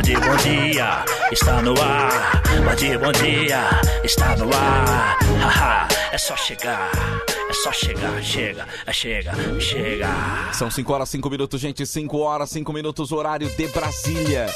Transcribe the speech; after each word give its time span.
Bom 0.00 0.02
dia, 0.02 0.18
bom 0.18 0.36
dia, 0.36 1.04
está 1.30 1.60
no 1.60 1.74
ar. 1.78 2.42
Bom 2.64 2.74
dia, 2.74 2.98
bom 2.98 3.12
dia, 3.12 3.68
está 4.02 4.34
no 4.34 4.48
ar. 4.56 5.18
Haha, 5.42 5.88
é 6.10 6.16
só 6.16 6.34
chegar, 6.38 6.90
é 7.28 7.52
só 7.52 7.70
chegar, 7.70 8.22
chega, 8.22 8.66
é 8.86 8.92
chega, 8.94 9.34
chega. 9.60 10.08
São 10.54 10.70
5 10.70 10.90
horas 10.90 11.10
5 11.10 11.28
minutos, 11.28 11.60
gente. 11.60 11.84
5 11.84 12.16
horas 12.16 12.48
5 12.48 12.72
minutos, 12.72 13.12
horário 13.12 13.50
de 13.50 13.66
Brasília. 13.68 14.46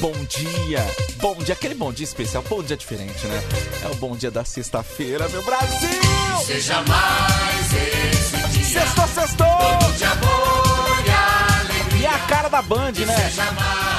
Bom 0.00 0.14
dia, 0.26 0.82
bom 1.16 1.34
dia. 1.34 1.52
Aquele 1.52 1.74
bom 1.74 1.92
dia 1.92 2.04
especial, 2.04 2.42
bom 2.48 2.62
dia 2.62 2.74
diferente, 2.74 3.26
né? 3.26 3.42
É 3.84 3.88
o 3.88 3.96
bom 3.96 4.16
dia 4.16 4.30
da 4.30 4.42
sexta-feira, 4.42 5.28
meu 5.28 5.42
Brasil! 5.42 6.00
Seja 6.46 6.80
mais 6.80 7.72
esse 7.74 8.58
dia. 8.58 8.80
Sextou, 8.80 9.08
sextou! 9.08 9.46
Todo 9.46 9.92
de 9.98 10.04
amor 10.04 11.04
e 11.04 11.10
alegria. 11.10 12.00
E 12.00 12.06
a 12.06 12.18
cara 12.20 12.48
da 12.48 12.62
Band, 12.62 12.92
né? 12.92 13.16
Seja 13.28 13.52
mais 13.52 13.84
dia. 13.84 13.93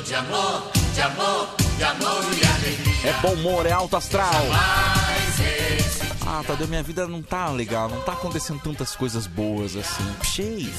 De 0.00 0.14
amor, 0.14 0.70
de 0.94 1.02
amor, 1.02 1.48
de 1.76 1.84
amor 1.84 2.24
e 2.24 2.46
alegria. 2.46 3.10
é 3.10 3.12
bom 3.20 3.32
humor, 3.34 3.66
é 3.66 3.72
alto 3.72 3.96
astral. 3.96 4.30
Ah, 6.26 6.42
Tadeu, 6.46 6.66
minha 6.66 6.82
vida 6.82 7.06
não 7.06 7.20
tá 7.20 7.50
legal, 7.50 7.88
não 7.88 8.00
tá 8.00 8.12
acontecendo 8.12 8.60
tantas 8.60 8.96
coisas 8.96 9.26
boas 9.26 9.76
assim. 9.76 10.16
Cheio. 10.22 10.72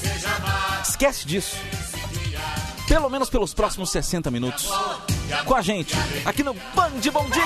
Esquece 0.82 1.28
disso. 1.28 1.58
Pelo 2.88 3.10
menos 3.10 3.30
pelos 3.30 3.54
próximos 3.54 3.92
60 3.92 4.32
minutos. 4.32 4.70
Com 5.46 5.56
a 5.56 5.62
gente, 5.62 5.96
aqui 6.26 6.42
no 6.42 6.54
Band 6.54 7.00
Bom 7.12 7.30
Dia. 7.30 7.44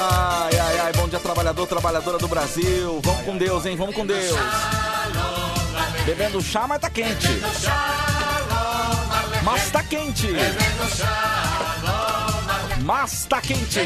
Ai, 0.00 0.58
ai, 0.58 0.78
ai, 0.78 0.92
bom 0.92 1.08
dia, 1.08 1.18
trabalhador, 1.18 1.66
trabalhadora 1.66 2.18
do 2.18 2.28
Brasil. 2.28 3.00
Vamos 3.02 3.22
com 3.22 3.36
Deus, 3.36 3.66
hein? 3.66 3.76
Vamos 3.76 3.94
com 3.94 4.06
Deus. 4.06 4.36
Bebendo 6.04 6.40
chá, 6.40 6.66
mas 6.68 6.80
tá 6.80 6.88
quente. 6.88 7.28
Mas 9.50 9.70
tá 9.70 9.82
quente. 9.82 10.28
Mas 12.84 13.24
tá 13.24 13.40
quente. 13.40 13.80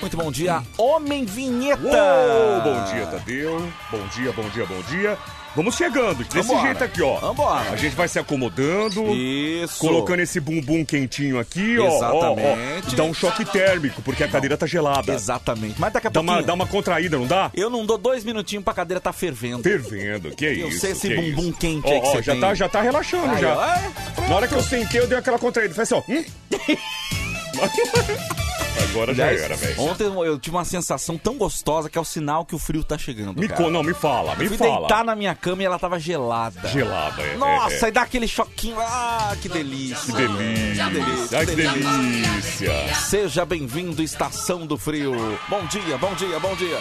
Muito 0.00 0.16
bom 0.16 0.30
dia, 0.30 0.62
Homem 0.76 1.24
Vinheta. 1.24 1.82
Uou, 1.82 2.60
bom 2.60 2.84
dia, 2.84 3.06
Tadeu. 3.06 3.72
Bom 3.90 4.06
dia, 4.14 4.32
bom 4.32 4.48
dia, 4.50 4.66
bom 4.66 4.80
dia. 4.82 5.18
Vamos 5.56 5.76
chegando, 5.76 6.22
desse 6.24 6.36
Vambora. 6.46 6.60
jeito 6.62 6.84
aqui, 6.84 7.02
ó. 7.02 7.16
Vambora. 7.18 7.70
A 7.70 7.76
gente 7.76 7.96
vai 7.96 8.06
se 8.06 8.18
acomodando, 8.18 9.12
Isso. 9.14 9.78
colocando 9.78 10.20
esse 10.20 10.38
bumbum 10.38 10.84
quentinho 10.84 11.38
aqui, 11.38 11.78
ó, 11.78 11.88
ó. 11.88 11.96
Exatamente. 11.96 12.92
ó. 12.92 12.96
Dá 12.96 13.02
um 13.04 13.14
choque 13.14 13.44
térmico, 13.44 14.00
porque 14.02 14.22
a 14.22 14.28
cadeira 14.28 14.56
tá 14.56 14.66
gelada. 14.66 15.12
Exatamente. 15.12 15.74
Mas 15.80 15.92
daqui 15.92 16.06
a 16.06 16.10
Dá 16.10 16.20
pouquinho... 16.20 16.36
uma, 16.38 16.42
dá 16.46 16.54
uma 16.54 16.66
contraída, 16.66 17.18
não 17.18 17.26
dá? 17.26 17.50
Eu 17.54 17.68
não 17.70 17.84
dou 17.84 17.98
dois 17.98 18.24
minutinhos 18.24 18.64
pra 18.64 18.72
cadeira 18.72 19.00
tá 19.00 19.12
fervendo. 19.12 19.62
Fervendo, 19.62 20.30
que 20.30 20.46
é 20.46 20.52
Eu 20.52 20.68
isso. 20.68 20.80
sei 20.80 20.92
esse 20.92 21.12
é 21.12 21.16
bumbum 21.16 21.48
isso. 21.48 21.58
quente 21.58 21.86
Ó, 21.86 21.90
aí 21.92 22.00
que 22.00 22.06
ó, 22.06 22.10
você 22.12 22.22
já 22.22 22.32
tem. 22.32 22.40
tá, 22.40 22.54
já 22.54 22.68
tá 22.68 22.80
relaxando, 22.80 23.38
já. 23.38 23.56
ó, 23.56 23.64
é, 23.64 24.28
Na 24.28 24.36
hora 24.36 24.46
que 24.46 24.54
eu 24.54 24.62
sentei, 24.62 25.00
eu 25.00 25.08
dei 25.08 25.18
aquela 25.18 25.38
contraída. 25.38 25.74
Falei 25.74 25.84
assim, 25.84 25.94
ó. 25.94 26.02
hum. 26.08 26.24
Agora 28.90 29.14
já 29.14 29.26
era, 29.26 29.54
velho. 29.56 29.80
Ontem 29.80 30.04
eu 30.04 30.38
tive 30.38 30.56
uma 30.56 30.64
sensação 30.64 31.16
tão 31.18 31.36
gostosa 31.36 31.88
que 31.90 31.98
é 31.98 32.00
o 32.00 32.04
sinal 32.04 32.44
que 32.44 32.54
o 32.54 32.58
frio 32.58 32.82
tá 32.82 32.96
chegando. 32.96 33.38
Me 33.40 33.48
cara. 33.48 33.62
co... 33.64 33.70
Não, 33.70 33.82
me 33.82 33.94
fala, 33.94 34.34
me 34.34 34.44
Eu 34.44 34.48
fui 34.48 34.58
fala. 34.58 34.78
deitar 34.80 35.04
na 35.04 35.14
minha 35.14 35.34
cama 35.34 35.62
e 35.62 35.66
ela 35.66 35.78
tava 35.78 35.98
gelada. 35.98 36.68
Gelada, 36.68 37.22
é. 37.22 37.36
Nossa, 37.36 37.86
é, 37.86 37.88
é. 37.88 37.88
e 37.88 37.92
dá 37.92 38.02
aquele 38.02 38.26
choquinho. 38.26 38.76
Ah, 38.80 39.36
que 39.40 39.48
delícia. 39.48 40.12
Que 40.12 40.12
delícia. 40.12 40.84
Que 40.84 40.90
delícia, 40.90 41.38
Ai, 41.38 41.46
que 41.46 41.54
delícia. 41.54 42.94
Seja 42.94 43.44
bem-vindo, 43.44 44.02
Estação 44.02 44.66
do 44.66 44.76
Frio. 44.78 45.14
Bom 45.48 45.64
dia, 45.66 45.98
bom 45.98 46.14
dia, 46.14 46.38
bom 46.38 46.54
dia. 46.54 46.78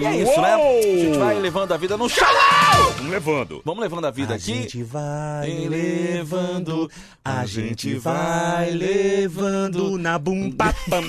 E 0.00 0.04
é 0.04 0.16
isso, 0.16 0.40
né? 0.40 0.56
Uou! 0.56 0.78
A 0.78 0.82
gente 0.82 1.18
vai 1.18 1.38
levando 1.38 1.72
a 1.72 1.76
vida 1.76 1.96
no 1.96 2.08
chão. 2.08 2.26
Vamos 2.96 3.12
levando. 3.12 3.62
Vamos 3.64 3.80
levando 3.82 4.06
a 4.06 4.10
vida 4.10 4.34
aqui. 4.34 4.68
vai 4.84 5.66
levando, 5.68 6.90
a 7.24 7.46
gente 7.46 7.94
vai 7.96 8.70
levando. 8.70 9.98
na 9.98 10.18
bumba. 10.18 10.74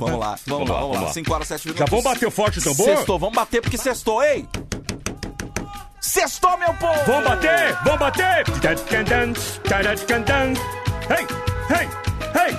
Vamos 0.00 0.20
lá, 0.20 0.38
vamos, 0.46 0.68
lá, 0.68 0.80
vamos 0.80 1.02
lá. 1.02 1.12
5 1.12 1.34
horas, 1.34 1.48
7 1.48 1.66
minutos. 1.66 1.78
Já 1.78 1.90
vamos 1.90 2.04
bater 2.04 2.30
forte 2.30 2.58
o 2.58 2.62
tambor? 2.62 2.86
Sextou, 2.86 3.18
vamos 3.18 3.34
bater 3.34 3.60
porque 3.60 3.78
sextou, 3.78 4.22
ei! 4.22 4.48
Sextou, 6.00 6.56
meu 6.58 6.74
povo! 6.74 7.00
Vamos 7.06 7.24
bater, 7.24 7.76
vamos 7.84 7.98
bater. 7.98 8.44
Hey, 11.10 11.26
hey, 11.70 11.88
hey. 12.34 12.56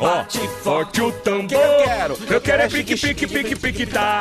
Ó, 0.00 0.06
Bate 0.06 0.38
forte 0.62 1.00
o 1.00 1.10
tambor. 1.10 1.48
Que 1.48 1.54
eu 1.54 1.84
quero? 1.84 2.18
Eu 2.30 2.40
quero 2.40 2.62
é 2.62 2.68
pique, 2.68 2.96
pique, 2.96 3.26
pique, 3.26 3.56
pique, 3.56 3.86
tá. 3.86 4.20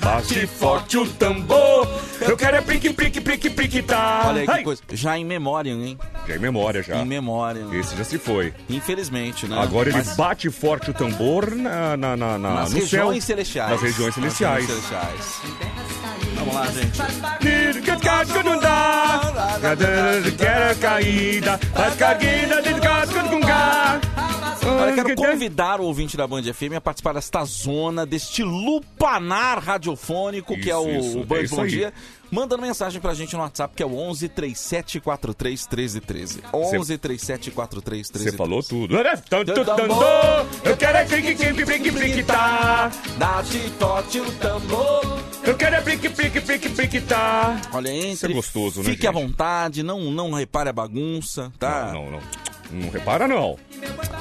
Bate 0.00 0.46
forte 0.46 0.98
o 0.98 1.06
tambor. 1.06 1.88
Eu 2.20 2.36
quero 2.36 2.58
é 2.58 2.60
pique, 2.60 2.90
pique, 2.90 3.20
pique, 3.20 3.48
pique, 3.50 3.82
tá. 3.82 4.24
Olha 4.26 4.42
aí 4.42 4.46
que 4.46 4.62
coisa. 4.64 4.82
Já 4.92 5.16
em 5.18 5.24
memória, 5.24 5.70
hein? 5.70 5.98
Já 6.28 6.36
em 6.36 6.38
memória, 6.38 6.82
já. 6.82 6.96
Em 6.96 7.04
memória. 7.06 7.64
Esse 7.72 7.96
já 7.96 8.04
se 8.04 8.18
foi. 8.18 8.52
Infelizmente, 8.68 9.46
né? 9.46 9.58
Agora 9.58 9.88
ele 9.88 9.96
Mas 9.96 10.14
bate 10.16 10.50
forte 10.50 10.90
o 10.90 10.94
tambor 10.94 11.50
na, 11.54 11.96
na, 11.96 12.16
na, 12.16 12.38
na- 12.38 12.54
nas 12.54 12.72
no 12.72 12.78
regiões 12.80 13.24
céu. 13.24 13.36
celestiais. 13.36 13.70
Nas 13.70 13.80
regiões 13.82 14.14
celestiais. 14.14 14.68
Nas 14.68 14.76
regiões 14.80 14.84
celestiais. 14.84 16.20
Vamos 16.36 16.54
lá, 16.54 16.66
gente. 16.66 17.00
Quero 20.36 20.76
caída, 20.78 21.58
faz 21.74 21.94
caída 21.96 22.62
de 22.62 22.74
casco 22.80 23.14
com 23.28 23.28
gás. 23.28 23.29
Olha, 24.62 24.94
quero 24.94 25.14
convidar 25.16 25.80
o 25.80 25.84
ouvinte 25.84 26.16
da 26.16 26.26
Band 26.26 26.42
FM 26.42 26.74
a 26.76 26.80
participar 26.80 27.14
desta 27.14 27.44
zona, 27.44 28.04
deste 28.06 28.42
lupanar 28.42 29.58
radiofônico 29.62 30.56
que 30.58 30.70
é 30.70 30.76
o, 30.76 30.88
Isso, 30.88 31.08
isso, 31.08 31.20
o 31.20 31.24
Band 31.24 31.36
é 31.36 31.42
isso 31.42 31.56
Bom 31.56 31.62
aí. 31.62 31.70
Dia, 31.70 31.92
mandando 32.30 32.62
mensagem 32.62 33.00
pra 33.00 33.14
gente 33.14 33.34
no 33.34 33.40
WhatsApp 33.42 33.74
que 33.74 33.82
é 33.82 33.86
o 33.86 33.96
11 33.96 34.28
3743 34.28 35.66
1313. 35.66 36.42
11 36.52 36.98
3743 36.98 38.10
1313. 38.10 38.30
Você 38.30 38.36
falou 38.36 38.62
tudo. 38.62 38.96
Eu 40.64 40.76
quero 40.76 40.98
é 40.98 41.04
pique, 41.04 41.34
pique, 41.34 41.64
pique, 41.64 41.92
pique, 41.92 42.22
tá. 42.22 42.90
Dá-te 43.18 43.70
tote 43.78 44.20
o 44.20 44.32
tambor. 44.32 45.18
Eu 45.42 45.56
quero 45.56 45.76
é 45.76 45.80
pique, 45.80 46.08
pique, 46.10 46.40
pique, 46.40 46.68
pique, 46.68 47.00
tá. 47.00 47.60
Olha, 47.72 47.90
entre. 47.90 48.12
Isso 48.12 48.26
é 48.26 48.32
gostoso, 48.32 48.82
né, 48.82 48.90
Fique 48.90 49.06
à 49.06 49.12
gente? 49.12 49.22
vontade, 49.22 49.82
não, 49.82 50.10
não 50.10 50.32
repare 50.32 50.68
a 50.68 50.72
bagunça, 50.72 51.50
tá? 51.58 51.90
Não, 51.92 52.04
não, 52.04 52.10
não. 52.12 52.20
Não 52.72 52.90
repara, 52.90 53.26
não. 53.26 53.56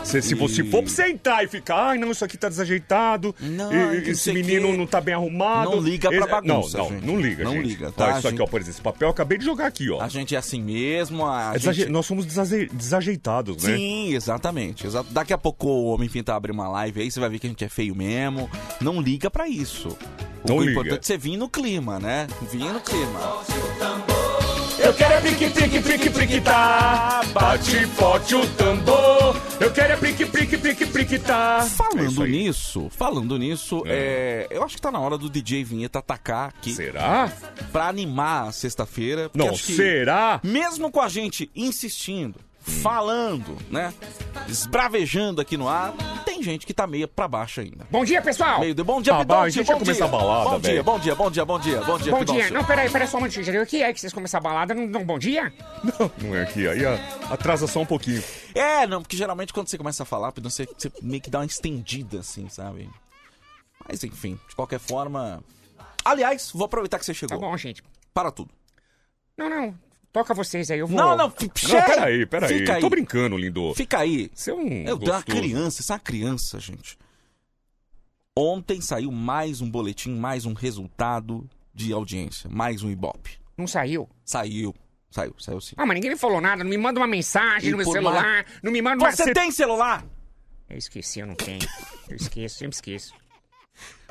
Se, 0.03 0.21
se 0.21 0.33
você 0.33 0.63
for 0.63 0.81
pra 0.81 0.91
sentar 0.91 1.43
e 1.43 1.47
ficar, 1.47 1.89
ai, 1.89 1.97
não, 1.97 2.09
isso 2.11 2.23
aqui 2.25 2.37
tá 2.37 2.49
desajeitado, 2.49 3.35
Não, 3.39 3.71
e- 3.71 3.75
não 3.75 3.93
esse 3.93 4.15
sei 4.15 4.33
menino 4.33 4.69
que. 4.71 4.77
não 4.77 4.87
tá 4.87 4.99
bem 4.99 5.13
arrumado. 5.13 5.69
Não 5.71 5.79
liga 5.81 6.09
pra 6.09 6.17
Esse- 6.19 6.27
bagunça, 6.29 6.77
Não, 6.77 6.83
não, 6.85 6.91
gente. 6.95 7.05
não 7.05 7.21
liga, 7.21 7.43
Não 7.43 7.51
gente. 7.53 7.67
liga, 7.67 7.87
Ó, 7.89 7.91
tá, 7.91 8.09
isso 8.17 8.27
aqui, 8.27 8.29
gente? 8.37 8.41
ó, 8.41 8.47
por 8.47 8.59
exemplo, 8.61 8.73
esse 8.75 8.81
papel 8.81 9.07
eu 9.07 9.11
acabei 9.11 9.37
de 9.37 9.45
jogar 9.45 9.67
aqui, 9.67 9.89
ó. 9.91 10.01
A 10.01 10.07
gente 10.07 10.33
é 10.33 10.37
assim 10.37 10.61
mesmo, 10.61 11.25
a 11.27 11.51
É 11.53 11.59
desaje- 11.59 11.81
gente... 11.81 11.91
Nós 11.91 12.05
somos 12.05 12.25
desaje- 12.25 12.69
desajeitados, 12.73 13.63
né? 13.63 13.75
Sim, 13.75 14.13
exatamente. 14.15 14.87
Exa- 14.87 15.05
Daqui 15.11 15.33
a 15.33 15.37
pouco 15.37 15.67
o 15.67 15.85
Homem 15.93 16.09
Pinta 16.09 16.33
abre 16.33 16.51
uma 16.51 16.67
live 16.69 17.01
aí, 17.01 17.11
você 17.11 17.19
vai 17.19 17.29
ver 17.29 17.37
que 17.39 17.45
a 17.45 17.49
gente 17.49 17.63
é 17.63 17.69
feio 17.69 17.93
mesmo. 17.95 18.49
Não 18.81 18.99
liga 19.01 19.29
pra 19.29 19.47
isso. 19.47 19.89
O 20.43 20.47
Não 20.47 20.59
liga. 20.59 20.71
importante 20.71 20.99
é 20.99 21.03
você 21.05 21.17
vir 21.17 21.37
no 21.37 21.49
clima, 21.49 21.99
né? 21.99 22.25
Vir 22.51 22.71
no 22.73 22.79
clima. 22.79 23.19
Eu 24.89 24.93
quero 24.95 25.13
é 25.13 25.21
pique, 25.21 25.49
pique, 25.51 25.79
pique, 25.81 26.09
pique, 26.09 26.41
tá. 26.41 27.21
Bate 27.31 27.85
forte 27.85 28.33
o 28.33 28.47
tambor. 28.55 29.39
Eu 29.59 29.71
quero 29.71 29.93
é 29.93 29.95
pique, 29.95 30.25
pique, 30.25 30.57
pique, 30.57 30.85
pique, 30.87 31.19
tá. 31.19 31.59
É 31.61 31.69
Falando 31.69 32.23
aí. 32.23 32.31
nisso, 32.31 32.89
falando 32.89 33.37
nisso, 33.37 33.83
é, 33.85 34.47
eu 34.49 34.63
acho 34.63 34.77
que 34.77 34.81
tá 34.81 34.89
na 34.89 34.99
hora 34.99 35.15
do 35.15 35.29
DJ 35.29 35.63
Vinheta 35.63 35.99
atacar 35.99 36.49
aqui 36.49 36.73
Será? 36.73 37.31
pra 37.71 37.87
animar 37.87 38.47
a 38.47 38.51
sexta-feira. 38.51 39.29
Não, 39.31 39.51
acho 39.51 39.63
que 39.63 39.75
será? 39.75 40.39
Mesmo 40.43 40.89
com 40.89 41.01
a 41.01 41.07
gente 41.07 41.51
insistindo, 41.55 42.39
falando, 42.69 43.57
né? 43.69 43.93
Esbravejando 44.47 45.41
aqui 45.41 45.57
no 45.57 45.67
ar, 45.67 45.93
tem 46.25 46.41
gente 46.41 46.65
que 46.65 46.73
tá 46.73 46.87
meio 46.87 47.07
pra 47.07 47.27
baixo 47.27 47.59
ainda. 47.61 47.85
Bom 47.91 48.05
dia, 48.05 48.21
pessoal! 48.21 48.59
Meio 48.59 48.73
de 48.73 48.83
bom 48.83 49.01
dia, 49.01 49.13
Ah, 49.15 49.23
vai, 49.23 49.47
a 49.47 49.49
gente 49.49 49.67
bom 49.67 49.79
dia. 49.81 50.05
a 50.05 50.07
balada, 50.07 50.49
Bom 50.51 50.59
dia, 50.59 50.83
bom 50.83 50.99
dia, 50.99 51.15
bom 51.15 51.29
dia, 51.31 51.45
bom 51.45 51.59
dia, 51.59 51.81
bom 51.81 51.97
dia, 51.97 52.11
Bom 52.11 52.23
dia! 52.25 52.49
Não, 52.51 52.63
peraí, 52.63 52.89
peraí 52.89 53.07
só 53.07 53.17
um 53.17 53.21
minutinho. 53.21 53.61
O 53.61 53.65
que 53.65 53.83
é 53.83 53.91
que 53.93 53.99
vocês 53.99 54.13
começam 54.13 54.37
a 54.39 54.41
balada? 54.41 54.73
Não 54.73 54.89
dão 54.89 55.03
bom 55.03 55.19
dia? 55.19 55.51
Não, 55.83 56.11
não 56.21 56.35
é 56.35 56.43
aqui. 56.43 56.67
Aí 56.67 56.81
atrasa 57.29 57.67
só 57.67 57.81
um 57.81 57.85
pouquinho. 57.85 58.23
É, 58.55 58.87
não, 58.87 59.01
porque 59.01 59.17
geralmente 59.17 59.51
quando 59.53 59.67
você 59.67 59.77
começa 59.77 60.03
a 60.03 60.05
falar, 60.05 60.31
você, 60.41 60.65
você 60.65 60.91
meio 61.01 61.21
que 61.21 61.29
dá 61.29 61.39
uma 61.39 61.45
estendida, 61.45 62.19
assim, 62.19 62.47
sabe? 62.49 62.89
Mas 63.87 64.03
enfim, 64.03 64.39
de 64.47 64.55
qualquer 64.55 64.79
forma... 64.79 65.43
Aliás, 66.05 66.51
vou 66.53 66.65
aproveitar 66.65 66.97
que 66.99 67.05
você 67.05 67.13
Tá 67.13 67.19
chegou. 67.19 67.39
bom, 67.39 67.55
gente. 67.57 67.83
Para 68.13 68.31
tudo. 68.31 68.51
Não, 69.37 69.49
não. 69.49 69.75
Toca 70.11 70.33
vocês 70.33 70.71
aí, 70.71 70.79
eu 70.79 70.87
vou. 70.87 70.97
Não, 70.97 71.15
não, 71.15 71.27
Não, 71.27 71.31
peraí, 71.31 72.25
peraí. 72.25 72.57
Fica 72.59 72.73
aí. 72.75 72.81
Tô 72.81 72.89
brincando, 72.89 73.37
lindo. 73.37 73.73
Fica 73.75 73.99
aí. 73.99 74.31
Você 74.33 74.49
é 74.49 74.53
um 74.53 74.67
Eu 74.87 74.95
uma 74.95 75.05
gostoso. 75.21 75.25
criança, 75.25 75.83
você 75.83 75.91
é 75.91 75.95
uma 75.95 75.99
criança, 75.99 76.59
gente. 76.59 76.97
Ontem 78.35 78.81
saiu 78.81 79.11
mais 79.11 79.61
um 79.61 79.69
boletim, 79.69 80.15
mais 80.15 80.45
um 80.45 80.53
resultado 80.53 81.47
de 81.73 81.93
audiência, 81.93 82.49
mais 82.49 82.81
um 82.81 82.89
Ibope. 82.89 83.39
Não 83.57 83.67
saiu. 83.67 84.09
Saiu, 84.25 84.73
saiu, 85.11 85.35
saiu 85.37 85.61
sim. 85.61 85.75
Ah, 85.77 85.85
mas 85.85 85.95
ninguém 85.95 86.11
me 86.11 86.17
falou 86.17 86.41
nada. 86.41 86.63
Não 86.63 86.69
me 86.69 86.77
manda 86.77 86.99
uma 86.99 87.07
mensagem 87.07 87.69
E 87.69 87.71
no 87.71 87.77
meu 87.77 87.91
celular. 87.91 88.45
Não 88.63 88.71
me 88.71 88.81
manda 88.81 89.03
uma. 89.03 89.11
Você 89.11 89.33
tem 89.33 89.51
celular? 89.51 90.05
Eu 90.69 90.77
esqueci, 90.77 91.19
eu 91.19 91.27
não 91.27 91.35
tenho. 91.35 91.59
Eu 92.09 92.15
esqueço, 92.15 92.57
sempre 92.57 92.75
esqueço. 92.75 93.13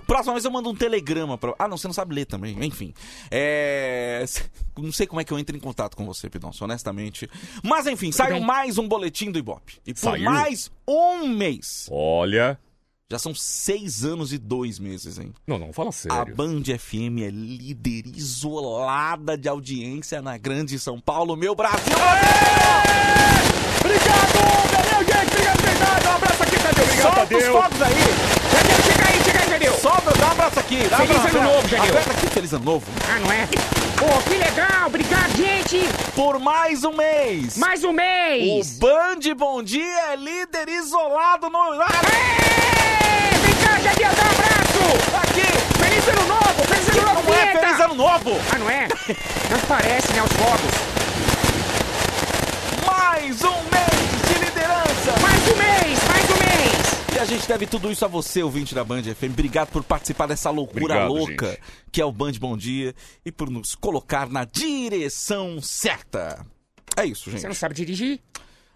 Próxima 0.09 0.33
vez 0.33 0.43
eu 0.47 0.51
mando 0.51 0.71
um 0.71 0.75
telegrama 0.75 1.37
pra. 1.37 1.55
Ah, 1.59 1.69
não, 1.69 1.77
você 1.77 1.87
não 1.87 1.93
sabe 1.93 2.15
ler 2.15 2.25
também. 2.25 2.57
Enfim. 2.65 2.95
É. 3.31 4.25
Não 4.79 4.91
sei 4.91 5.07
como 5.07 5.21
é 5.21 5.25
que 5.25 5.31
eu 5.31 5.39
entro 5.39 5.55
em 5.55 5.61
contato 5.61 5.95
com 5.99 6.07
você, 6.07 6.31
Pidoncio, 6.31 6.65
honestamente. 6.65 7.29
Mas 7.63 7.87
enfim, 7.87 8.11
saiu 8.11 8.41
mais 8.41 8.79
um 8.79 8.89
boletim 8.89 9.31
do 9.31 9.39
Ibope. 9.39 9.75
E 9.87 9.93
por 9.93 10.01
Saiu? 10.01 10.25
mais 10.25 10.71
um 10.89 11.29
mês. 11.29 11.89
Olha. 11.93 12.59
Já 13.11 13.19
são 13.19 13.35
seis 13.35 14.03
anos 14.03 14.33
e 14.33 14.39
dois 14.39 14.79
meses, 14.79 15.19
hein? 15.19 15.35
Não, 15.47 15.59
não, 15.59 15.75
fala 15.75 15.91
A 15.91 15.93
sério. 15.93 16.35
Band 16.35 16.63
FM 16.79 17.21
é 17.27 17.31
líder 17.31 18.07
isolada 18.07 19.37
de 19.37 19.47
audiência 19.47 20.23
na 20.23 20.39
Grande 20.39 20.79
São 20.79 20.99
Paulo, 20.99 21.37
meu 21.37 21.55
Brasil! 21.55 21.79
Obrigado, 23.81 24.39
valeu, 24.73 25.07
gente. 25.07 25.33
Obrigado, 25.33 25.61
verdade. 25.63 26.07
Um 26.07 26.11
abraço 26.13 26.43
aqui, 26.43 26.57
Tadeu. 26.57 26.85
Obrigado, 26.85 27.15
Solta 27.15 27.37
os 27.37 27.45
fogos 27.45 27.83
aí! 27.83 28.38
Jadeu. 29.59 29.75
Solta, 29.81 30.13
dá 30.17 30.27
um 30.29 30.31
abraço 30.31 30.61
aqui! 30.61 30.87
Dá 30.89 30.99
Feliz 30.99 31.17
abraço. 31.17 31.37
ano 31.39 31.53
novo, 31.53 31.69
Jadeu. 31.69 31.91
Aperta 31.91 32.11
aqui, 32.13 32.27
feliz 32.29 32.53
ano 32.53 32.65
novo! 32.65 32.87
Ah, 33.13 33.19
não 33.19 33.33
é? 33.33 33.49
Pô, 33.99 34.23
que 34.23 34.37
legal, 34.37 34.87
obrigado, 34.87 35.37
gente. 35.37 35.89
Por 36.15 36.39
mais 36.39 36.85
um 36.85 36.93
mês! 36.93 37.57
Mais 37.57 37.83
um 37.83 37.91
O 37.91 37.93
mês. 37.93 38.79
Band 38.79 39.19
Bom 39.37 39.61
Dia 39.63 40.13
é 40.13 40.17
líder 40.17 40.69
isolado 40.69 41.51
no. 41.51 41.59
Ah, 41.59 41.89
Ê, 42.07 43.37
Vem 43.39 43.55
cá, 43.57 43.81
Jadeu, 43.81 44.11
dá 44.15 44.23
um 44.23 44.31
abraço. 44.31 45.27
aqui! 45.27 45.47
Feliz 45.83 46.09
ano 46.09 46.29
novo, 46.29 46.65
feliz 46.69 46.89
ano 46.89 47.03
novo, 47.15 47.23
Não 47.29 47.35
é 47.35 47.41
vinheta. 47.47 47.59
feliz 47.67 47.81
ano 47.81 47.95
novo! 47.95 48.41
Ah, 48.55 48.59
não 48.59 48.71
é? 48.71 48.89
Não 49.51 49.59
parece, 49.67 50.13
né, 50.13 50.23
os 50.23 50.33
fogos. 50.35 50.75
Mais 52.87 53.43
um 53.43 53.57
mês 53.73 54.29
de 54.29 54.35
liderança! 54.45 55.15
Mais 55.21 55.49
um 55.49 55.57
mês, 55.57 55.99
mais 56.07 56.31
um 56.31 56.39
mês. 56.39 56.99
E 57.19 57.21
a 57.21 57.25
gente 57.25 57.49
deve 57.49 57.67
tudo 57.67 57.91
isso 57.91 58.05
a 58.05 58.09
você, 58.09 58.45
ouvinte 58.45 58.77
da 58.77 58.85
Band 58.85 59.03
FM. 59.03 59.33
Obrigado 59.33 59.71
por 59.71 59.83
participar 59.83 60.27
dessa 60.27 60.51
loucura 60.51 60.85
Obrigado, 60.85 61.13
louca 61.13 61.51
gente. 61.51 61.61
que 61.91 62.01
é 62.01 62.05
o 62.05 62.13
Band 62.13 62.35
Bom 62.39 62.57
Dia 62.57 62.95
e 63.25 63.33
por 63.33 63.51
nos 63.51 63.75
colocar 63.75 64.29
na 64.29 64.45
direção 64.45 65.61
certa. 65.61 66.47
É 66.97 67.05
isso, 67.05 67.29
gente. 67.29 67.41
Você 67.41 67.49
não 67.49 67.57
sabe 67.57 67.75
dirigir? 67.75 68.21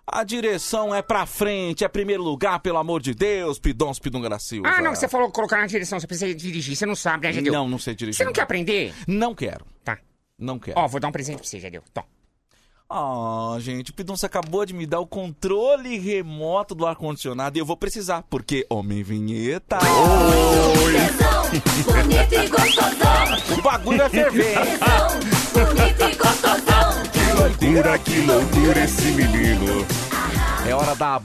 A 0.04 0.24
direção 0.24 0.92
é 0.92 1.00
pra 1.00 1.24
frente, 1.24 1.84
é 1.84 1.88
primeiro 1.88 2.24
lugar, 2.24 2.58
pelo 2.58 2.78
amor 2.78 3.00
de 3.00 3.14
Deus, 3.14 3.60
Pidons 3.60 4.00
Pidunga 4.00 4.36
Silva. 4.40 4.68
Ah, 4.68 4.82
não, 4.82 4.92
você 4.92 5.06
falou 5.06 5.30
colocar 5.30 5.58
na 5.58 5.66
direção, 5.68 6.00
você 6.00 6.08
precisa 6.08 6.34
dirigir, 6.34 6.74
você 6.74 6.84
não 6.84 6.96
sabe, 6.96 7.28
né, 7.28 7.34
Jadeu? 7.34 7.52
Não, 7.52 7.68
não 7.68 7.78
sei 7.78 7.94
dirigir. 7.94 8.16
Você 8.16 8.24
não 8.24 8.32
quer 8.32 8.42
aprender? 8.42 8.92
Não 9.06 9.36
quero. 9.36 9.64
Tá. 9.84 10.00
Não 10.36 10.58
quero. 10.58 10.80
Ó, 10.80 10.88
vou 10.88 10.98
dar 10.98 11.06
um 11.06 11.12
presente 11.12 11.36
pra 11.36 11.46
você, 11.46 11.60
Jadeu. 11.60 11.84
Tom. 11.94 12.04
Ah, 12.94 13.54
oh, 13.54 13.58
gente, 13.58 13.90
o 13.90 13.94
Pidonça 13.94 14.26
acabou 14.26 14.66
de 14.66 14.74
me 14.74 14.84
dar 14.84 15.00
o 15.00 15.06
controle 15.06 15.98
remoto 15.98 16.74
do 16.74 16.84
ar-condicionado 16.84 17.56
e 17.56 17.58
eu 17.58 17.64
vou 17.64 17.74
precisar, 17.74 18.22
porque 18.28 18.66
Homem 18.68 19.02
Vinheta. 19.02 19.78
Oi! 19.78 20.92
Bonito 21.84 22.34
e 22.34 22.48
gostosão! 22.48 23.58
O 23.58 23.62
bagulho 23.62 23.96
vai 23.96 24.10
ferver! 24.10 24.58
Bonito 25.54 26.02
e 26.02 26.14
gostosão! 26.16 27.02
Que 27.10 27.32
loucura, 27.32 27.98
que 27.98 28.20
loucura 28.20 28.84
esse 28.84 29.06
menino! 29.12 29.86
É 30.68 30.74
hora 30.74 30.94
da 30.94 31.18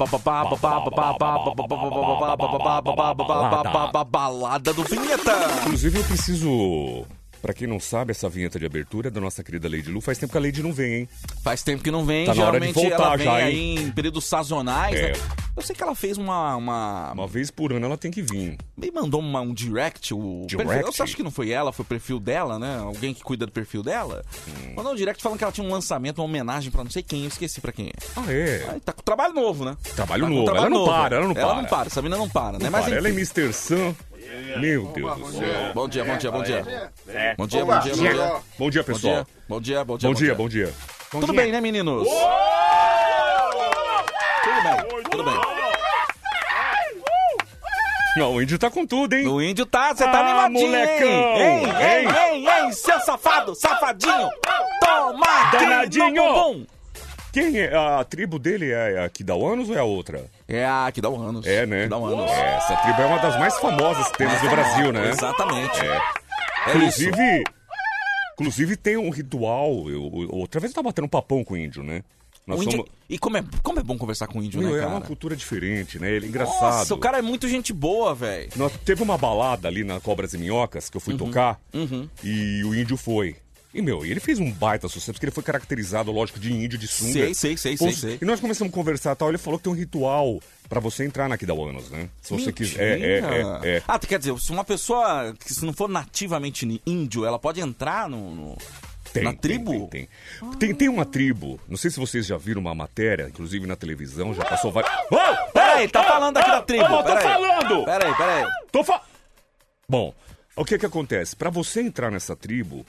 balada 4.06 4.72
do 4.74 4.84
Vinheta! 4.86 5.34
Inclusive, 5.66 6.00
eu 6.00 6.04
preciso 6.06 7.06
Pra 7.42 7.54
quem 7.54 7.68
não 7.68 7.80
sabe, 7.80 8.12
essa 8.12 8.28
vinheta 8.28 8.60
de 8.60 8.66
abertura 8.66 9.08
é 9.10 9.12
da 9.12 9.22
nossa 9.22 9.44
querida 9.44 9.70
Lady 9.70 9.90
Lu. 9.90 10.02
Faz 10.02 10.18
tempo 10.18 10.32
que 10.32 10.38
a 10.38 10.42
Lady 10.42 10.62
não 10.64 10.74
vem, 10.74 10.94
hein? 10.94 11.10
Faz 11.44 11.62
tempo 11.64 11.84
que 11.84 11.92
não 11.92 12.04
vem, 12.06 12.26
Tá 12.26 12.34
na 12.34 12.44
hora 12.48 12.60
de 12.60 12.68
geralmente 12.68 12.90
voltar 12.90 13.06
ela 13.08 13.16
vem 13.18 13.26
já, 13.26 13.36
aí 13.36 13.76
em 13.78 13.92
períodos 13.92 14.26
sazonais, 14.26 14.96
É. 14.96 15.12
né? 15.12 15.20
Eu 15.56 15.64
sei 15.64 15.76
que 15.76 15.82
ela 15.82 15.96
fez 15.96 16.18
uma, 16.18 16.56
uma, 16.56 17.12
Uma 17.14 17.28
vez 17.28 17.50
por 17.50 17.74
ano 17.74 17.86
ela 17.86 17.98
tem 17.98 18.12
que 18.12 18.22
vir. 18.22 18.58
me 18.78 18.92
mandou 18.92 19.20
uma- 19.20 19.42
um 19.42 19.54
direct, 19.54 20.14
o 20.14 20.46
Direct? 20.48 20.68
perfil, 20.72 20.94
eu 20.98 21.04
acho 21.04 21.16
que 21.16 21.24
não 21.24 21.32
foi 21.32 21.50
ela, 21.50 21.72
foi 21.74 21.84
o 21.84 21.88
perfil 21.88 22.20
dela, 22.20 22.60
né? 22.60 22.78
Alguém 22.78 23.12
que 23.14 23.24
cuida 23.24 23.46
do 23.46 23.52
perfil 23.52 23.82
dela. 23.82 24.24
Hum. 24.48 24.74
Mandou 24.76 24.92
um 24.94 24.96
direct 24.96 25.22
falando 25.24 25.38
que 25.40 25.44
ela 25.44 25.52
tinha 25.54 25.66
um 25.66 25.72
lançamento, 25.72 26.20
uma 26.20 26.26
homenagem 26.26 26.70
pra 26.72 26.84
não 26.84 26.92
sei 26.92 27.02
quem, 27.02 27.22
eu 27.24 27.28
esqueci 27.28 27.60
pra 27.60 27.72
quem 27.72 27.88
é. 27.88 27.92
Ah, 28.16 28.32
é. 28.32 28.70
Aí 28.74 28.80
tá 28.80 28.94
com 28.94 29.02
trabalho 29.02 29.34
novo, 29.34 29.66
né? 29.66 29.76
Trabalho 29.96 30.24
Tá 30.26 30.30
novo. 30.30 30.46
trabalho 30.46 30.62
Ela 30.66 30.70
não 30.70 30.78
novo. 30.80 30.92
para, 30.92 31.16
ela 31.16 31.26
não 31.28 31.36
Ela 31.36 31.48
para. 31.54 31.62
não 31.62 31.70
para, 31.70 31.88
essa 31.88 32.02
menina 32.04 32.18
não 32.18 32.30
para, 32.30 32.52
né? 32.54 32.66
Não 32.66 32.72
Mas 32.72 32.86
para, 32.86 32.96
ela 32.96 33.08
é. 33.08 33.12
Mr. 33.12 33.52
Sam. 33.54 33.96
Meu 34.60 34.86
Deus 34.88 35.18
do 35.18 35.32
céu. 35.32 35.74
Bom 35.74 35.88
dia, 35.88 36.04
bom 36.06 36.18
dia, 36.18 36.32
bom 36.32 36.44
dia. 36.44 36.64
Bom 37.38 37.48
dia, 37.48 37.66
bom 37.66 37.80
dia, 37.80 37.96
bom 37.96 38.02
dia. 38.02 38.34
Bom 38.60 38.70
dia, 38.70 38.84
pessoal. 38.84 39.28
bom 39.48 39.62
dia, 39.62 39.84
bom 39.86 39.98
dia. 39.98 40.10
Bom 40.10 40.14
dia, 40.16 40.36
bom 40.36 40.50
dia. 40.50 40.74
Tudo 41.12 41.34
bem, 41.34 41.52
né, 41.52 41.62
meninos? 41.62 42.08
Tudo 44.44 44.62
bem, 44.64 45.04
tudo 45.12 45.24
bem. 45.24 45.34
Não, 48.18 48.34
o 48.34 48.42
índio 48.42 48.58
tá 48.58 48.70
com 48.72 48.84
tudo, 48.86 49.14
hein? 49.14 49.28
O 49.28 49.40
índio 49.40 49.64
tá, 49.66 49.94
você 49.94 50.04
tá 50.04 50.12
Ah, 50.12 50.20
animadinho, 50.48 50.72
molecão. 50.72 51.08
hein? 51.08 51.38
Ei, 51.38 51.86
ei, 51.86 52.06
Hein? 52.08 52.48
ei, 52.48 52.66
ei, 52.66 52.72
seu 52.74 53.00
safado, 53.02 53.54
safadinho. 53.54 54.30
Toma 54.82 55.26
aqui 55.26 55.58
Danadinho. 55.58 56.24
bumbum. 56.34 56.66
Quem 57.40 57.60
é? 57.60 57.76
A 57.76 58.04
tribo 58.04 58.40
dele 58.40 58.72
é 58.72 59.06
a 59.06 59.10
que 59.10 59.24
dá 59.24 59.36
o 59.36 59.46
anos 59.48 59.70
ou 59.70 59.76
é 59.76 59.80
a 59.80 59.84
outra? 59.84 60.26
É 60.48 60.66
a 60.66 60.90
que 60.94 61.00
dá 61.02 61.10
um 61.10 61.22
anos. 61.22 61.46
É, 61.46 61.66
né? 61.66 61.84
Que 61.84 61.90
dá 61.90 61.96
anos. 61.98 62.32
É, 62.32 62.56
essa 62.56 62.76
tribo 62.78 63.02
é 63.02 63.06
uma 63.06 63.20
das 63.20 63.38
mais 63.40 63.58
famosas 63.60 64.08
que 64.12 64.18
temos 64.18 64.42
no 64.42 64.50
Brasil, 64.50 64.92
né? 64.92 65.10
Exatamente. 65.10 65.80
É. 65.86 65.98
É 66.72 66.76
Inclusive, 66.76 67.44
inclusive 68.34 68.76
tem 68.78 68.98
um 68.98 69.10
ritual. 69.10 69.90
Eu, 69.90 70.04
outra 70.30 70.60
vez 70.60 70.72
eu 70.72 70.76
tava 70.76 70.90
batendo 70.90 71.06
um 71.06 71.10
papão 71.10 71.44
com 71.44 71.54
o 71.54 71.58
índio, 71.58 71.84
né? 71.84 72.04
Nós 72.46 72.60
O 72.60 72.64
índio- 72.64 72.78
somos- 72.78 72.92
E 73.10 73.18
como 73.20 73.38
é, 73.38 73.44
como 73.62 73.80
é 73.80 73.84
bom 73.84 73.98
conversar 73.98 74.28
com 74.28 74.40
o 74.40 74.44
índio, 74.44 74.62
Meu, 74.62 74.72
né, 74.72 74.78
é 74.78 74.80
cara? 74.82 74.92
uma 74.94 75.02
cultura 75.02 75.36
diferente, 75.36 76.00
né? 76.00 76.10
Ele 76.12 76.26
é 76.28 76.30
engraçado. 76.30 76.62
Nossa, 76.78 76.94
o 76.96 76.98
cara 76.98 77.18
é 77.20 77.22
muito 77.22 77.48
gente 77.48 77.74
boa, 77.74 78.16
velho. 78.16 78.50
Teve 78.86 79.04
uma 79.04 79.18
balada 79.18 79.68
ali 79.68 79.84
na 79.84 80.00
Cobras 80.00 80.34
e 80.34 80.38
Minhocas 80.38 80.90
que 80.90 80.96
eu 80.96 81.02
fui 81.02 81.14
Uhum. 81.14 81.20
tocar 81.20 81.60
e 82.24 82.64
o 82.64 82.74
índio 82.74 82.96
foi. 82.98 83.36
E, 83.78 83.82
meu, 83.82 84.04
ele 84.04 84.20
fez 84.20 84.40
um 84.40 84.52
baita 84.52 84.88
sucesso, 84.88 85.14
porque 85.14 85.26
ele 85.28 85.32
foi 85.32 85.44
caracterizado, 85.44 86.12
lógico, 86.12 86.40
de 86.40 86.52
índio, 86.52 86.80
de 86.80 86.88
sunga. 86.88 87.14
Sei, 87.14 87.34
sei, 87.36 87.58
sei, 87.58 87.78
sei, 87.78 87.88
Pô, 87.88 87.94
sei. 87.94 88.18
E 88.20 88.26
nós 88.26 88.40
começamos 88.40 88.74
a 88.74 88.76
conversar 88.76 89.12
e 89.12 89.16
tal, 89.16 89.30
ele 89.30 89.38
falou 89.38 89.60
que 89.60 89.66
tem 89.66 89.72
um 89.72 89.76
ritual 89.76 90.40
pra 90.68 90.80
você 90.80 91.06
entrar 91.06 91.30
na 91.30 91.38
Kidawanos, 91.38 91.92
né? 91.92 92.10
Se 92.22 92.34
você 92.34 92.52
quiser. 92.52 93.00
É, 93.00 93.04
é, 93.04 93.20
é, 93.20 93.76
é. 93.78 93.84
Ah, 93.88 94.00
quer 94.00 94.18
dizer, 94.18 94.36
se 94.40 94.52
uma 94.52 94.64
pessoa 94.64 95.32
que 95.40 95.54
se 95.54 95.64
não 95.64 95.74
for 95.74 95.88
nativamente 95.88 96.82
índio, 96.88 97.24
ela 97.24 97.38
pode 97.38 97.62
entrar 97.62 98.10
no... 98.10 98.34
no- 98.34 98.58
Tem, 99.14 99.24
na 99.24 99.30
tem, 99.32 99.40
tribo? 99.40 99.88
Tem, 99.90 100.10
tem. 100.42 100.52
Tem, 100.58 100.74
tem 100.76 100.90
uma 100.90 101.06
tribo, 101.06 101.60
não 101.70 101.78
sei 101.78 101.92
se 101.92 102.00
vocês 102.00 102.26
já 102.26 102.36
viram 102.36 102.60
uma 102.62 102.74
matéria, 102.74 103.28
inclusive 103.30 103.68
na 103.68 103.76
televisão, 103.76 104.34
já 104.34 104.44
passou 104.44 104.72
várias... 104.72 104.92
Oh, 105.12 105.52
Peraí, 105.52 105.88
tá 105.88 106.04
falando 106.04 106.36
aqui 106.38 106.50
da 106.50 106.62
tribo. 106.64 106.84
Oh, 106.86 106.98
tô 106.98 107.04
peraí. 107.04 107.24
falando! 107.24 107.86
Peraí, 107.86 108.16
peraí. 108.16 108.46
Tô 108.72 108.84
fa... 108.84 109.02
Bom, 109.88 110.14
o 110.56 110.66
que 110.66 110.80
que 110.80 110.86
acontece? 110.88 111.36
Pra 111.36 111.52
você 111.52 111.82
entrar 111.82 112.10
nessa 112.12 112.36
tribo, 112.36 112.84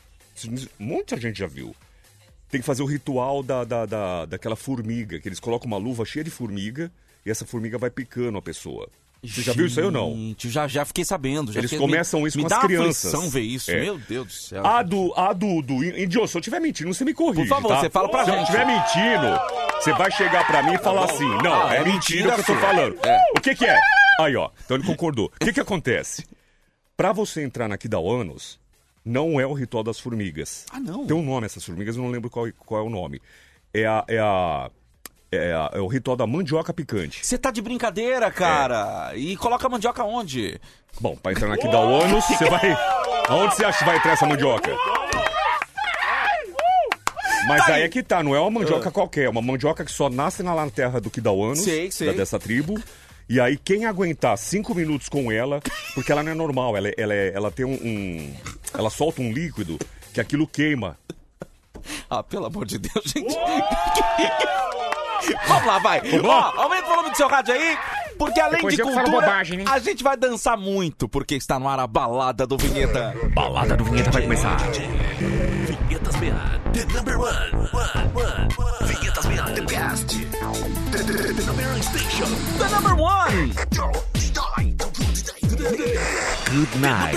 muita 0.78 1.16
gente 1.18 1.38
já 1.38 1.46
viu, 1.46 1.74
tem 2.50 2.60
que 2.60 2.66
fazer 2.66 2.82
o 2.82 2.86
ritual 2.86 3.42
da, 3.42 3.64
da, 3.64 3.86
da, 3.86 4.24
daquela 4.26 4.56
formiga, 4.56 5.18
que 5.18 5.28
eles 5.28 5.40
colocam 5.40 5.66
uma 5.66 5.76
luva 5.78 6.04
cheia 6.04 6.24
de 6.24 6.30
formiga 6.30 6.90
e 7.26 7.30
essa 7.30 7.44
formiga 7.46 7.76
vai 7.78 7.90
picando 7.90 8.38
a 8.38 8.42
pessoa. 8.42 8.88
Você 9.22 9.42
já 9.42 9.52
viu 9.52 9.66
isso 9.66 9.80
aí 9.80 9.84
ou 9.86 9.90
não? 9.90 10.12
Gente, 10.14 10.48
já, 10.48 10.68
já 10.68 10.84
fiquei 10.84 11.04
sabendo. 11.04 11.52
Já 11.52 11.58
Eles 11.58 11.70
fiquei- 11.72 11.84
começam 11.84 12.24
isso 12.24 12.36
me 12.36 12.44
com 12.44 12.48
dá 12.48 12.58
as 12.58 12.62
crianças. 12.62 13.32
ver 13.32 13.40
isso. 13.40 13.68
É. 13.68 13.80
Meu 13.80 13.98
Deus 13.98 14.26
do 14.28 14.32
céu. 14.32 14.64
A 14.64 14.80
do, 14.80 15.12
a 15.16 15.32
do, 15.32 15.60
do 15.60 15.82
índio, 15.82 16.24
se 16.28 16.36
eu 16.36 16.38
estiver 16.38 16.60
mentindo, 16.60 16.94
você 16.94 17.04
me 17.04 17.12
corrige, 17.12 17.42
Por 17.42 17.48
favor, 17.48 17.68
tá? 17.68 17.80
você 17.80 17.90
fala 17.90 18.08
pra 18.08 18.24
se 18.24 18.30
gente. 18.30 18.38
eu 18.38 18.42
estiver 18.44 18.64
mentindo, 18.64 19.40
você 19.74 19.92
vai 19.94 20.10
chegar 20.12 20.46
pra 20.46 20.62
mim 20.62 20.74
e 20.74 20.78
falar 20.78 21.06
assim, 21.06 21.26
não, 21.42 21.66
Ah, 21.66 21.74
é, 21.74 21.78
é 21.78 21.84
mentira 21.84 22.28
mentira 22.28 22.30
o 22.30 22.34
que 22.44 22.50
eu 22.52 22.54
tô 22.54 22.60
falando. 22.60 22.96
É. 23.04 23.18
O 23.36 23.40
que 23.40 23.54
que 23.56 23.64
é? 23.66 23.76
Aí, 24.20 24.36
ó, 24.36 24.50
então 24.64 24.76
ele 24.76 24.86
concordou. 24.86 25.32
O 25.40 25.44
que 25.44 25.52
que 25.52 25.60
acontece? 25.60 26.24
Pra 26.96 27.12
você 27.12 27.42
entrar 27.42 27.66
na 27.68 27.76
Kidawanos, 27.76 28.58
não 29.08 29.40
é 29.40 29.46
o 29.46 29.52
ritual 29.52 29.82
das 29.82 29.98
formigas. 29.98 30.64
Ah, 30.72 30.78
não? 30.78 31.06
Tem 31.06 31.16
um 31.16 31.22
nome 31.22 31.46
essas 31.46 31.64
formigas, 31.64 31.96
eu 31.96 32.02
não 32.02 32.10
lembro 32.10 32.28
qual, 32.30 32.46
qual 32.66 32.82
é 32.82 32.86
o 32.86 32.90
nome. 32.90 33.20
É 33.72 33.84
a... 33.86 34.04
É 34.08 34.18
a 34.18 34.70
é, 35.30 35.50
é 35.74 35.78
o 35.80 35.86
ritual 35.86 36.16
da 36.16 36.26
mandioca 36.26 36.72
picante. 36.72 37.26
Você 37.26 37.36
tá 37.36 37.50
de 37.50 37.60
brincadeira, 37.60 38.30
cara. 38.30 39.12
E 39.14 39.36
coloca 39.36 39.66
a 39.66 39.68
mandioca 39.68 40.02
onde? 40.02 40.58
Bom, 41.02 41.16
pra 41.16 41.32
entrar 41.32 41.48
na 41.48 41.58
Kidawanos, 41.58 42.24
você 42.24 42.48
vai... 42.48 42.74
Aonde 43.28 43.54
você 43.54 43.64
acha 43.66 43.78
que 43.80 43.84
vai 43.84 43.98
entrar 43.98 44.12
essa 44.12 44.26
mandioca? 44.26 44.74
Mas 47.46 47.64
Tá 47.66 47.74
aí 47.74 47.80
aí. 47.80 47.82
é 47.82 47.88
que 47.88 48.02
tá, 48.02 48.22
não 48.22 48.34
é 48.34 48.40
uma 48.40 48.50
mandioca 48.50 48.90
qualquer, 48.90 49.24
é 49.24 49.28
uma 49.28 49.42
mandioca 49.42 49.84
que 49.84 49.92
só 49.92 50.08
nasce 50.08 50.42
na 50.42 50.70
terra 50.70 50.98
do 51.00 51.10
Kidawanos, 51.10 51.60
Sei, 51.60 51.90
sei. 51.90 52.08
da- 52.08 52.12
dessa 52.14 52.38
tribo. 52.38 52.82
E 53.28 53.38
aí, 53.40 53.58
quem 53.58 53.84
aguentar 53.84 54.36
cinco 54.38 54.74
minutos 54.74 55.08
com 55.08 55.30
ela, 55.30 55.60
porque 55.94 56.10
ela 56.10 56.22
não 56.22 56.32
é 56.32 56.34
normal, 56.34 56.76
ela, 56.76 56.88
é- 56.88 56.94
ela, 56.96 57.12
é- 57.14 57.32
ela 57.34 57.50
tem 57.50 57.66
um, 57.66 57.72
um- 57.74 58.34
Ela 58.72 58.88
solta 58.90 59.20
um 59.20 59.30
líquido 59.32 59.78
que 60.14 60.20
aquilo 60.20 60.46
queima. 60.46 60.96
Ah, 62.08 62.22
pelo 62.22 62.46
amor 62.46 62.64
de 62.66 62.78
Deus, 62.78 63.04
gente. 63.06 63.34
Vamos 65.46 65.66
lá, 65.66 65.78
vai. 65.78 66.00
lá? 66.20 66.52
Ó, 66.56 66.62
aumenta 66.62 66.86
o 66.86 66.88
volume 66.90 67.10
do 67.10 67.16
seu 67.16 67.28
rádio 67.28 67.52
aí, 67.54 67.76
porque 68.18 68.40
além 68.40 68.56
Depois 68.56 68.76
de 68.76 68.82
cultura, 68.82 69.10
bobagem, 69.10 69.58
né? 69.58 69.64
a 69.68 69.78
gente 69.78 70.02
vai 70.02 70.16
dançar 70.16 70.56
muito, 70.56 71.08
porque 71.08 71.34
está 71.34 71.58
no 71.58 71.68
ar 71.68 71.78
a 71.80 71.86
balada 71.86 72.46
do 72.46 72.56
Vinheta. 72.56 73.14
Balada 73.34 73.76
do 73.76 73.84
Vinheta 73.84 74.10
vai 74.10 74.22
começar. 74.22 74.56
Vinhetas 74.70 76.16
Beyond, 76.16 76.60
the 76.72 76.84
number 76.94 77.18
one, 77.18 77.52
one, 77.72 78.12
one. 78.14 78.48
Vinhetas 78.86 79.26
Beyond, 79.26 79.54
the 79.54 79.62
best. 79.62 80.16
The, 81.08 82.68
number 82.70 82.94
one 82.94 83.32
number. 83.72 83.96
Good 86.52 86.80
night. 86.82 87.16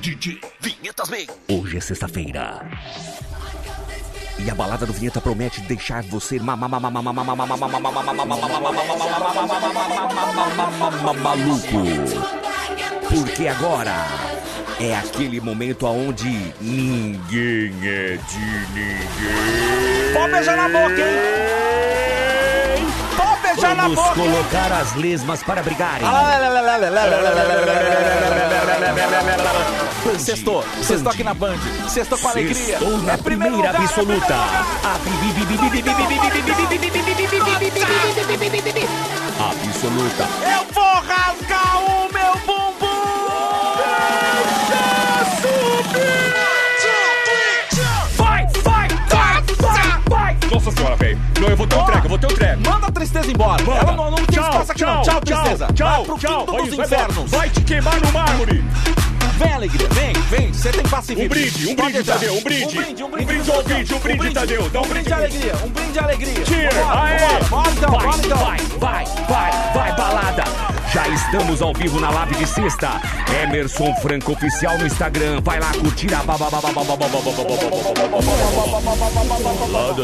DJ 0.00 0.40
Vinhetas. 0.60 1.10
Hoje 1.46 1.76
é 1.76 1.80
sexta-feira. 1.80 2.66
E 4.38 4.50
a 4.50 4.54
balada 4.54 4.86
do 4.86 4.94
Vinheta 4.94 5.20
promete 5.20 5.60
deixar 5.60 6.02
você 6.04 6.38
maluco. 11.20 11.82
Porque 13.10 13.46
agora 13.46 14.06
é 14.80 14.96
aquele 14.96 15.38
momento 15.38 15.86
aonde 15.86 16.54
ninguém 16.62 17.74
é 17.82 18.16
de 18.16 18.72
ninguém. 18.72 20.14
Pode 20.14 20.32
beijar 20.32 20.56
na 20.56 20.68
boca, 20.70 20.98
hein? 20.98 21.67
Beijar 23.58 23.74
na 23.74 23.82
Vamos 23.88 23.96
boca, 23.98 24.14
colocar 24.14 24.72
as 24.72 24.94
lesmas 24.94 25.42
para 25.42 25.62
brigarem. 25.64 26.06
Sextou, 30.16 30.64
sextou 30.80 31.10
aqui 31.10 31.24
na 31.24 31.34
Band, 31.34 31.58
sextou 31.88 32.18
com 32.18 32.28
alegria. 32.28 32.74
Estou 32.74 32.98
na 32.98 33.14
É 33.14 33.16
primeira 33.16 33.70
absoluta. 33.70 34.34
Absoluta. 39.40 40.28
Eu 40.44 40.72
vou 40.72 40.84
rasgar 40.84 41.82
o 41.82 41.97
Nossa 50.58 50.72
senhora, 50.72 50.96
velho. 50.96 51.16
Não, 51.40 51.48
eu 51.48 51.56
vou 51.56 51.66
ter 51.68 51.76
um 51.76 51.84
treco, 51.84 52.04
eu 52.04 52.08
vou 52.08 52.18
ter 52.18 52.26
um 52.26 52.34
treco. 52.34 52.60
Manda 52.68 52.86
a 52.88 52.90
tristeza 52.90 53.30
embora. 53.30 53.62
Manda. 53.62 53.78
Ela 53.78 53.92
não, 53.92 54.10
não 54.10 54.16
tem 54.16 54.26
Tchau, 54.26 54.50
espaço 54.50 54.72
aqui 54.72 54.84
não. 54.84 55.02
tchau, 55.02 55.20
Tchau, 55.20 55.20
tristeza. 55.20 55.68
tchau, 55.72 55.88
Vai 55.88 56.04
pro 56.04 56.18
tchau. 56.18 56.46
Vai, 56.46 56.62
dos 56.62 56.74
vai, 56.76 56.86
infernos. 56.86 57.30
Vai 57.30 57.50
te 57.50 57.60
queimar 57.60 58.00
no 58.00 58.12
mármore. 58.12 58.64
Vem, 59.38 59.52
alegria, 59.52 59.88
vem, 59.90 60.12
vem. 60.28 60.52
Você 60.52 60.70
tem 60.70 60.82
pacífico. 60.82 61.22
Um 61.22 61.28
brinde, 61.28 61.68
um 61.68 61.76
Pode 61.76 61.92
brinde. 61.92 62.04
Tadeu, 62.10 62.34
um 62.34 62.42
brinde. 62.42 62.64
Um 62.64 62.82
brinde, 62.82 63.02
um 63.04 63.06
Um 63.06 63.10
brinde. 63.10 63.32
um 63.32 63.62
brinde, 63.62 63.94
um 63.94 63.98
brinde, 64.00 64.34
Tadeu. 64.34 64.68
Dá 64.70 64.80
um 64.80 64.88
brinde 64.88 65.04
de 65.08 65.14
brinde. 65.14 65.34
alegria, 65.36 65.54
um 65.64 65.68
brinde 65.68 65.92
de 65.92 65.98
alegria. 66.00 66.44
Cheer, 66.46 66.70
aê. 66.74 67.44
Bora 67.48 67.70
então, 67.70 67.90
Vai, 67.90 68.06
bora 68.06 68.18
então. 68.18 68.38
vai, 68.38 68.58
vai, 68.80 69.04
vai, 69.28 69.72
vai, 69.72 69.96
balada. 69.96 70.44
Já 70.92 71.08
estamos 71.08 71.60
ao 71.60 71.72
vivo 71.74 71.98
na 72.00 72.10
live 72.10 72.36
de 72.36 72.46
sexta. 72.46 73.00
Emerson 73.42 73.94
Franco 73.96 74.32
Oficial 74.32 74.78
no 74.78 74.86
Instagram. 74.86 75.40
Vai 75.42 75.60
lá 75.60 75.72
curtir 75.74 76.14
a 76.14 76.22
balada 76.22 76.56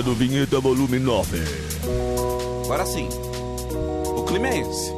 do 0.02 0.14
Vinheta 0.14 0.60
Volume 0.60 0.98
9. 0.98 1.38
Agora 2.64 2.84
sim. 2.84 3.08
O 4.16 4.22
clima 4.24 4.48
é 4.48 4.58
esse. 4.58 4.92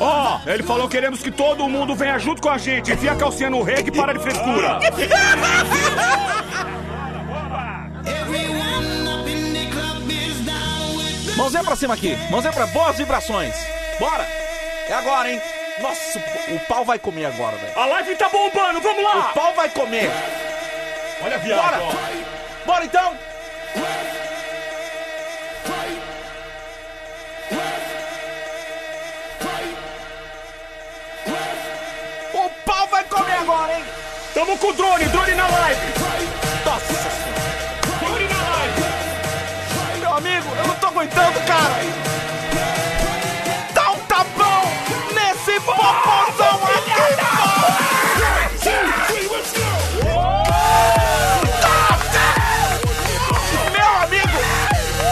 Ó, 0.00 0.38
ele 0.46 0.62
falou 0.62 0.88
queremos 0.88 1.22
que 1.22 1.30
todo 1.30 1.68
mundo 1.68 1.94
venha 1.94 2.18
junto 2.18 2.42
com 2.42 2.50
a 2.50 2.58
gente. 2.58 2.92
Enfia 2.92 3.12
a 3.12 3.16
calcinha 3.16 3.50
no 3.50 3.62
reggae 3.62 3.88
e 3.88 3.92
para 3.92 4.12
de 4.12 4.20
frescura. 4.20 4.78
Mãozinha 11.38 11.62
pra 11.62 11.76
cima 11.76 11.94
aqui. 11.94 12.16
Mãozinha 12.30 12.52
pra 12.52 12.66
boas 12.66 12.96
vibrações. 12.96 13.54
Bora. 14.00 14.26
É 14.88 14.92
agora, 14.94 15.30
hein? 15.30 15.40
Nossa, 15.80 16.18
o- 16.18 16.54
o 16.56 16.60
pau 16.66 16.84
vai 16.84 16.98
comer 16.98 17.26
agora, 17.26 17.56
velho. 17.56 17.78
A 17.78 17.86
live 17.86 18.16
tá 18.16 18.28
bombando, 18.28 18.80
vamos 18.80 18.98
O 19.04 19.16
lá. 19.16 19.30
pau 19.32 19.54
vai 19.54 19.68
comer. 19.68 20.10
Olha 21.22 21.36
a 21.36 21.38
Bora. 21.38 21.78
ó. 21.80 21.92
Bora 22.66 22.84
então. 22.84 23.16
O 32.34 32.50
pau 32.64 32.86
vai 32.88 33.04
comer 33.04 33.32
agora, 33.38 33.72
hein? 33.78 33.84
Tamo 34.34 34.56
com 34.58 34.68
o 34.68 34.72
drone, 34.72 35.04
drone 35.06 35.34
na 35.34 35.46
live. 35.48 35.80
Nossa 36.64 36.94
aguentando, 41.18 41.40
cara. 41.46 41.74
Dá 43.74 43.90
um 43.90 43.98
tapão 44.00 44.62
nesse 45.14 45.60
popozão 45.60 46.60
aqui, 46.64 46.94
pô. 47.16 47.38
Meu 53.72 53.90
amigo, 54.02 54.38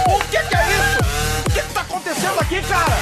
o 0.08 0.18
que 0.30 0.38
que 0.38 0.56
é 0.56 0.68
isso? 0.68 0.98
O 1.46 1.50
que 1.50 1.62
que 1.62 1.74
tá 1.74 1.80
acontecendo 1.80 2.40
aqui, 2.40 2.62
cara? 2.62 2.96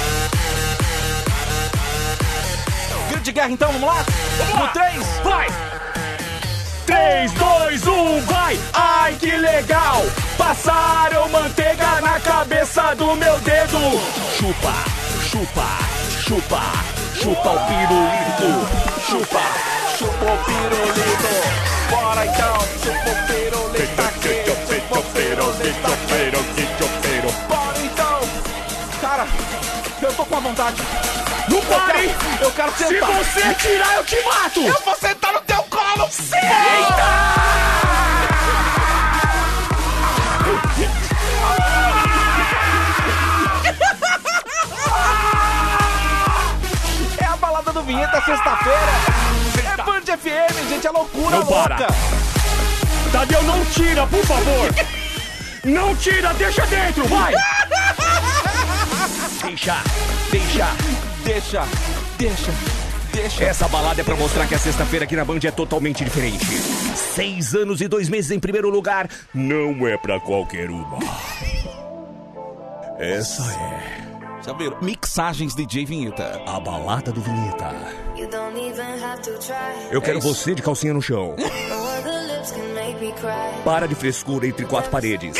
Grito 3.09 3.23
de 3.23 3.31
guerra 3.31 3.51
então, 3.51 3.71
vamos 3.71 3.87
lá? 3.87 4.05
No 4.59 4.67
3, 4.69 5.05
Vai. 5.23 5.47
3, 6.85 7.31
2, 7.31 7.87
1, 7.87 8.21
vai! 8.21 8.59
Ai, 8.73 9.15
que 9.15 9.31
legal! 9.31 10.03
Passaram 10.37 11.29
manteiga 11.29 12.01
na 12.01 12.19
cabeça 12.19 12.93
do 12.95 13.15
meu 13.15 13.39
dedo! 13.39 13.79
Chupa, 14.37 14.73
chupa, 15.29 15.67
chupa, 16.23 16.61
chupa 17.15 17.49
o 17.49 17.59
pirulito. 17.67 18.67
chupa, 19.09 19.41
chupa 19.97 20.25
o 20.25 20.37
pirulito. 20.45 21.31
Bora 21.89 22.25
então, 22.25 22.59
chupa 22.83 23.09
o 23.09 23.27
pirulito 23.27 24.01
aqui, 24.01 24.45
chupa 24.45 24.99
o 24.99 25.03
pirulito 25.03 25.87
aqui. 25.87 26.31
Bora 27.47 27.79
então. 27.83 28.19
Cara, 29.01 29.27
eu 30.01 30.13
tô 30.13 30.25
com 30.25 30.35
a 30.35 30.39
vontade. 30.39 30.81
Não 31.47 31.57
Eu 31.57 31.63
pare! 31.63 32.07
quero, 32.09 32.43
eu 32.43 32.51
quero 32.51 32.71
Se 32.71 32.87
sentar. 32.87 33.11
você 33.11 33.53
tirar, 33.55 33.95
eu 33.95 34.03
te 34.03 34.21
mato! 34.23 34.61
Eu 34.61 34.81
vou 34.83 34.95
sentar 34.95 35.31
no 35.33 35.39
teu 35.41 35.63
colo. 35.63 36.09
É 36.33 37.74
Vinheta, 47.85 48.21
sexta-feira. 48.21 48.79
É 49.73 49.83
Band 49.83 50.17
FM, 50.17 50.69
gente, 50.69 50.87
é 50.87 50.91
loucura 50.91 51.37
Não 51.37 51.45
para. 51.45 51.77
louca. 51.77 51.93
Tadeu, 53.11 53.43
não 53.43 53.63
tira, 53.65 54.05
por 54.07 54.25
favor! 54.25 54.69
Não 55.63 55.95
tira, 55.95 56.33
deixa 56.33 56.65
dentro, 56.67 57.07
vai! 57.07 57.33
Deixa, 59.43 59.77
deixa. 60.31 60.67
Deixa, 61.23 61.63
deixa, 62.17 62.51
deixa. 63.13 63.43
Essa 63.43 63.67
balada 63.67 64.01
é 64.01 64.03
pra 64.03 64.15
mostrar 64.15 64.45
que 64.47 64.53
a 64.55 64.59
sexta-feira 64.59 65.05
aqui 65.05 65.15
na 65.15 65.25
Band 65.25 65.39
é 65.43 65.51
totalmente 65.51 66.03
diferente. 66.03 66.45
Seis 66.95 67.55
anos 67.55 67.81
e 67.81 67.87
dois 67.87 68.09
meses 68.09 68.31
em 68.31 68.39
primeiro 68.39 68.69
lugar. 68.69 69.07
Não 69.33 69.87
é 69.87 69.97
pra 69.97 70.19
qualquer 70.19 70.69
uma. 70.69 70.99
Essa 72.99 73.43
é 73.53 74.04
Já 74.45 74.53
viram? 74.53 74.77
Mixagens 74.81 75.55
DJ 75.55 75.85
Vinheta. 75.85 76.41
a 76.45 76.59
balada 76.59 77.11
do 77.11 77.19
Vinheta. 77.19 77.73
You 78.15 78.27
don't 78.29 78.55
even 78.59 79.03
have 79.03 79.21
to 79.23 79.31
try. 79.39 79.55
Eu 79.91 80.01
quero 80.01 80.19
isso. 80.19 80.27
você 80.27 80.53
de 80.53 80.61
calcinha 80.61 80.93
no 80.93 81.01
chão. 81.01 81.35
Para 83.63 83.87
de 83.87 83.95
frescura 83.95 84.45
entre 84.47 84.65
quatro 84.65 84.91
paredes. 84.91 85.35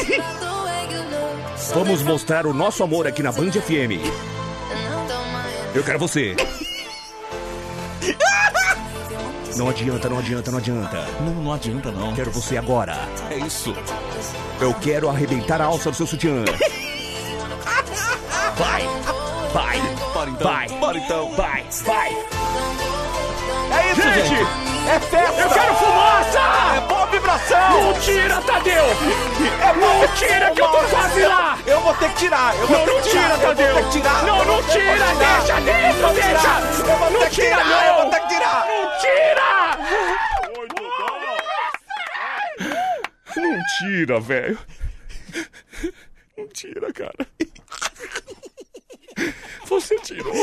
Vamos 1.74 2.02
mostrar 2.02 2.48
o 2.48 2.54
nosso 2.54 2.84
amor 2.84 3.06
aqui 3.06 3.22
na 3.22 3.32
Band 3.32 3.52
FM. 3.52 4.02
Eu 5.76 5.84
quero 5.84 6.00
você. 6.00 6.36
Não 9.56 9.70
adianta, 9.70 10.10
não 10.10 10.20
adianta, 10.20 10.52
não 10.52 10.58
adianta. 10.58 11.06
Não, 11.22 11.34
não 11.34 11.54
adianta 11.54 11.90
não. 11.90 12.14
Quero 12.14 12.30
você 12.30 12.58
agora. 12.58 12.98
É 13.32 13.38
isso. 13.38 13.74
Eu 14.60 14.74
quero 14.74 15.10
arrebentar 15.10 15.62
a 15.62 15.66
alça 15.66 15.90
do 15.90 15.96
seu 15.96 16.06
sutiã. 16.06 16.44
Vai, 18.58 18.88
vai, 19.54 19.82
Bora 20.14 20.30
então. 20.30 20.48
vai, 20.48 20.98
então. 20.98 21.32
vai, 21.36 21.66
vai. 21.84 22.10
É 23.72 23.92
isso, 23.92 24.02
gente. 24.02 24.28
Gente, 24.30 24.90
É 24.90 25.00
festa. 25.00 25.42
Eu 25.42 25.50
quero 25.50 25.76
fumaça! 25.76 26.40
É 26.78 26.80
boa 26.88 27.06
vibração. 27.08 27.82
Não 27.82 27.94
tira, 28.00 28.42
Tadeu! 28.42 28.84
É 28.84 29.74
Não 29.74 30.08
tira 30.16 30.52
que 30.52 30.62
eu 30.62 30.68
tô 30.68 30.78
quase 30.90 31.22
lá! 31.24 31.58
Eu 31.66 31.82
vou 31.82 31.94
ter 31.96 32.10
que 32.10 32.16
tirar. 32.18 32.56
Eu 32.56 32.68
vou 32.68 32.78
Não, 32.78 32.86
ter 32.86 32.92
não 32.94 33.02
que 33.02 33.10
tirar. 33.10 33.24
tira, 33.24 33.34
Eu 33.34 33.40
vou 33.40 33.48
Tadeu! 33.56 33.76
ter 33.76 33.84
que 33.84 33.92
tirar. 33.92 34.24
Não, 34.24 34.46
não 34.46 34.64
tira! 34.64 35.06
Deixa 35.16 35.62
dentro, 35.62 36.14
deixa! 36.14 36.60
Eu 36.92 36.98
vou 36.98 37.10
Não 37.12 37.20
ter 37.20 37.30
que 37.30 37.36
tira, 37.36 37.56
tirar. 37.58 37.86
Eu 37.88 37.94
não! 37.94 38.02
vou 38.02 38.10
ter 38.12 38.20
que 38.22 38.28
tirar. 38.28 38.68
Não 38.68 39.00
tira! 39.00 39.46
Não 43.38 43.60
tira, 43.80 44.20
velho. 44.20 44.60
Não 46.38 46.48
tira, 46.50 46.94
cara. 46.94 47.28
Você 49.68 49.98
tirou. 50.00 50.34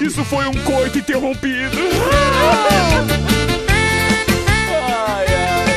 Isso 0.00 0.24
foi 0.24 0.46
um 0.46 0.64
coito 0.64 0.98
interrompido. 0.98 1.76
Ai, 4.72 5.26
ai. 5.26 5.70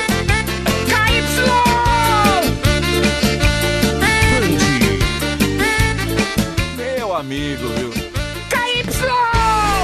Band 6.77 7.15
amigo, 7.17 7.67
viu? 7.69 7.93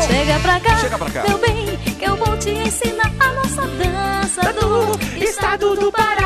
Chega 0.08 0.40
pra 0.40 0.60
cá, 0.60 0.78
Chega 0.80 0.98
pra 0.98 1.10
cá. 1.12 1.24
meu 1.28 1.38
bem, 1.38 1.78
que 1.98 2.06
eu 2.06 2.16
vou 2.16 2.38
te 2.38 2.50
ensinar 2.50 3.12
a 3.20 3.34
nossa 3.34 3.68
dança 3.68 4.54
do 4.54 5.24
estado 5.24 5.76
do 5.76 5.92
Pará. 5.92 6.19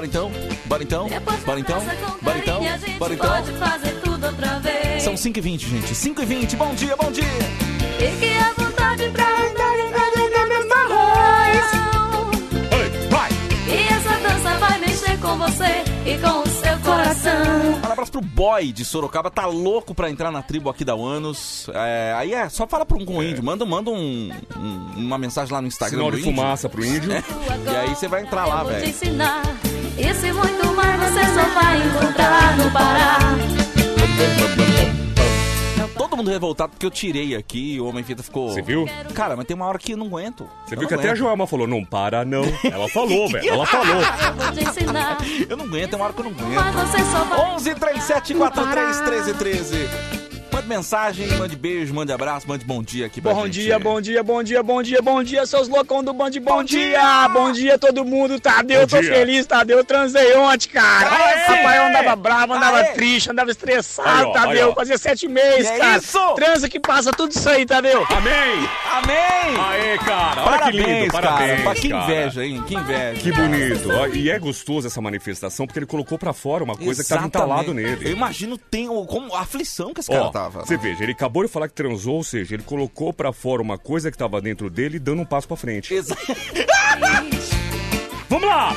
Bora 0.00 0.06
então, 0.06 0.32
bora 0.64 0.82
então, 0.82 1.08
bora 1.44 1.60
então, 1.60 1.80
bora 2.22 2.38
então, 2.38 2.60
bora 2.98 3.14
então. 3.14 3.30
pode 3.30 3.52
fazer 3.52 4.00
tudo 4.02 4.26
outra 4.26 4.58
vez. 4.60 5.02
São 5.02 5.14
5h20, 5.14 5.58
gente. 5.58 5.94
5h20, 5.94 6.56
bom 6.56 6.74
dia, 6.74 6.96
bom 6.96 7.10
dia. 7.10 7.24
Fique 7.98 8.32
à 8.38 8.52
vontade 8.54 9.10
pra 9.10 9.24
andar 9.24 9.78
e 9.78 9.90
nessa 10.48 10.88
voz. 10.88 11.66
Ei, 12.72 13.08
vai! 13.10 13.30
E 13.68 13.92
essa 13.92 14.14
dança 14.20 14.58
vai 14.58 14.78
mexer 14.78 15.18
com 15.18 15.36
você 15.36 15.84
e 16.06 16.18
com 16.18 16.40
o 16.40 16.46
seu 16.46 16.49
coração. 16.90 17.32
Um 17.82 17.92
abraço 17.92 18.12
pro 18.12 18.20
boy 18.20 18.72
de 18.72 18.84
Sorocaba, 18.84 19.30
tá 19.30 19.46
louco 19.46 19.94
pra 19.94 20.10
entrar 20.10 20.30
na 20.30 20.42
tribo 20.42 20.68
aqui 20.70 20.84
da 20.84 20.94
Uanos. 20.94 21.68
É, 21.74 22.14
aí 22.16 22.32
é, 22.34 22.48
só 22.48 22.66
fala 22.66 22.84
pra 22.86 22.96
um 22.96 23.04
com 23.04 23.18
o 23.18 23.22
índio, 23.22 23.42
manda, 23.42 23.64
manda 23.64 23.90
um, 23.90 24.30
um- 24.56 24.92
uma 24.96 25.18
mensagem 25.18 25.52
lá 25.52 25.60
no 25.60 25.68
Instagram 25.68 25.98
Sinal 25.98 26.10
de 26.12 26.18
índio. 26.20 26.30
fumaça 26.34 26.68
pro 26.68 26.84
índio. 26.84 27.10
E 27.70 27.76
aí 27.76 27.94
você 27.94 28.08
vai 28.08 28.22
entrar 28.22 28.46
lá, 28.46 28.62
velho. 28.64 28.88
Isso 28.88 29.04
e 30.26 30.32
muito 30.32 30.66
mais 30.74 30.98
você 31.00 31.24
só 31.34 31.44
vai 31.60 31.76
encontrar 31.86 32.56
no 32.56 32.70
Pará. 32.70 33.18
Todo 36.20 36.26
mundo 36.26 36.32
revoltado 36.34 36.72
porque 36.72 36.84
eu 36.84 36.90
tirei 36.90 37.34
aqui 37.34 37.76
e 37.76 37.80
o 37.80 37.86
Homem 37.86 38.04
Fita 38.04 38.22
ficou... 38.22 38.50
Você 38.50 38.60
viu? 38.60 38.84
Cara, 39.14 39.36
mas 39.36 39.46
tem 39.46 39.56
uma 39.56 39.64
hora 39.66 39.78
que 39.78 39.92
eu 39.92 39.96
não 39.96 40.06
aguento. 40.06 40.46
Você 40.66 40.74
Eu 40.74 40.80
viu 40.80 40.86
que 40.88 40.92
até 40.92 41.04
a 41.04 41.06
aguento. 41.06 41.18
Joelma 41.18 41.46
falou, 41.46 41.66
não 41.66 41.82
para 41.82 42.26
não. 42.26 42.42
Ela 42.62 42.90
falou, 42.90 43.26
velho. 43.30 43.48
Ela 43.48 43.64
falou. 43.64 43.96
Eu 43.96 44.34
vou 44.34 44.52
te 44.52 44.62
ensinar. 44.62 45.16
Eu 45.48 45.56
não 45.56 45.64
aguento, 45.64 45.90
tem 45.90 45.98
uma 45.98 46.04
hora 46.04 46.12
que 46.12 46.20
eu 46.20 46.24
não 46.24 46.32
aguento. 46.32 46.72
você 46.74 46.98
só 47.04 47.24
vai 47.24 47.54
11 47.54 47.74
37 47.74 48.34
43 48.34 49.00
13 49.00 49.34
13. 49.34 50.19
Mande 50.52 50.66
mensagem, 50.68 51.26
mande 51.38 51.54
beijo, 51.56 51.94
mande 51.94 52.12
abraço, 52.12 52.46
mande 52.48 52.64
bom 52.64 52.82
dia 52.82 53.06
aqui 53.06 53.20
pra 53.20 53.32
Bom 53.32 53.44
gente. 53.46 53.62
dia, 53.62 53.78
bom 53.78 54.00
dia, 54.00 54.22
bom 54.22 54.42
dia, 54.42 54.62
bom 54.62 54.82
dia, 54.82 55.00
bom 55.00 55.22
dia, 55.22 55.46
seus 55.46 55.68
loucão 55.68 56.02
do 56.02 56.12
Band, 56.12 56.30
bom, 56.42 56.62
dia! 56.64 57.28
Bom 57.28 57.52
dia 57.52 57.78
todo 57.78 58.04
mundo, 58.04 58.38
Tadeu, 58.40 58.80
Bom 58.80 58.86
tô 58.88 59.00
dia. 59.00 59.12
feliz, 59.14 59.46
Tadeu, 59.46 59.78
eu 59.78 59.84
transei 59.84 60.34
ontem, 60.36 60.68
cara! 60.68 61.08
Aê! 61.08 61.34
Rapaz, 61.56 61.76
eu 61.76 61.82
andava 61.86 62.16
bravo, 62.16 62.52
andava 62.54 62.78
Aê! 62.78 62.92
triste, 62.92 63.30
andava 63.30 63.48
Aí, 63.48 63.52
estressado, 63.52 64.28
ó, 64.28 64.32
Tadeu, 64.32 64.68
aí, 64.68 64.74
fazia 64.74 64.98
sete 64.98 65.28
meses, 65.28 65.68
Que 65.68 65.74
é 65.76 65.78
cara! 65.78 65.98
isso? 65.98 66.34
Transa 66.34 66.68
que 66.68 66.80
passa 66.80 67.10
tudo 67.12 67.30
isso 67.30 67.48
aí, 67.48 67.64
Tadeu! 67.64 68.04
Amém! 68.10 68.68
Amém! 68.92 69.56
Aê, 69.70 69.98
cara! 69.98 70.44
Olha 70.44 70.58
que 70.70 70.70
lindo! 70.72 71.12
Parabéns, 71.12 71.12
Parabéns, 71.12 71.62
cara. 71.62 71.74
Que 71.76 71.88
cara. 71.88 72.04
inveja, 72.04 72.44
hein? 72.44 72.64
Que 72.66 72.74
inveja. 72.74 73.20
Que 73.20 73.32
bonito. 73.32 74.16
E 74.16 74.30
é 74.30 74.38
gostoso 74.38 74.86
essa 74.86 75.00
manifestação, 75.00 75.66
porque 75.66 75.78
ele 75.78 75.86
colocou 75.86 76.18
pra 76.18 76.32
fora 76.32 76.64
uma 76.64 76.76
coisa 76.76 77.02
que 77.02 77.08
tava 77.08 77.26
entalado 77.26 77.70
Exatamente. 77.70 77.92
Eu 77.92 77.98
nele. 77.98 78.10
imagino 78.12 78.58
tem 78.58 78.88
como 78.88 79.34
a 79.34 79.40
aflição 79.40 79.94
que 79.94 80.00
esse 80.00 80.10
Ó, 80.10 80.14
cara 80.30 80.39
tava. 80.42 80.64
você 80.66 80.76
veja, 80.76 81.02
ele 81.02 81.12
acabou 81.12 81.44
de 81.44 81.48
falar 81.50 81.68
que 81.68 81.74
transou, 81.74 82.16
ou 82.16 82.24
seja, 82.24 82.54
ele 82.54 82.62
colocou 82.62 83.12
pra 83.12 83.32
fora 83.32 83.60
uma 83.62 83.76
coisa 83.78 84.10
que 84.10 84.18
tava 84.18 84.40
dentro 84.40 84.68
dele, 84.70 84.98
dando 84.98 85.22
um 85.22 85.26
passo 85.26 85.46
pra 85.48 85.56
frente. 85.56 85.94
Vamos 88.28 88.46
lá! 88.48 88.74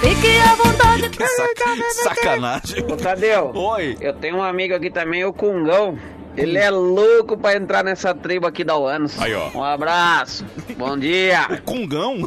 Fique 0.00 0.38
à 0.38 0.54
vontade 0.54 1.08
que 1.10 1.26
saca- 1.26 1.90
sacanagem. 2.04 2.84
Ô, 2.84 2.96
Tadeu, 2.96 3.50
Oi. 3.54 3.96
eu 4.00 4.12
tenho 4.14 4.36
um 4.36 4.42
amigo 4.42 4.74
aqui 4.74 4.90
também, 4.90 5.24
o 5.24 5.32
Cungão. 5.32 5.98
Ele 6.36 6.58
é 6.58 6.68
louco 6.70 7.36
pra 7.36 7.56
entrar 7.56 7.82
nessa 7.82 8.14
tribo 8.14 8.46
aqui 8.46 8.62
da 8.62 8.76
UANOS. 8.76 9.18
Aí, 9.20 9.32
ó. 9.34 9.50
Um 9.54 9.62
abraço, 9.64 10.44
bom 10.76 10.96
dia! 10.98 11.46
Cungão? 11.64 12.18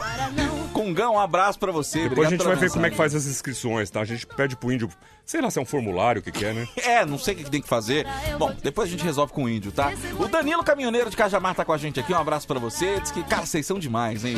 Cungão, 0.89 1.13
um 1.13 1.19
abraço 1.19 1.59
pra 1.59 1.71
você. 1.71 2.09
Depois 2.09 2.27
a 2.27 2.31
gente 2.31 2.43
vai 2.43 2.55
ver 2.55 2.71
como 2.71 2.85
é 2.85 2.89
que 2.89 2.95
faz 2.95 3.13
as 3.13 3.27
inscrições, 3.27 3.89
tá? 3.91 4.01
A 4.01 4.05
gente 4.05 4.25
pede 4.25 4.55
pro 4.55 4.71
índio, 4.71 4.89
sei 5.23 5.39
lá 5.39 5.51
se 5.51 5.59
é 5.59 5.61
um 5.61 5.65
formulário, 5.65 6.19
o 6.19 6.23
que 6.23 6.31
que 6.31 6.43
é, 6.43 6.53
né? 6.53 6.67
É, 6.89 7.05
não 7.05 7.19
sei 7.19 7.35
o 7.35 7.37
que 7.37 7.49
tem 7.51 7.61
que 7.61 7.67
fazer. 7.67 8.07
Bom, 8.39 8.51
depois 8.63 8.87
a 8.87 8.91
gente 8.91 9.03
resolve 9.03 9.31
com 9.31 9.43
o 9.43 9.49
índio, 9.49 9.71
tá? 9.71 9.91
O 10.19 10.27
Danilo 10.27 10.63
Caminhoneiro 10.63 11.09
de 11.09 11.15
Cajamar 11.15 11.53
tá 11.53 11.63
com 11.63 11.71
a 11.71 11.77
gente 11.77 11.99
aqui. 11.99 12.11
Um 12.11 12.17
abraço 12.17 12.47
pra 12.47 12.59
você. 12.59 12.99
Diz 12.99 13.11
que, 13.11 13.23
cara, 13.23 13.45
vocês 13.45 13.65
são 13.65 13.77
demais, 13.77 14.25
hein? 14.25 14.37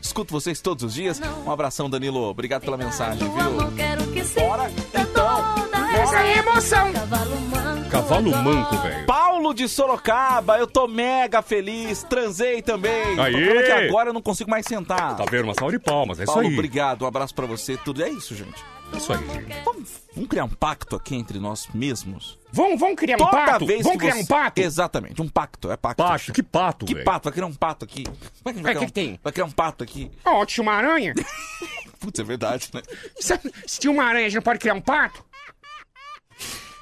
Escuto 0.00 0.32
vocês 0.32 0.60
todos 0.60 0.82
os 0.84 0.94
dias. 0.94 1.20
Um 1.46 1.50
abração, 1.50 1.90
Danilo. 1.90 2.22
Obrigado 2.22 2.62
pela 2.62 2.76
mensagem, 2.76 3.18
viu? 3.18 3.72
quero 3.76 4.06
que 4.08 4.22
Bora, 4.40 4.70
então. 4.94 5.44
Essa 5.92 6.20
é 6.20 6.38
emoção. 6.38 7.69
Cavalo 7.90 8.30
manco. 8.42 8.76
Velho. 8.78 9.06
Paulo 9.06 9.52
de 9.52 9.68
Sorocaba, 9.68 10.58
eu 10.58 10.66
tô 10.66 10.86
mega 10.86 11.42
feliz. 11.42 12.02
Transei 12.04 12.62
também. 12.62 13.18
Aê! 13.18 13.58
É 13.58 13.62
que 13.64 13.72
agora 13.72 14.10
eu 14.10 14.14
não 14.14 14.22
consigo 14.22 14.50
mais 14.50 14.64
sentar. 14.66 15.16
Tá 15.16 15.24
vendo? 15.30 15.44
Uma 15.44 15.54
salva 15.54 15.72
de 15.72 15.78
palmas, 15.78 16.20
é 16.20 16.24
Paulo, 16.24 16.42
isso 16.42 16.50
aí. 16.50 16.54
obrigado. 16.54 17.02
Um 17.02 17.06
abraço 17.08 17.34
pra 17.34 17.46
você. 17.46 17.76
Tudo 17.76 18.02
é 18.02 18.08
isso, 18.08 18.34
gente. 18.34 18.62
É 18.92 18.96
isso 18.96 19.12
aí, 19.12 19.18
gente. 19.18 19.56
Vamos, 19.64 19.90
vamos 20.14 20.28
criar 20.28 20.44
um 20.44 20.48
pacto 20.48 20.96
aqui 20.96 21.14
entre 21.14 21.38
nós 21.38 21.68
mesmos? 21.74 22.38
Vamos, 22.52 22.78
vamos 22.80 22.96
criar 22.96 23.14
um 23.16 23.18
Toda 23.18 23.30
pato? 23.30 23.66
vez 23.66 23.82
Vamos 23.82 23.98
criar 23.98 24.14
você... 24.14 24.22
um 24.22 24.26
pato? 24.26 24.60
Exatamente, 24.60 25.22
um 25.22 25.28
pacto. 25.28 25.70
É 25.70 25.76
pacto. 25.76 26.02
Pato, 26.02 26.32
que 26.32 26.42
pato, 26.42 26.86
Que 26.86 26.94
velho. 26.94 27.04
pato? 27.04 27.24
Vai 27.24 27.32
criar 27.32 27.46
um 27.46 27.54
pato 27.54 27.84
aqui. 27.84 28.04
Como 28.04 28.16
é 28.46 28.52
vai 28.52 28.52
Mas 28.54 28.62
criar 28.62 28.78
que 28.80 28.86
que 28.86 28.92
tem? 28.92 29.12
um... 29.12 29.18
Vai 29.22 29.32
criar 29.32 29.44
um 29.46 29.50
pato 29.50 29.84
aqui. 29.84 30.10
Ó, 30.24 30.44
tinha 30.44 30.62
uma 30.62 30.72
aranha. 30.72 31.14
Putz, 32.00 32.18
é 32.18 32.24
verdade, 32.24 32.68
né? 32.72 32.82
Se 33.20 33.38
se 33.66 33.78
tinha 33.80 33.90
uma 33.92 34.04
aranha, 34.04 34.26
a 34.26 34.28
gente 34.28 34.36
não 34.36 34.42
pode 34.42 34.58
criar 34.58 34.74
um 34.74 34.80
pato? 34.80 35.24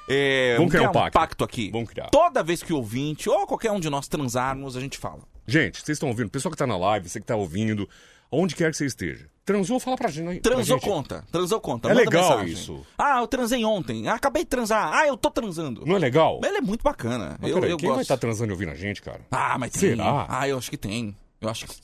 É, 0.08 0.56
Vamos 0.56 0.72
criar 0.72 0.90
um 0.90 0.92
pacto. 0.92 1.12
pacto 1.18 1.44
aqui. 1.44 1.70
Vamos 1.70 1.88
criar. 1.90 2.08
Toda 2.10 2.42
vez 2.42 2.62
que 2.62 2.72
o 2.72 2.76
ouvinte 2.76 3.28
ou 3.28 3.46
qualquer 3.46 3.70
um 3.72 3.80
de 3.80 3.88
nós 3.90 4.08
transarmos, 4.08 4.76
a 4.76 4.80
gente 4.80 4.98
fala. 4.98 5.20
Gente, 5.46 5.76
vocês 5.82 5.96
estão 5.96 6.08
ouvindo, 6.08 6.28
pessoal 6.30 6.52
que 6.52 6.58
tá 6.58 6.66
na 6.66 6.76
live, 6.76 7.08
você 7.08 7.20
que 7.20 7.26
tá 7.26 7.36
ouvindo, 7.36 7.88
onde 8.30 8.54
quer 8.54 8.70
que 8.70 8.76
você 8.76 8.86
esteja. 8.86 9.28
Transou, 9.44 9.80
fala 9.80 9.96
pra 9.96 10.10
gente. 10.10 10.40
pra 10.40 10.52
Transou 10.52 10.76
gente. 10.78 10.86
conta, 10.86 11.24
transou 11.32 11.58
conta. 11.58 11.88
É 11.88 11.94
manda 11.94 12.04
legal 12.04 12.30
mensagem. 12.30 12.52
isso. 12.52 12.86
Ah, 12.98 13.20
eu 13.20 13.26
transei 13.26 13.64
ontem. 13.64 14.06
Ah, 14.06 14.14
acabei 14.14 14.42
de 14.44 14.50
transar. 14.50 14.92
Ah, 14.92 15.06
eu 15.06 15.16
tô 15.16 15.30
transando. 15.30 15.86
Não 15.86 15.96
é 15.96 15.98
legal? 15.98 16.38
Ele 16.44 16.58
é 16.58 16.60
muito 16.60 16.82
bacana. 16.82 17.38
Mas 17.40 17.50
eu 17.50 17.54
peraí, 17.56 17.70
eu 17.70 17.78
quem 17.78 17.86
gosto. 17.88 17.96
vai 17.96 18.02
estar 18.02 18.18
transando 18.18 18.50
e 18.50 18.52
ouvindo 18.52 18.72
a 18.72 18.74
gente, 18.74 19.00
cara? 19.00 19.20
Ah, 19.30 19.56
mas 19.58 19.72
tem. 19.72 19.80
Será? 19.96 20.26
Ah, 20.28 20.46
eu 20.46 20.58
acho 20.58 20.68
que 20.68 20.76
tem. 20.76 21.16
Eu 21.40 21.48
acho 21.48 21.66
que. 21.66 21.74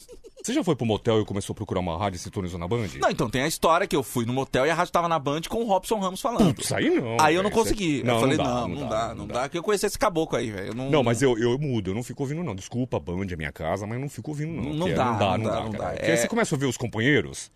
Você 0.45 0.53
já 0.53 0.63
foi 0.63 0.77
pro 0.77 0.85
motel 0.85 1.23
e 1.23 1.25
começou 1.25 1.55
a 1.55 1.57
procurar 1.57 1.81
uma 1.81 1.97
rádio 1.97 2.19
e 2.19 2.21
sintonizou 2.21 2.59
na 2.61 2.69
Band? 2.69 2.87
Não, 3.01 3.09
então 3.09 3.31
tem 3.31 3.41
a 3.41 3.47
história 3.49 3.87
que 3.87 3.97
eu 3.97 4.03
fui 4.03 4.27
no 4.27 4.33
motel 4.35 4.67
e 4.67 4.71
a 4.71 4.75
rádio 4.75 4.93
tava 4.93 5.09
na 5.09 5.19
Band 5.19 5.41
com 5.49 5.63
o 5.63 5.67
Robson 5.67 5.99
Ramos 5.99 6.21
falando. 6.21 6.55
Putz, 6.55 6.71
aí 6.71 6.91
não. 6.91 7.17
Aí 7.19 7.35
eu 7.35 7.43
não 7.43 7.51
consegui. 7.51 8.03
Não, 8.03 8.17
eu 8.17 8.21
falei, 8.21 8.37
não 8.37 8.45
dá, 8.45 8.51
não, 8.51 8.69
não, 8.69 8.89
dá, 8.89 9.15
não 9.15 9.27
dá, 9.27 9.49
que 9.49 9.57
eu 9.57 9.63
conheci 9.63 9.87
esse 9.87 9.99
caboclo 9.99 10.37
aí, 10.37 10.51
velho. 10.51 10.75
Não, 10.75 10.91
Não, 10.91 11.03
mas 11.03 11.23
eu, 11.23 11.39
eu 11.39 11.59
mudo, 11.59 11.93
eu 11.93 11.95
não 11.95 12.03
fico 12.03 12.23
ouvindo, 12.23 12.45
não. 12.45 12.55
Desculpa, 12.55 13.01
Band 13.01 13.25
é 13.31 13.37
minha 13.37 13.51
casa, 13.53 13.87
mas 13.87 13.95
eu 13.95 14.01
não 14.03 14.09
fico 14.11 14.33
ouvindo, 14.33 14.53
não. 14.53 14.65
Não 14.75 14.79
porque 14.81 14.93
dá, 14.93 15.05
não 15.07 15.19
dá, 15.19 15.39
não 15.39 15.45
dá, 15.51 15.61
não 15.63 15.71
dá. 15.71 15.91
Porque 15.93 16.05
É- 16.05 16.11
aí 16.11 16.17
você 16.19 16.29
começa 16.29 16.55
a 16.55 16.59
ver 16.59 16.67
os 16.67 16.77
companheiros, 16.77 17.51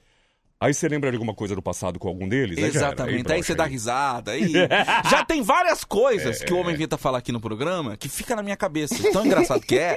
aí 0.61 0.75
você 0.75 0.89
lembra 0.89 1.11
de 1.11 1.17
alguma 1.17 1.35
coisa 1.35 1.55
do 1.55 1.63
passado 1.63 1.99
com 1.99 2.09
algum 2.09 2.29
deles, 2.29 2.59
aí. 2.59 2.65
Exatamente, 2.65 3.17
aí, 3.19 3.23
brocha, 3.23 3.43
você 3.43 3.55
dá 3.55 3.65
risada, 3.65 4.33
aí... 4.33 4.53
Já 5.11 5.25
tem 5.25 5.43
várias 5.43 5.85
coisas 5.85 6.43
que 6.43 6.53
o 6.53 6.59
Homem 6.59 6.77
Vita 6.77 6.97
fala 6.97 7.19
aqui 7.19 7.31
no 7.33 7.41
programa 7.41 7.97
que 7.97 8.09
fica 8.09 8.35
na 8.35 8.43
minha 8.43 8.57
cabeça, 8.57 8.97
tão 9.13 9.25
engraçado 9.25 9.61
que 9.61 9.79
é, 9.79 9.97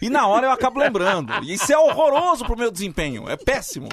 e 0.00 0.10
na 0.10 0.26
hora 0.26 0.46
eu 0.46 0.50
acabo 0.50 0.78
lembrando. 0.78 1.32
E 1.42 1.54
isso 1.54 1.72
é 1.72 1.78
horroroso 1.78 2.44
pro 2.44 2.56
meu 2.56 2.70
desempenho, 2.70 3.28
é 3.28 3.36
péssimo. 3.36 3.88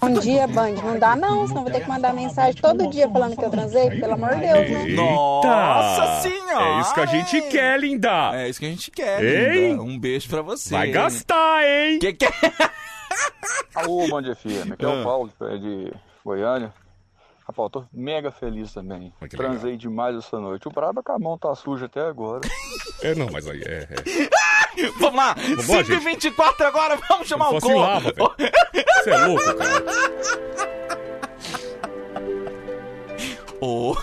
Bom 0.00 0.12
dia, 0.20 0.46
Band. 0.46 0.72
Não 0.72 0.98
dá 0.98 1.16
não, 1.16 1.46
senão 1.48 1.62
vou 1.62 1.72
ter 1.72 1.80
que 1.80 1.88
mandar 1.88 2.12
mensagem 2.12 2.60
todo 2.60 2.88
dia 2.90 3.08
falando 3.08 3.36
que 3.36 3.44
eu 3.44 3.50
transei, 3.50 3.90
pelo 3.90 4.14
amor 4.14 4.34
de 4.34 4.40
Deus, 4.40 4.70
né? 4.70 4.84
Eita! 4.84 4.96
Nossa 4.96 6.22
senhora! 6.22 6.76
É 6.76 6.80
isso 6.80 6.94
que 6.94 7.00
a 7.00 7.06
gente 7.06 7.42
quer, 7.42 7.80
linda! 7.80 8.30
É 8.34 8.48
isso 8.48 8.60
que 8.60 8.66
a 8.66 8.70
gente 8.70 8.90
quer, 8.90 9.22
Ei. 9.22 9.68
linda. 9.70 9.82
Um 9.82 9.98
beijo 9.98 10.28
pra 10.28 10.42
você. 10.42 10.70
Vai 10.70 10.90
gastar, 10.90 11.64
hein? 11.64 11.98
Que 11.98 12.12
que 12.12 12.26
é? 12.26 12.30
Alô, 13.74 14.08
Band 14.08 14.34
FM. 14.34 14.72
Aqui 14.72 14.84
é 14.84 14.88
Ah. 14.88 15.00
o 15.00 15.04
Paulo, 15.04 15.30
de- 15.60 15.92
Goiânia. 16.24 16.72
Rapaz, 17.46 17.70
tô 17.70 17.84
mega 17.92 18.32
feliz 18.32 18.72
também. 18.72 19.12
Transei 19.30 19.76
demais 19.76 20.16
essa 20.16 20.40
noite. 20.40 20.66
O 20.66 20.70
brabo 20.72 20.98
é 20.98 21.02
que 21.02 21.12
a 21.12 21.18
mão 21.18 21.38
tá 21.38 21.54
suja 21.54 21.86
até 21.86 22.00
agora. 22.00 22.40
É, 23.02 23.14
não, 23.14 23.28
mas 23.30 23.46
aí, 23.46 23.62
é, 23.64 23.86
é. 23.88 23.96
Vamos 24.98 25.16
lá, 25.16 25.34
Vambora, 25.34 25.84
5h24 25.84 26.62
agora, 26.66 26.98
vamos 27.08 27.26
chamar 27.28 27.50
o 27.54 27.60
gol. 27.60 27.78
lava. 27.80 28.12
Você 29.02 29.10
é 29.10 29.26
louco, 29.26 29.54
cara. 29.54 29.84
Ô. 33.60 33.96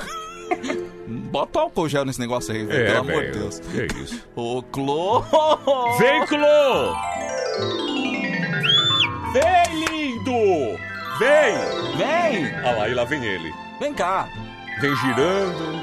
Bota 1.31 1.59
álcool 1.59 1.89
gel 1.89 2.05
nesse 2.05 2.19
negócio 2.19 2.53
aí, 2.53 2.65
velho, 2.65 2.81
É, 2.83 2.85
pelo 2.87 2.99
amor 3.11 3.23
de. 3.25 3.31
Deus. 3.39 3.61
É 3.75 3.85
isso. 4.01 4.27
Ô, 4.35 4.63
Clô! 4.63 5.21
Vem, 5.99 6.25
Clô! 6.27 6.95
Vem, 9.33 9.85
lindo! 9.85 10.77
Vem! 11.19 11.97
Vem! 11.97 12.55
Olha 12.63 12.77
lá, 12.77 12.89
e 12.89 12.93
lá 12.93 13.03
vem 13.03 13.23
ele. 13.25 13.51
Vem 13.79 13.93
cá. 13.93 14.27
Vem 14.79 14.95
girando, 14.97 15.79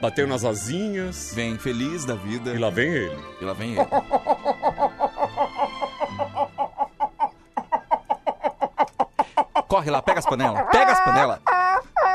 bateu 0.00 0.26
nas 0.26 0.44
asinhas. 0.44 1.32
Vem, 1.34 1.58
feliz 1.58 2.04
da 2.04 2.14
vida. 2.14 2.50
E 2.50 2.58
lá 2.58 2.70
vem 2.70 2.88
ele. 2.88 3.18
E 3.40 3.44
lá 3.44 3.52
vem 3.52 3.72
ele. 3.72 3.86
Corre 9.68 9.90
lá, 9.90 10.00
pega 10.00 10.18
as 10.20 10.26
panelas. 10.26 10.64
Pega 10.70 10.92
as 10.92 11.00
panelas. 11.04 11.38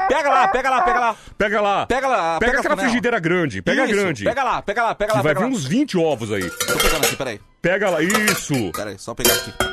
Pega 0.08 0.30
lá, 0.30 0.48
pega 0.48 0.70
lá, 0.70 0.82
pega 0.82 1.00
lá. 1.00 1.16
Pega 1.38 1.62
lá. 1.62 1.86
Pega 1.86 2.08
lá, 2.08 2.40
Pega, 2.40 2.52
pega 2.52 2.60
aquela 2.60 2.78
frigideira 2.78 3.20
grande. 3.20 3.62
Pega 3.62 3.86
Isso, 3.86 3.94
grande. 3.94 4.24
Pega 4.24 4.44
lá, 4.44 4.62
pega 4.62 4.84
lá, 4.84 4.96
pega 4.96 5.12
Que 5.12 5.18
lá. 5.18 5.24
vai 5.24 5.34
pega 5.34 5.46
vir 5.46 5.52
lá. 5.52 5.58
uns 5.58 5.66
20 5.66 5.98
ovos 5.98 6.32
aí. 6.32 6.50
Tô 6.50 6.78
pegando 6.78 7.06
aqui, 7.06 7.16
peraí. 7.16 7.42
Pega 7.62 7.90
lá. 7.90 8.02
Isso. 8.02 8.72
Peraí, 8.74 8.98
só 8.98 9.14
pegar 9.14 9.34
aqui. 9.34 9.71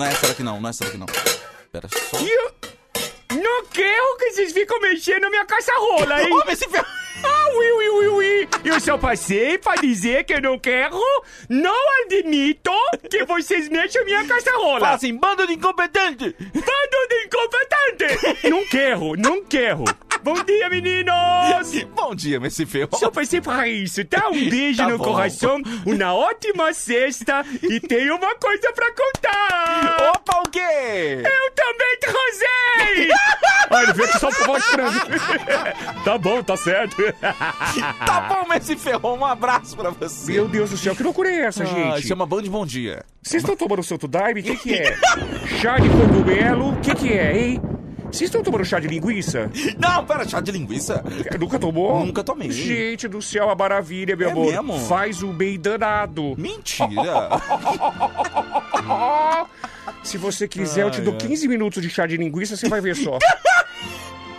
Não 0.00 0.06
é 0.06 0.12
essa 0.12 0.28
daqui 0.28 0.42
não, 0.42 0.58
não 0.58 0.66
é 0.66 0.70
essa 0.70 0.82
daqui 0.82 0.96
não. 0.96 1.04
Pera 1.70 1.86
só. 1.88 2.16
Eu 2.16 3.38
não 3.38 3.66
quero 3.66 4.16
que 4.16 4.30
vocês 4.30 4.50
ficam 4.50 4.80
mexendo 4.80 5.20
na 5.20 5.28
minha 5.28 5.44
caçarola, 5.44 6.22
hein? 6.22 6.32
Homem, 6.32 6.54
esse 6.54 6.66
ferro. 6.70 6.86
Ah, 7.22 7.48
ui, 7.54 7.72
ui, 7.72 7.88
ui, 7.88 8.08
ui. 8.08 8.48
Eu 8.64 8.80
só 8.80 8.96
passei 8.96 9.58
pra 9.58 9.74
dizer 9.74 10.24
que 10.24 10.32
eu 10.32 10.40
não 10.40 10.58
quero, 10.58 10.98
não 11.50 12.02
admito 12.06 12.72
que 13.10 13.26
vocês 13.26 13.68
mexam 13.68 14.02
minha 14.06 14.26
caçarola. 14.26 14.80
Fala 14.80 14.94
assim, 14.94 15.14
bando 15.14 15.46
de 15.46 15.52
incompetente. 15.52 16.34
Bando 16.38 17.08
de 17.10 17.26
incompetente. 17.26 18.48
não 18.48 18.66
quero, 18.68 19.16
não 19.16 19.44
quero. 19.44 19.84
Bom 20.22 20.34
dia, 20.44 20.68
meninos. 20.68 21.84
Bom 21.94 22.14
dia, 22.14 22.38
Messi 22.38 22.66
Ferro. 22.66 22.90
Só 22.94 23.10
passei 23.10 23.40
para 23.40 23.66
isso, 23.68 24.04
tá? 24.06 24.28
Um 24.28 24.48
beijo 24.50 24.78
Tá 24.78 24.88
no 24.88 24.98
bom. 24.98 25.04
coração, 25.04 25.60
uma 25.86 26.14
ótima 26.14 26.72
sexta 26.72 27.44
e 27.62 27.80
tenho 27.80 28.16
uma 28.16 28.34
coisa 28.36 28.72
pra 28.72 28.86
contar. 28.92 30.12
Opa, 30.14 30.40
o 30.46 30.50
quê? 30.50 31.22
Eu 31.24 31.50
também 31.52 31.98
transei! 32.00 33.10
Ah, 33.70 33.82
ele 33.84 33.92
veio 33.94 34.18
só 34.18 34.30
pra 34.30 34.46
mostrando. 34.46 35.00
tá 36.04 36.18
bom, 36.18 36.42
tá 36.42 36.56
certo. 36.56 36.96
Tá 38.04 38.20
bom, 38.28 38.46
Messi 38.48 38.76
Ferro, 38.76 39.14
um 39.16 39.24
abraço 39.24 39.76
pra 39.76 39.90
você. 39.90 40.32
Meu 40.32 40.48
Deus 40.48 40.70
do 40.70 40.76
céu, 40.76 40.94
que 40.94 41.02
loucura 41.02 41.30
é 41.30 41.40
essa, 41.46 41.62
Ah, 41.62 41.66
gente? 41.66 42.06
chama 42.06 42.26
Band 42.26 42.42
Bom 42.42 42.66
Dia. 42.66 43.04
Vocês 43.22 43.42
estão 43.42 43.56
tomando 43.56 43.82
Santo 43.82 44.06
Daime? 44.08 44.40
O 44.40 44.44
que, 44.44 44.56
que 44.56 44.74
é? 44.74 44.96
chá 45.60 45.78
de 45.78 45.88
cogumelo? 45.88 46.72
O 46.72 46.80
que, 46.80 46.94
que 46.94 47.12
é, 47.12 47.38
hein? 47.38 47.62
Vocês 48.12 48.22
estão 48.28 48.42
tomando 48.42 48.64
chá 48.64 48.78
de 48.80 48.88
linguiça? 48.88 49.50
Não, 49.78 50.04
pera, 50.04 50.26
chá 50.28 50.40
de 50.40 50.50
linguiça? 50.50 51.02
Nunca 51.38 51.58
tomou? 51.58 52.04
Nunca 52.04 52.24
tomei. 52.24 52.50
Gente 52.50 53.06
do 53.08 53.22
céu, 53.22 53.48
a 53.50 53.54
maravilha, 53.54 54.16
meu 54.16 54.28
É 54.28 54.32
amor. 54.32 54.46
mesmo? 54.52 54.78
Faz 54.88 55.22
um 55.22 55.32
bem 55.32 55.58
danado. 55.58 56.34
Mentira. 56.36 57.30
Se 60.02 60.18
você 60.18 60.48
quiser, 60.48 60.82
eu 60.82 60.90
te 60.90 61.00
dou 61.00 61.12
Ai, 61.14 61.18
ai. 61.22 61.28
15 61.28 61.48
minutos 61.48 61.82
de 61.82 61.90
chá 61.90 62.06
de 62.06 62.16
linguiça, 62.16 62.56
você 62.56 62.68
vai 62.68 62.80
ver 62.80 62.96
só. 62.96 63.18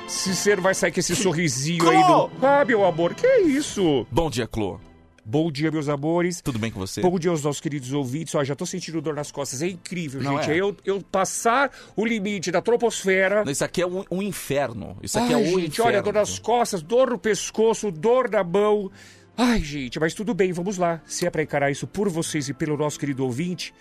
Se 0.08 0.36
você 0.36 0.56
não 0.56 0.64
vai 0.64 0.74
sair 0.74 0.92
com 0.92 1.00
esse 1.00 1.16
sorrisinho 1.16 1.88
aí 1.90 2.04
Clô! 2.04 2.28
do... 2.28 2.46
Ah, 2.46 2.66
meu 2.66 2.86
amor, 2.86 3.14
que 3.14 3.26
é 3.26 3.42
isso? 3.42 4.06
Bom 4.12 4.30
dia, 4.30 4.48
Clô. 4.48 4.80
Bom 5.24 5.52
dia, 5.52 5.70
meus 5.72 5.88
amores. 5.88 6.42
Tudo 6.42 6.58
bem 6.58 6.72
com 6.72 6.80
você? 6.80 7.00
Bom 7.00 7.18
dia 7.20 7.30
aos 7.30 7.44
nossos 7.44 7.62
queridos 7.62 7.94
ouvintes. 7.94 8.34
Ó, 8.34 8.44
já 8.44 8.56
tô 8.56 8.66
sentindo 8.66 9.00
dor 9.02 9.14
nas 9.16 9.32
costas. 9.32 9.62
É 9.62 9.68
incrível, 9.68 10.22
Não 10.22 10.38
gente. 10.38 10.50
é? 10.52 10.54
É 10.56 10.58
eu, 10.62 10.76
eu 10.84 11.00
passar 11.02 11.72
o 11.96 12.04
limite 12.04 12.52
da 12.52 12.60
troposfera. 12.62 13.44
Isso 13.50 13.64
aqui 13.64 13.82
é 13.84 13.88
um, 13.88 14.04
um 14.10 14.22
inferno. 14.22 14.98
Isso 15.02 15.20
aqui 15.20 15.34
Ai, 15.34 15.42
é 15.42 15.44
o 15.44 15.60
gente, 15.60 15.68
inferno. 15.80 15.92
olha, 15.92 16.02
dor 16.02 16.14
nas 16.14 16.40
costas, 16.40 16.82
dor 16.82 17.12
no 17.12 17.20
pescoço, 17.20 17.92
dor 17.92 18.30
na 18.32 18.44
mão. 18.44 18.90
Ai, 19.38 19.60
gente, 19.60 20.00
mas 20.00 20.14
tudo 20.16 20.34
bem, 20.34 20.52
vamos 20.52 20.78
lá. 20.78 21.02
Se 21.06 21.26
é 21.26 21.30
pra 21.30 21.44
encarar 21.44 21.70
isso 21.70 21.86
por 21.86 22.10
vocês 22.10 22.50
e 22.50 22.54
pelo 22.54 22.76
nosso 22.76 23.00
querido 23.00 23.24
ouvinte, 23.24 23.74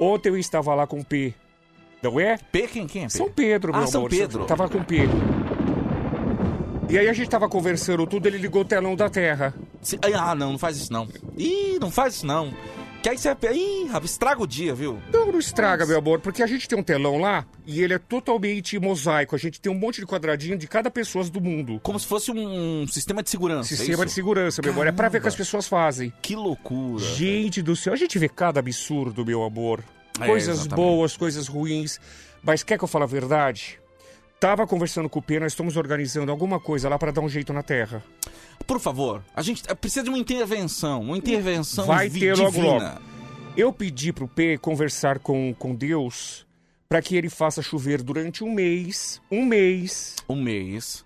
ontem 0.00 0.28
eu 0.30 0.36
estava 0.36 0.74
lá 0.74 0.86
com 0.86 0.98
o 0.98 1.04
P. 1.04 1.32
Não 2.02 2.18
é? 2.18 2.36
P, 2.36 2.66
quem, 2.66 2.86
quem 2.88 3.02
é 3.02 3.06
P? 3.06 3.10
São 3.10 3.30
Pedro, 3.30 3.72
meu 3.72 3.82
Ah, 3.82 3.86
São 3.86 4.00
amor. 4.00 4.10
Pedro. 4.10 4.44
Tava 4.46 4.68
com 4.68 4.78
o 4.78 4.84
P. 4.84 4.98
E 6.90 6.98
aí 6.98 7.08
a 7.08 7.12
gente 7.12 7.28
tava 7.30 7.48
conversando 7.48 8.06
tudo, 8.06 8.26
ele 8.26 8.38
ligou 8.38 8.62
o 8.62 8.64
telão 8.64 8.96
da 8.96 9.08
Terra. 9.08 9.54
Se- 9.82 9.98
Ah, 10.14 10.34
não, 10.34 10.52
não 10.52 10.58
faz 10.58 10.76
isso 10.76 10.92
não. 10.92 11.08
Ih, 11.36 11.78
não 11.80 11.90
faz 11.90 12.14
isso 12.16 12.26
não. 12.26 12.52
Que 13.02 13.08
aí 13.10 13.16
você... 13.16 13.30
Ih, 13.52 13.86
rapaz, 13.86 14.10
estraga 14.10 14.42
o 14.42 14.46
dia, 14.46 14.74
viu? 14.74 14.98
Não, 15.12 15.30
não 15.30 15.38
estraga, 15.38 15.86
meu 15.86 15.98
amor, 15.98 16.18
porque 16.20 16.42
a 16.42 16.46
gente 16.48 16.68
tem 16.68 16.76
um 16.76 16.82
telão 16.82 17.18
lá 17.18 17.46
e 17.64 17.80
ele 17.80 17.94
é 17.94 17.98
totalmente 17.98 18.76
mosaico. 18.78 19.36
A 19.36 19.38
gente 19.38 19.60
tem 19.60 19.70
um 19.70 19.74
monte 19.78 20.00
de 20.00 20.06
quadradinho 20.06 20.58
de 20.58 20.66
cada 20.66 20.90
pessoa 20.90 21.24
do 21.26 21.40
mundo. 21.40 21.78
Como 21.82 21.98
se 22.00 22.06
fosse 22.06 22.32
um 22.32 22.86
sistema 22.88 23.22
de 23.22 23.30
segurança. 23.30 23.68
Sistema 23.68 24.02
é 24.02 24.06
de 24.06 24.12
segurança, 24.12 24.60
meu 24.60 24.72
amor. 24.72 24.88
É 24.88 24.92
pra 24.92 25.08
ver 25.08 25.18
o 25.18 25.20
que 25.22 25.28
as 25.28 25.36
pessoas 25.36 25.68
fazem. 25.68 26.12
Que 26.20 26.34
loucura. 26.34 27.04
Gente 27.04 27.62
do 27.62 27.76
céu, 27.76 27.92
a 27.92 27.96
gente 27.96 28.18
vê 28.18 28.28
cada 28.28 28.58
absurdo, 28.58 29.24
meu 29.24 29.44
amor. 29.44 29.84
É, 30.20 30.26
Coisas 30.26 30.58
exatamente. 30.60 30.74
boas, 30.84 31.16
coisas 31.16 31.46
ruins. 31.46 32.00
Mas 32.42 32.64
quer 32.64 32.76
que 32.78 32.82
eu 32.82 32.88
fale 32.88 33.04
a 33.04 33.06
verdade? 33.08 33.78
Tava 34.40 34.66
conversando 34.66 35.08
com 35.08 35.18
o 35.18 35.22
P, 35.22 35.40
nós 35.40 35.52
estamos 35.52 35.76
organizando 35.76 36.30
alguma 36.30 36.60
coisa 36.60 36.88
lá 36.88 36.96
pra 36.98 37.10
dar 37.10 37.20
um 37.20 37.28
jeito 37.28 37.52
na 37.52 37.62
Terra. 37.62 38.04
Por 38.66 38.78
favor, 38.78 39.24
a 39.34 39.42
gente 39.42 39.62
precisa 39.76 40.04
de 40.04 40.10
uma 40.10 40.18
intervenção. 40.18 41.00
Uma 41.02 41.18
intervenção 41.18 41.86
Vai 41.86 42.08
ter 42.08 42.36
logo 42.36 42.50
divina. 42.52 42.72
logo. 42.94 43.00
Eu 43.56 43.72
pedi 43.72 44.12
pro 44.12 44.28
P 44.28 44.56
conversar 44.58 45.18
com, 45.18 45.52
com 45.58 45.74
Deus 45.74 46.46
pra 46.88 47.02
que 47.02 47.16
ele 47.16 47.28
faça 47.28 47.60
chover 47.62 48.00
durante 48.02 48.44
um 48.44 48.52
mês, 48.52 49.20
um 49.30 49.44
mês, 49.44 50.14
Um 50.28 50.36
mês. 50.40 51.04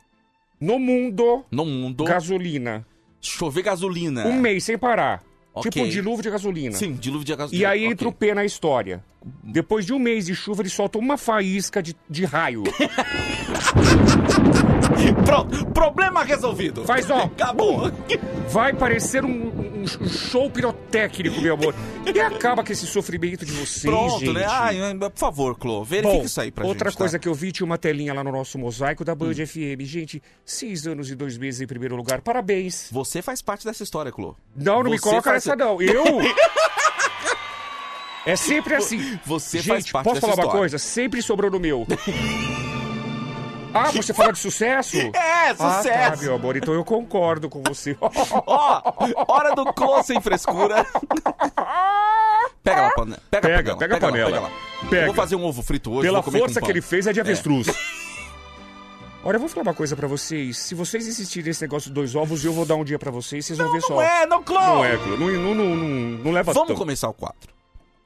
no 0.61 0.79
mundo, 0.79 1.45
No 1.51 1.65
mundo. 1.65 2.05
gasolina. 2.05 2.87
Chover 3.21 3.63
gasolina. 3.63 4.27
Um 4.27 4.39
mês 4.41 4.65
sem 4.65 4.77
parar. 4.77 5.23
Ok. 5.55 5.71
Tipo 5.71 5.85
um 5.85 5.89
dilúvio 5.89 6.23
de 6.23 6.31
gasolina. 6.31 6.75
Sim, 6.77 6.95
dilúvio 6.95 7.25
de 7.27 7.37
gasolina. 7.37 7.63
E 7.63 7.67
aí 7.67 7.81
Ok. 7.83 7.93
entra 7.93 8.09
o 8.09 8.13
P 8.13 8.35
na 8.35 8.45
história. 8.45 9.05
Depois 9.45 9.85
de 9.87 9.93
um 9.93 9.99
mês 9.99 10.27
de 10.27 10.35
chuva, 10.35 10.63
ele 10.63 10.69
solta 10.71 10.99
uma 10.99 11.17
faísca 11.19 11.83
de, 11.83 11.95
de 12.09 12.25
raio. 12.25 12.63
Pronto, 15.25 15.67
problema 15.67 16.23
resolvido. 16.25 16.85
Faz, 16.85 17.09
ó. 17.11 17.25
Acabou. 17.25 17.91
Vai 18.49 18.73
parecer 18.73 19.25
um, 19.25 19.62
um- 19.83 20.05
um 20.05 20.09
show 20.09 20.49
pirotécnico, 20.51 21.41
meu 21.41 21.55
amor. 21.55 21.75
E 22.15 22.19
acaba 22.21 22.65
com 22.65 22.73
esse 22.73 22.87
sofrimento 22.87 23.45
de 23.45 23.53
vocês, 23.53 23.83
Pronto, 23.83 24.21
gente. 24.21 24.33
né? 24.33 24.45
Ai, 24.49 24.77
por 24.95 25.13
favor, 25.17 25.57
Clô, 25.59 25.85
verifique 25.85 26.19
Bom, 26.19 26.25
isso 26.25 26.41
aí 26.41 26.51
pra 26.51 26.65
outra 26.67 26.91
gente. 26.91 26.99
coisa 26.99 27.13
tá? 27.13 27.19
Hum. 27.19 27.21
que 27.21 27.29
eu 27.29 27.35
vi, 27.35 27.53
tinha 27.53 27.67
uma 27.67 27.79
telinha 27.79 28.15
lá 28.15 28.23
no 28.25 28.33
nosso 28.33 28.59
mosaico 28.59 29.05
da 29.05 29.15
Band 29.15 29.35
FM. 29.35 29.81
Gente, 29.85 30.23
seis 30.45 30.87
anos 30.87 31.11
e 31.11 31.15
dois 31.15 31.37
meses 31.37 31.61
em 31.61 31.67
primeiro 31.67 31.95
lugar. 31.97 32.21
Parabéns. 32.21 32.89
Você 32.91 33.21
faz 33.23 33.43
parte 33.43 33.65
dessa 33.65 33.83
história, 33.83 34.11
Clô. 34.13 34.35
Não, 34.57 34.83
não 34.83 34.91
me 34.91 34.99
Você 34.99 35.03
coloca 35.03 35.31
faz- 35.31 35.45
nessa, 35.47 35.57
não. 35.57 35.81
Eu... 35.83 36.05
É 38.25 38.37
sempre 38.37 38.77
assim. 38.77 39.19
Você 39.27 39.59
Gente, 39.59 39.69
faz 39.69 39.91
parte 39.91 40.05
posso 40.05 40.21
falar 40.21 40.35
uma 40.35 40.43
história. 40.43 40.59
coisa? 40.61 40.79
Sempre 40.79 41.21
sobrou 41.21 41.51
no 41.51 41.59
meu. 41.59 41.85
Ah, 43.75 43.91
você 43.93 44.13
fala 44.15 44.33
de 44.33 44.39
sucesso? 44.39 44.97
É, 45.15 45.51
Ah, 45.51 45.55
tá, 45.55 45.77
sucesso. 45.79 46.23
meu 46.25 46.35
amor. 46.37 46.57
Então 46.57 46.73
eu 46.75 46.85
concordo 46.85 47.49
com 47.49 47.63
você. 47.67 47.97
Ó, 48.01 48.83
hora 49.29 49.55
do 49.55 49.65
Clô 49.73 50.03
sem 50.03 50.21
frescura. 50.21 50.87
Pega 52.63 52.81
lá, 52.83 52.89
a 52.89 52.91
panela. 52.93 53.23
Pega, 53.31 53.49
Pega, 53.49 53.73
a 53.73 53.77
panela. 53.77 53.79
pega 53.79 53.95
a 53.95 53.97
lá, 53.97 54.01
panela. 54.01 54.31
Pega 54.31 54.41
lá. 54.41 54.51
Pega. 54.91 55.07
Vou 55.07 55.15
fazer 55.15 55.37
um 55.37 55.45
ovo 55.45 55.63
frito 55.63 55.91
hoje. 55.93 56.03
Pela 56.09 56.23
força 56.23 56.61
que 56.61 56.71
ele 56.71 56.81
fez, 56.81 57.07
é 57.07 57.13
de 57.13 57.21
avestruz. 57.21 57.67
Olha, 59.25 59.37
eu 59.37 59.41
vou 59.41 59.49
falar 59.49 59.63
uma 59.63 59.75
coisa 59.75 59.95
pra 59.97 60.09
vocês. 60.09 60.59
Se 60.59 60.75
vocês 60.75 61.07
insistirem 61.07 61.49
nesse 61.49 61.63
negócio 61.63 61.89
de 61.91 61.95
dois 61.95 62.15
ovos, 62.15 62.45
eu 62.45 62.53
vou 62.53 62.65
dar 62.65 62.75
um 62.77 62.85
dia 62.85 62.99
pra 62.99 63.11
vocês, 63.11 63.47
vocês 63.47 63.59
vão 63.59 63.71
ver 63.73 63.81
só. 63.83 63.95
Não 63.95 64.03
é, 64.03 64.27
não, 64.27 64.43
Clô. 64.43 64.61
Não 64.61 64.85
é, 64.85 64.97
Clô. 64.97 65.17
Não, 65.17 65.29
não, 65.29 65.55
não, 65.55 65.65
não, 65.77 65.87
não 66.25 66.33
leva 66.33 66.53
Vamos 66.53 66.69
tanto. 66.69 66.79
começar 66.79 67.09
o 67.09 67.13
quadro. 67.15 67.53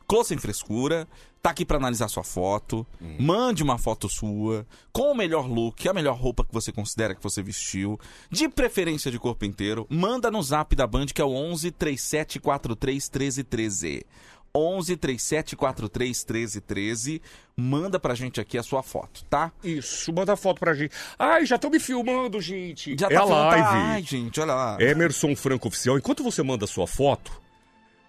Clô 0.07 0.23
sem 0.23 0.39
frescura, 0.39 1.07
tá 1.43 1.51
aqui 1.51 1.65
pra 1.65 1.77
analisar 1.79 2.09
sua 2.09 2.23
foto. 2.23 2.87
Hum. 3.03 3.17
Mande 3.19 3.63
uma 3.63 3.77
foto 3.79 4.09
sua, 4.09 4.67
com 4.93 5.11
o 5.13 5.15
melhor 5.17 5.49
look, 5.49 5.89
a 5.89 5.93
melhor 5.93 6.17
roupa 6.17 6.45
que 6.45 6.53
você 6.55 6.71
considera 6.71 7.15
que 7.15 7.23
você 7.23 7.43
vestiu, 7.43 7.99
de 8.31 8.49
preferência 8.49 9.11
de 9.11 9.19
corpo 9.19 9.45
inteiro. 9.45 9.87
Manda 9.91 10.31
no 10.31 10.43
zap 10.43 10.75
da 10.77 10.87
Band, 10.87 11.07
que 11.07 11.21
é 11.21 11.25
o 11.25 11.31
11 11.33 11.71
3743 11.73 13.11
1313. 13.11 14.07
11 14.55 14.97
3743 14.97 16.25
1313. 16.25 17.23
Manda 17.57 17.99
pra 18.01 18.15
gente 18.15 18.41
aqui 18.41 18.57
a 18.57 18.63
sua 18.63 18.83
foto, 18.83 19.25
tá? 19.25 19.53
Isso, 19.63 20.13
manda 20.13 20.37
foto 20.37 20.61
pra 20.61 20.73
gente. 20.73 20.93
Ai, 21.19 21.45
já 21.45 21.57
estão 21.57 21.71
me 21.71 21.79
filmando, 21.81 22.41
gente. 22.41 22.97
Já 22.99 23.07
É 23.09 23.15
tá 23.15 23.21
a 23.21 23.25
live. 23.25 23.63
Ai, 23.67 24.03
gente, 24.03 24.41
olha 24.41 24.55
lá. 24.55 24.77
Emerson 24.81 25.35
Franco 25.37 25.69
Oficial, 25.69 25.99
enquanto 25.99 26.23
você 26.23 26.43
manda 26.43 26.65
a 26.65 26.69
sua 26.69 26.87
foto, 26.87 27.33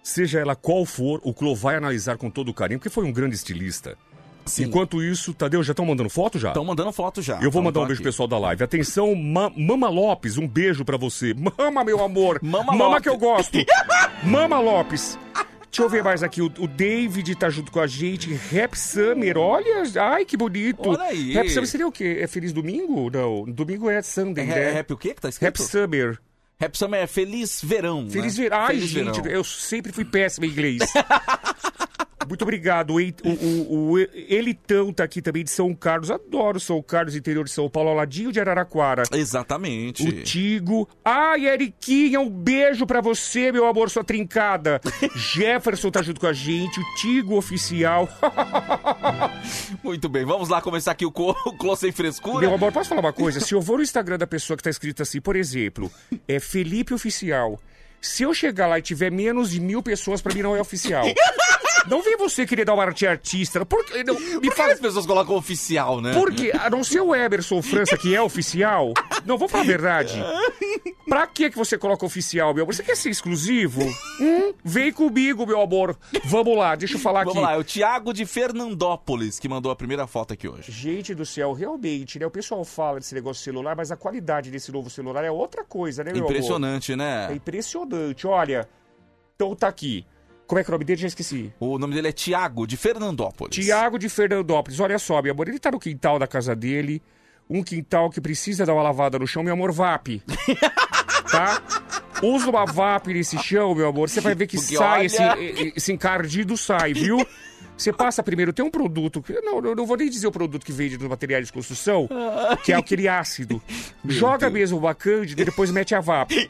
seja 0.02 0.40
ela 0.40 0.54
qual 0.56 0.84
for, 0.84 1.20
o 1.24 1.32
Clô 1.34 1.54
vai 1.54 1.76
analisar 1.76 2.16
com 2.16 2.30
todo 2.30 2.52
carinho, 2.54 2.78
porque 2.78 2.90
foi 2.90 3.04
um 3.04 3.12
grande 3.12 3.34
estilista. 3.34 3.96
Sim. 4.46 4.64
Enquanto 4.64 5.02
isso, 5.02 5.34
Tadeu, 5.34 5.62
já 5.62 5.72
estão 5.72 5.84
mandando 5.84 6.08
foto 6.08 6.38
já? 6.38 6.48
Estão 6.48 6.64
mandando 6.64 6.90
foto 6.90 7.20
já. 7.20 7.38
Eu 7.42 7.50
vou 7.50 7.62
mandar 7.62 7.80
um 7.80 7.86
beijo 7.86 8.00
pro 8.00 8.08
pessoal 8.10 8.26
da 8.26 8.38
live. 8.38 8.64
Atenção, 8.64 9.14
Ma- 9.14 9.52
Mama 9.54 9.90
Lopes, 9.90 10.38
um 10.38 10.48
beijo 10.48 10.86
pra 10.86 10.96
você. 10.96 11.34
Mama, 11.34 11.84
meu 11.84 12.02
amor. 12.02 12.38
Mama 12.42 12.72
Mama 12.72 12.84
Lopes. 12.86 13.02
que 13.02 13.08
eu 13.10 13.18
gosto. 13.18 13.58
Mama 14.24 14.58
Lopes. 14.58 15.18
Deixa 15.70 15.82
eu 15.82 15.88
ver 15.90 16.02
mais 16.02 16.22
aqui. 16.22 16.40
O, 16.40 16.46
o 16.46 16.66
David 16.66 17.34
tá 17.34 17.50
junto 17.50 17.70
com 17.70 17.78
a 17.78 17.86
gente. 17.86 18.32
Rap 18.50 18.74
Summer, 18.74 19.36
olha. 19.36 19.82
Ai, 20.00 20.24
que 20.24 20.34
bonito. 20.34 20.88
Olha 20.88 21.02
aí. 21.02 21.34
Rap 21.34 21.50
Summer 21.50 21.68
seria 21.68 21.86
o 21.86 21.92
quê? 21.92 22.16
É 22.18 22.26
Feliz 22.26 22.50
Domingo? 22.50 23.10
Não. 23.10 23.44
Domingo 23.44 23.90
é 23.90 24.00
Sunday, 24.00 24.44
É, 24.44 24.48
né? 24.48 24.62
é 24.70 24.72
rap 24.72 24.94
o 24.94 24.96
quê 24.96 25.12
que 25.12 25.20
tá 25.20 25.28
escrito? 25.28 25.58
Rap 25.58 25.62
Summer. 25.62 26.18
Rap 26.60 26.76
Summer 26.76 27.00
é 27.00 27.06
Feliz 27.06 27.60
Verão. 27.62 28.08
Feliz 28.10 28.36
né? 28.36 28.42
verão. 28.42 28.58
Ai, 28.58 28.74
Feliz 28.74 28.90
gente, 28.90 29.20
verão. 29.20 29.36
eu 29.36 29.44
sempre 29.44 29.92
fui 29.92 30.04
péssimo 30.04 30.44
em 30.44 30.48
inglês. 30.48 30.80
Muito 32.28 32.42
obrigado. 32.42 32.94
O, 32.94 32.98
o, 32.98 33.90
o, 33.92 33.98
Elitão 33.98 34.92
tá 34.92 35.04
aqui 35.04 35.20
também 35.22 35.42
de 35.44 35.50
São 35.50 35.74
Carlos. 35.74 36.10
Adoro 36.10 36.60
São 36.60 36.82
Carlos, 36.82 37.16
interior 37.16 37.44
de 37.44 37.50
São 37.50 37.68
Paulo, 37.68 37.90
ao 37.90 37.96
ladinho 37.96 38.30
de 38.30 38.38
Araraquara. 38.40 39.02
Exatamente. 39.12 40.06
O 40.08 40.22
Tigo. 40.22 40.88
Ai, 41.04 41.46
Eriquinha, 41.46 42.20
um 42.20 42.28
beijo 42.30 42.86
pra 42.86 43.00
você, 43.00 43.50
meu 43.52 43.66
amor, 43.66 43.90
sua 43.90 44.04
trincada. 44.04 44.80
Jefferson 45.16 45.90
tá 45.90 46.02
junto 46.02 46.20
com 46.20 46.26
a 46.26 46.32
gente, 46.32 46.80
o 46.80 46.84
Tigo 46.96 47.36
oficial. 47.36 48.08
Muito 49.82 50.08
bem, 50.08 50.24
vamos 50.24 50.48
lá 50.48 50.60
começar 50.60 50.92
aqui 50.92 51.06
o, 51.06 51.12
co- 51.12 51.34
Clô 51.58 51.76
sem 51.76 51.92
frescura. 51.92 52.40
Meu 52.40 52.54
amor, 52.54 52.72
posso 52.72 52.88
falar 52.88 53.00
uma 53.00 53.12
coisa? 53.12 53.40
Se 53.40 53.54
eu 53.54 53.60
vou 53.60 53.76
no 53.78 53.82
Instagram 53.82 54.18
da 54.18 54.26
pessoa 54.26 54.56
que 54.56 54.62
tá 54.62 54.70
escrito 54.70 55.02
assim, 55.02 55.20
por 55.20 55.36
exemplo, 55.36 55.90
é 56.26 56.38
Felipe 56.40 56.94
Oficial. 56.94 57.60
Se 58.00 58.22
eu 58.22 58.32
chegar 58.32 58.68
lá 58.68 58.78
e 58.78 58.82
tiver 58.82 59.10
menos 59.10 59.50
de 59.50 59.60
mil 59.60 59.82
pessoas, 59.82 60.22
pra 60.22 60.32
mim 60.32 60.42
não 60.42 60.54
é 60.54 60.60
oficial. 60.60 61.04
Não 61.90 62.02
vem 62.02 62.16
você 62.16 62.46
querer 62.46 62.64
dar 62.64 62.74
uma 62.74 62.84
arte 62.84 63.06
artista. 63.06 63.64
Por 63.64 63.84
que, 63.84 64.02
não, 64.04 64.14
me 64.18 64.40
Por 64.48 64.54
fala. 64.54 64.72
as 64.72 64.80
pessoas 64.80 65.06
colocam 65.06 65.34
oficial, 65.36 66.00
né? 66.00 66.12
Porque, 66.14 66.50
a 66.58 66.68
não 66.70 66.82
ser 66.84 67.00
o 67.00 67.14
Emerson 67.14 67.60
França, 67.62 67.96
que 67.96 68.14
é 68.14 68.20
oficial. 68.22 68.92
Não, 69.24 69.38
vou 69.38 69.48
falar 69.48 69.64
a 69.64 69.66
verdade. 69.66 70.14
Pra 71.08 71.26
que 71.26 71.50
que 71.50 71.56
você 71.56 71.78
coloca 71.78 72.04
oficial, 72.04 72.52
meu 72.52 72.64
amor? 72.64 72.74
Você 72.74 72.82
quer 72.82 72.96
ser 72.96 73.08
exclusivo? 73.10 73.80
Hum, 74.20 74.52
vem 74.62 74.92
comigo, 74.92 75.46
meu 75.46 75.60
amor. 75.60 75.96
Vamos 76.24 76.56
lá, 76.56 76.74
deixa 76.76 76.96
eu 76.96 77.00
falar 77.00 77.20
Vamos 77.24 77.36
aqui. 77.38 77.46
lá, 77.46 77.54
é 77.54 77.56
o 77.58 77.64
Thiago 77.64 78.12
de 78.12 78.26
Fernandópolis 78.26 79.38
que 79.38 79.48
mandou 79.48 79.72
a 79.72 79.76
primeira 79.76 80.06
foto 80.06 80.34
aqui 80.34 80.46
hoje. 80.46 80.70
Gente 80.70 81.14
do 81.14 81.24
céu, 81.24 81.52
realmente, 81.52 82.18
né? 82.18 82.26
O 82.26 82.30
pessoal 82.30 82.62
fala 82.64 82.98
desse 83.00 83.14
negócio 83.14 83.40
de 83.40 83.44
celular, 83.44 83.74
mas 83.74 83.90
a 83.90 83.96
qualidade 83.96 84.50
desse 84.50 84.70
novo 84.70 84.90
celular 84.90 85.24
é 85.24 85.30
outra 85.30 85.64
coisa, 85.64 86.04
né, 86.04 86.12
meu 86.12 86.20
amor? 86.20 86.30
Impressionante, 86.30 86.92
É 86.92 86.96
né? 86.96 87.28
impressionante, 87.34 88.26
olha. 88.26 88.68
Então 89.34 89.54
tá 89.54 89.68
aqui. 89.68 90.04
Como 90.48 90.58
é 90.58 90.64
que 90.64 90.70
é 90.70 90.72
o 90.72 90.76
nome 90.76 90.84
dele? 90.86 91.00
Já 91.02 91.08
esqueci. 91.08 91.52
O 91.60 91.78
nome 91.78 91.94
dele 91.94 92.08
é 92.08 92.12
Thiago 92.12 92.66
de 92.66 92.74
Fernandópolis. 92.78 93.54
Tiago 93.54 93.98
de 93.98 94.08
Fernandópolis. 94.08 94.80
Olha 94.80 94.98
só, 94.98 95.20
meu 95.20 95.32
amor, 95.32 95.46
ele 95.46 95.58
tá 95.58 95.70
no 95.70 95.78
quintal 95.78 96.18
da 96.18 96.26
casa 96.26 96.56
dele. 96.56 97.02
Um 97.50 97.62
quintal 97.62 98.08
que 98.08 98.18
precisa 98.18 98.64
dar 98.64 98.72
uma 98.72 98.82
lavada 98.82 99.18
no 99.18 99.26
chão, 99.26 99.42
meu 99.42 99.52
amor, 99.52 99.70
VAP. 99.72 100.22
tá? 101.30 101.62
Usa 102.22 102.48
uma 102.48 102.64
VAP 102.64 103.08
nesse 103.08 103.38
chão, 103.38 103.74
meu 103.74 103.88
amor. 103.88 104.08
Você 104.08 104.22
vai 104.22 104.34
ver 104.34 104.46
que 104.46 104.56
Porque 104.56 104.74
sai 104.76 105.00
olha- 105.00 105.06
esse, 105.06 105.72
esse 105.76 105.92
encardido, 105.92 106.56
sai, 106.56 106.94
viu? 106.94 107.18
Você 107.76 107.92
passa 107.92 108.22
primeiro, 108.22 108.50
tem 108.52 108.64
um 108.64 108.70
produto, 108.70 109.22
não, 109.44 109.58
eu 109.64 109.76
não 109.76 109.86
vou 109.86 109.96
nem 109.96 110.10
dizer 110.10 110.26
o 110.26 110.32
produto 110.32 110.64
que 110.66 110.72
vende 110.72 110.98
nos 110.98 111.08
materiais 111.08 111.46
de 111.46 111.52
construção, 111.52 112.08
que 112.64 112.72
é 112.72 112.76
aquele 112.76 113.06
ácido. 113.06 113.62
Joga 114.04 114.50
mesmo 114.50 114.78
uma 114.78 114.94
cândida 114.94 115.42
e 115.42 115.44
depois 115.44 115.70
mete 115.70 115.94
a 115.94 116.00
VAP. 116.00 116.32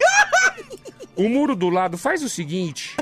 O 1.16 1.28
muro 1.28 1.56
do 1.56 1.68
lado 1.68 1.98
faz 1.98 2.22
o 2.22 2.28
seguinte, 2.28 2.96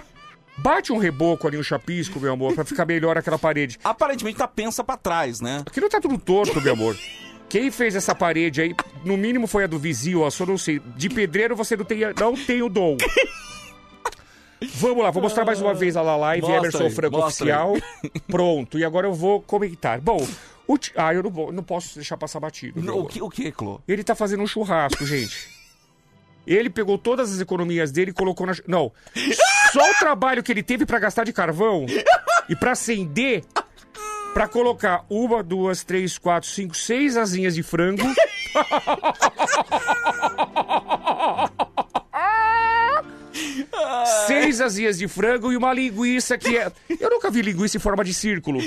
bate 0.58 0.92
um 0.92 0.98
reboco 0.98 1.46
ali, 1.46 1.56
um 1.58 1.62
chapisco, 1.62 2.18
meu 2.20 2.32
amor, 2.32 2.54
pra 2.54 2.64
ficar 2.64 2.84
melhor 2.86 3.16
aquela 3.18 3.38
parede. 3.38 3.78
Aparentemente 3.84 4.38
tá 4.38 4.48
pensa 4.48 4.82
pra 4.84 4.96
trás, 4.96 5.40
né? 5.40 5.62
Aquilo 5.66 5.88
tá 5.88 6.00
tudo 6.00 6.18
torto, 6.18 6.60
meu 6.60 6.72
amor. 6.72 6.96
Quem 7.48 7.70
fez 7.70 7.94
essa 7.94 8.14
parede 8.14 8.60
aí, 8.60 8.74
no 9.04 9.16
mínimo 9.16 9.46
foi 9.46 9.64
a 9.64 9.66
do 9.68 9.78
vizinho, 9.78 10.22
ó, 10.22 10.30
só 10.30 10.44
não 10.44 10.58
sei. 10.58 10.80
De 10.96 11.08
pedreiro 11.08 11.54
você 11.54 11.76
não 11.76 11.84
tem, 11.84 12.00
não 12.18 12.34
tem 12.34 12.60
o 12.62 12.68
dom. 12.68 12.96
Vamos 14.76 15.04
lá, 15.04 15.10
vou 15.10 15.22
mostrar 15.22 15.44
mais 15.44 15.60
uma 15.60 15.74
vez 15.74 15.96
a 15.96 16.02
Live, 16.02 16.42
Mostra 16.42 16.58
Emerson 16.58 16.84
aí, 16.84 16.90
Franco 16.90 17.16
mostra 17.18 17.46
aí. 17.62 17.68
Oficial. 17.70 18.20
Pronto, 18.26 18.78
e 18.78 18.84
agora 18.84 19.06
eu 19.06 19.12
vou 19.14 19.40
comentar. 19.42 20.00
Bom, 20.00 20.26
o 20.66 20.78
Ti- 20.78 20.92
ah, 20.96 21.12
eu 21.14 21.22
não, 21.22 21.30
vou- 21.30 21.52
não 21.52 21.62
posso 21.62 21.94
deixar 21.94 22.16
passar 22.16 22.40
batido. 22.40 22.82
meu 22.82 22.98
O 23.00 23.06
que, 23.06 23.22
o 23.22 23.28
que, 23.28 23.52
Clô? 23.52 23.80
Ele 23.86 24.02
tá 24.02 24.14
fazendo 24.14 24.42
um 24.42 24.46
churrasco, 24.46 25.04
gente. 25.06 25.54
Ele 26.46 26.70
pegou 26.70 26.96
todas 26.96 27.32
as 27.32 27.40
economias 27.40 27.92
dele 27.92 28.12
e 28.12 28.14
colocou 28.14 28.46
na. 28.46 28.54
Não. 28.66 28.90
Só 29.76 29.90
o 29.90 29.94
trabalho 29.98 30.42
que 30.42 30.50
ele 30.50 30.62
teve 30.62 30.86
pra 30.86 30.98
gastar 30.98 31.24
de 31.24 31.34
carvão 31.34 31.84
e 32.48 32.56
pra 32.56 32.72
acender. 32.72 33.44
Pra 34.32 34.48
colocar 34.48 35.04
uma, 35.10 35.42
duas, 35.42 35.84
três, 35.84 36.16
quatro, 36.16 36.48
cinco, 36.48 36.74
seis 36.74 37.14
asinhas 37.16 37.54
de 37.54 37.62
frango. 37.62 38.02
seis 44.26 44.60
asinhas 44.60 44.98
de 44.98 45.08
frango 45.08 45.52
e 45.52 45.56
uma 45.56 45.72
linguiça 45.72 46.38
que 46.38 46.56
é. 46.56 46.70
Eu 47.00 47.10
nunca 47.10 47.30
vi 47.30 47.42
linguiça 47.42 47.76
em 47.76 47.80
forma 47.80 48.04
de 48.04 48.14
círculo. 48.14 48.60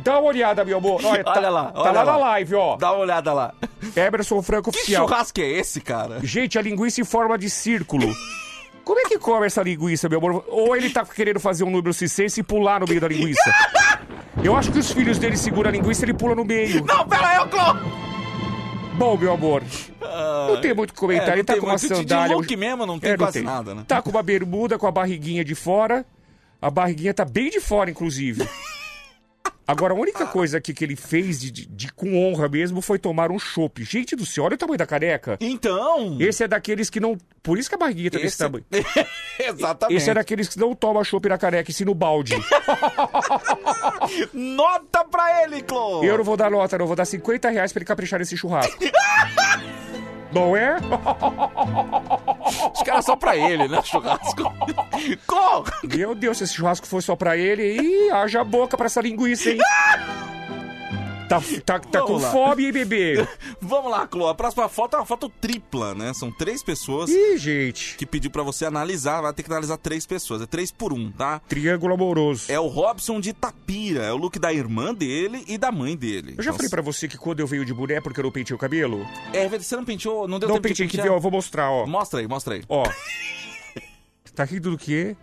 Dá 0.00 0.18
uma 0.18 0.28
olhada, 0.28 0.64
meu 0.64 0.78
amor. 0.78 1.00
Olha, 1.04 1.22
tá, 1.22 1.34
Olha 1.36 1.50
lá, 1.50 1.64
tá 1.70 1.80
olha 1.80 1.92
lá, 1.92 2.04
na 2.04 2.16
lá. 2.16 2.30
live, 2.30 2.54
ó. 2.54 2.76
Dá 2.76 2.90
uma 2.92 3.00
olhada 3.00 3.32
lá. 3.32 3.54
Emerson 3.94 4.42
Franco 4.42 4.72
Que 4.72 4.78
Oficial. 4.78 5.06
churrasco 5.06 5.40
é 5.40 5.46
esse, 5.48 5.80
cara? 5.80 6.18
Gente, 6.22 6.58
a 6.58 6.62
linguiça 6.62 7.00
em 7.00 7.04
forma 7.04 7.38
de 7.38 7.48
círculo. 7.48 8.12
Como 8.84 8.98
é 9.00 9.04
que 9.04 9.18
come 9.18 9.46
essa 9.46 9.62
linguiça, 9.62 10.08
meu 10.08 10.18
amor? 10.18 10.44
Ou 10.48 10.74
ele 10.76 10.90
tá 10.90 11.04
querendo 11.04 11.38
fazer 11.38 11.64
um 11.64 11.70
número 11.70 11.92
cisense 11.92 12.40
e 12.40 12.42
pular 12.42 12.80
no 12.80 12.86
meio 12.86 13.00
da 13.00 13.08
linguiça? 13.08 13.52
Eu 14.42 14.56
acho 14.56 14.72
que 14.72 14.78
os 14.78 14.90
filhos 14.90 15.18
dele 15.18 15.36
seguram 15.36 15.68
a 15.68 15.72
linguiça 15.72 16.02
e 16.02 16.04
ele 16.06 16.14
pula 16.14 16.34
no 16.34 16.44
meio. 16.44 16.84
Não, 16.84 17.06
pera 17.06 17.28
aí, 17.28 17.38
ô 17.38 17.46
Clô! 17.48 17.76
Bom, 18.94 19.16
meu 19.16 19.32
amor, 19.32 19.62
não 20.48 20.60
tem 20.60 20.74
muito 20.74 20.90
o 20.90 20.94
que 20.94 20.98
comentar. 21.00 21.28
É, 21.28 21.32
ele 21.32 21.38
não 21.38 21.44
tá 21.44 21.52
tem 21.54 21.60
com 21.60 21.66
uma 21.66 21.72
muito. 21.74 21.82
De- 21.88 21.88
de 21.88 21.96
sandália. 22.10 22.36
look 22.36 22.56
mesmo, 22.56 22.84
não 22.86 22.98
tem 23.00 23.12
É, 23.12 23.16
quase 23.16 23.40
nada, 23.40 23.74
né? 23.74 23.84
Tá 23.88 24.02
com 24.02 24.10
uma 24.10 24.22
bermuda 24.22 24.78
com 24.78 24.86
a 24.86 24.90
barriguinha 24.90 25.44
de 25.44 25.54
fora. 25.54 26.04
A 26.60 26.70
barriguinha 26.70 27.14
tá 27.14 27.24
bem 27.24 27.50
de 27.50 27.60
fora, 27.60 27.90
inclusive. 27.90 28.46
Agora, 29.72 29.94
a 29.94 29.96
única 29.96 30.26
coisa 30.26 30.58
aqui 30.58 30.74
que 30.74 30.84
ele 30.84 30.94
fez 30.96 31.40
de, 31.40 31.50
de- 31.50 31.66
de 31.66 31.92
com 31.92 32.14
honra 32.16 32.48
mesmo 32.48 32.80
foi 32.82 32.98
tomar 32.98 33.30
um 33.30 33.38
chopp. 33.38 33.82
Gente 33.84 34.14
do 34.14 34.26
céu, 34.26 34.44
olha 34.44 34.54
o 34.54 34.58
tamanho 34.58 34.78
da 34.78 34.86
careca. 34.86 35.36
Então. 35.40 36.16
Esse 36.20 36.44
é 36.44 36.48
daqueles 36.48 36.90
que 36.90 37.00
não. 37.00 37.16
Por 37.42 37.58
isso 37.58 37.68
que 37.68 37.74
a 37.74 37.78
barriguinha 37.78 38.10
tá 38.10 38.18
desse 38.18 38.28
Esse- 38.28 38.38
tamanho. 38.38 38.64
Exatamente. 39.40 39.96
Esse 39.96 40.10
é 40.10 40.14
daqueles 40.14 40.48
que 40.48 40.58
não 40.58 40.74
toma 40.74 41.02
chopp 41.04 41.28
na 41.28 41.38
careca, 41.38 41.70
e 41.70 41.74
sim 41.74 41.84
no 41.84 41.94
balde. 41.94 42.34
Nota 44.32 45.04
pra 45.04 45.42
ele, 45.44 45.62
Clô! 45.62 46.02
Eu 46.04 46.18
não 46.18 46.24
vou 46.24 46.36
dar 46.36 46.50
nota, 46.50 46.76
não. 46.78 46.86
Vou 46.86 46.96
dar 46.96 47.04
50 47.04 47.48
reais 47.50 47.72
pra 47.72 47.78
ele 47.80 47.86
caprichar 47.86 48.18
nesse 48.18 48.36
churrasco. 48.36 48.76
não 50.32 50.56
é? 50.56 50.76
Que 52.84 52.90
era 52.90 53.02
só 53.02 53.16
pra 53.16 53.36
ele, 53.36 53.68
né? 53.68 53.82
Churrasco. 53.82 54.52
Meu 55.84 56.14
Deus, 56.14 56.38
se 56.38 56.44
esse 56.44 56.54
churrasco 56.54 56.86
fosse 56.86 57.06
só 57.06 57.16
pra 57.16 57.36
ele, 57.36 57.80
ih, 57.80 58.10
haja 58.10 58.42
boca 58.44 58.76
pra 58.76 58.86
essa 58.86 59.00
linguiça, 59.00 59.50
hein? 59.50 59.58
Tá, 61.32 61.40
tá, 61.64 61.78
tá 61.80 62.02
com 62.02 62.16
lá. 62.18 62.30
fome, 62.30 62.66
hein, 62.66 62.72
bebê? 62.72 63.26
Vamos 63.60 63.90
lá, 63.90 64.06
Clô. 64.06 64.28
A 64.28 64.34
próxima 64.34 64.68
foto 64.68 64.96
é 64.96 64.98
uma 64.98 65.06
foto 65.06 65.28
tripla, 65.28 65.94
né? 65.94 66.12
São 66.12 66.30
três 66.30 66.62
pessoas 66.62 67.08
Ih, 67.10 67.38
gente. 67.38 67.96
que 67.96 68.04
pediu 68.04 68.30
pra 68.30 68.42
você 68.42 68.64
analisar. 68.66 69.20
Vai 69.22 69.32
ter 69.32 69.42
que 69.42 69.50
analisar 69.50 69.76
três 69.78 70.04
pessoas. 70.04 70.42
É 70.42 70.46
três 70.46 70.70
por 70.70 70.92
um, 70.92 71.10
tá? 71.10 71.38
Triângulo 71.48 71.94
amoroso. 71.94 72.44
É 72.52 72.60
o 72.60 72.66
Robson 72.66 73.18
de 73.20 73.32
Tapira. 73.32 74.02
É 74.02 74.12
o 74.12 74.16
look 74.16 74.38
da 74.38 74.52
irmã 74.52 74.92
dele 74.94 75.44
e 75.48 75.56
da 75.56 75.72
mãe 75.72 75.96
dele. 75.96 76.34
Eu 76.36 76.42
já 76.42 76.50
Então, 76.50 76.56
falei 76.56 76.68
pra 76.70 76.82
você 76.82 77.08
que 77.08 77.16
quando 77.16 77.40
eu 77.40 77.46
venho 77.46 77.64
de 77.64 77.72
boné 77.72 77.94
é 77.94 78.00
porque 78.00 78.20
eu 78.20 78.24
não 78.24 78.30
pentei 78.30 78.54
o 78.54 78.58
cabelo? 78.58 79.06
É, 79.32 79.48
você 79.48 79.74
não 79.74 79.84
penteou? 79.84 80.28
Não 80.28 80.38
deu 80.38 80.48
não 80.48 80.56
tempo 80.56 80.68
pentei, 80.68 80.86
de 80.86 80.90
que 80.90 80.96
pentear? 80.98 81.14
eu 81.16 81.20
vou 81.20 81.30
mostrar, 81.30 81.70
ó. 81.70 81.86
Mostra 81.86 82.20
aí, 82.20 82.28
mostra 82.28 82.54
aí. 82.54 82.62
Ó. 82.68 82.82
Tá 84.34 84.44
rindo 84.44 84.70
do 84.70 84.78
quê? 84.78 85.14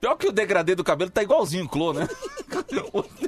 Pior 0.00 0.14
que 0.14 0.28
o 0.28 0.32
degradê 0.32 0.76
do 0.76 0.84
cabelo 0.84 1.10
tá 1.10 1.20
igualzinho 1.20 1.64
o 1.64 1.68
Clô, 1.68 1.92
né? 1.92 2.06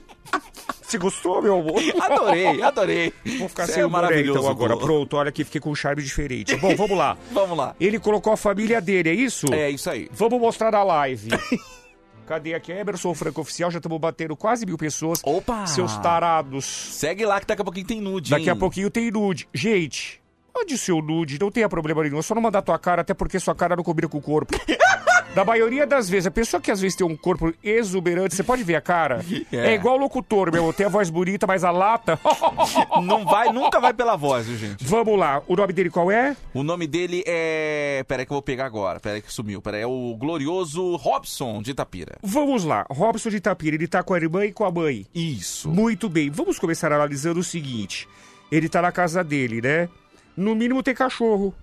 Você 0.91 0.99
gostou, 0.99 1.41
meu 1.41 1.61
amor? 1.61 1.81
adorei, 2.03 2.61
adorei. 2.61 3.13
Vou 3.39 3.49
ficar 3.49 3.67
Você 3.67 3.75
sem 3.75 3.83
é 3.83 3.87
o 3.87 3.91
maravilhoso, 3.91 4.41
então 4.41 4.51
agora. 4.51 4.77
Pronto, 4.77 5.17
olha 5.17 5.29
aqui, 5.29 5.45
fiquei 5.45 5.61
com 5.61 5.71
um 5.71 5.75
charme 5.75 6.03
diferente. 6.03 6.57
Bom, 6.57 6.75
vamos 6.75 6.99
lá. 6.99 7.17
Vamos 7.31 7.57
lá. 7.57 7.77
Ele 7.79 8.01
colocou 8.01 8.33
a 8.33 8.37
família 8.37 8.81
dele, 8.81 9.09
é 9.09 9.15
isso? 9.15 9.47
É 9.55 9.71
isso 9.71 9.89
aí. 9.89 10.09
Vamos 10.13 10.41
mostrar 10.41 10.73
na 10.73 10.83
live. 10.83 11.31
Cadê 12.27 12.55
aqui? 12.55 12.73
Emerson 12.73 13.15
Franco 13.15 13.41
Oficial, 13.41 13.71
já 13.71 13.79
estamos 13.79 13.99
batendo 14.01 14.37
quase 14.37 14.67
mil 14.67 14.77
pessoas. 14.77 15.21
Opa! 15.25 15.65
Seus 15.67 15.97
tarados. 15.99 16.65
Segue 16.65 17.25
lá 17.25 17.41
que 17.41 17.47
daqui 17.47 17.63
a 17.63 17.65
pouquinho 17.65 17.87
tem 17.87 18.01
nude, 18.01 18.31
Daqui 18.31 18.51
a 18.51 18.53
hein? 18.53 18.59
pouquinho 18.59 18.91
tem 18.91 19.13
nude. 19.13 19.49
Gente, 19.55 20.21
mande 20.53 20.75
o 20.75 20.79
seu 20.79 21.01
nude, 21.01 21.39
não 21.41 21.53
tenha 21.53 21.69
problema 21.69 22.03
nenhum. 22.03 22.19
É 22.19 22.23
só 22.23 22.35
não 22.35 22.43
mandar 22.43 22.63
tua 22.63 22.79
cara, 22.81 23.03
até 23.03 23.15
porque 23.15 23.39
sua 23.39 23.55
cara 23.55 23.77
não 23.77 23.85
combina 23.85 24.09
com 24.09 24.19
o 24.19 24.23
corpo. 24.23 24.59
Na 25.35 25.45
maioria 25.45 25.87
das 25.87 26.11
vezes, 26.11 26.27
a 26.27 26.31
pessoa 26.31 26.61
que 26.61 26.73
às 26.73 26.81
vezes 26.81 26.97
tem 26.97 27.07
um 27.07 27.17
corpo 27.17 27.55
exuberante, 27.63 28.35
você 28.35 28.43
pode 28.43 28.65
ver 28.65 28.75
a 28.75 28.81
cara? 28.81 29.21
É. 29.53 29.73
É, 29.73 29.75
igual 29.75 29.97
o 29.97 29.99
locutor, 29.99 30.53
meu. 30.53 30.73
Tem 30.73 30.87
a 30.87 30.89
voz 30.89 31.11
bonita, 31.11 31.47
mas 31.47 31.65
a 31.65 31.71
lata. 31.71 32.19
Não 33.03 33.25
vai, 33.25 33.53
nunca 33.53 33.81
vai 33.81 33.93
pela 33.93 34.15
voz, 34.15 34.47
viu, 34.47 34.57
gente? 34.57 34.85
Vamos 34.85 35.19
lá, 35.19 35.43
o 35.49 35.57
nome 35.57 35.73
dele 35.73 35.91
qual 35.91 36.11
é? 36.11 36.37
O 36.55 36.63
nome 36.63 36.87
dele 36.87 37.25
é. 37.27 38.05
Pera 38.07 38.23
aí 38.23 38.27
que 38.27 38.33
eu 38.33 38.37
vou 38.37 38.43
pegar 38.43 38.67
agora. 38.67 39.01
Pera 39.01 39.17
aí 39.17 39.23
que 39.23 39.33
sumiu. 39.33 39.61
Pera 39.61 39.77
aí, 39.79 39.83
é 39.83 39.87
o 39.87 40.15
glorioso 40.17 40.95
Robson 40.97 41.63
de 41.63 41.73
Itapira. 41.73 42.17
Vamos 42.23 42.65
lá, 42.65 42.87
Robson 42.91 43.29
de 43.31 43.37
Itapira, 43.39 43.75
ele 43.75 43.89
tá 43.89 44.03
com 44.03 44.15
a 44.15 44.19
irmã 44.19 44.45
e 44.45 44.53
com 44.53 44.65
a 44.65 44.71
mãe. 44.71 45.07
Isso. 45.15 45.69
Muito 45.69 46.09
bem, 46.09 46.31
vamos 46.31 46.59
começar 46.59 46.93
analisando 46.93 47.41
o 47.41 47.45
seguinte. 47.45 48.09
Ele 48.53 48.69
tá 48.69 48.81
na 48.83 48.93
casa 48.93 49.25
dele, 49.25 49.61
né? 49.61 49.89
No 50.37 50.55
mínimo 50.55 50.83
tem 50.83 50.95
cachorro. 50.95 51.55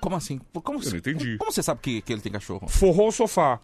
Como 0.00 0.16
assim? 0.16 0.40
Como, 0.62 0.82
Eu 0.82 0.90
não 0.90 0.96
entendi. 0.98 1.36
Como 1.38 1.52
você 1.52 1.62
sabe 1.62 1.80
que, 1.82 2.00
que 2.02 2.12
ele 2.12 2.22
tem 2.22 2.32
cachorro? 2.32 2.66
Forrou 2.68 3.08
o 3.08 3.12
sofá. 3.12 3.60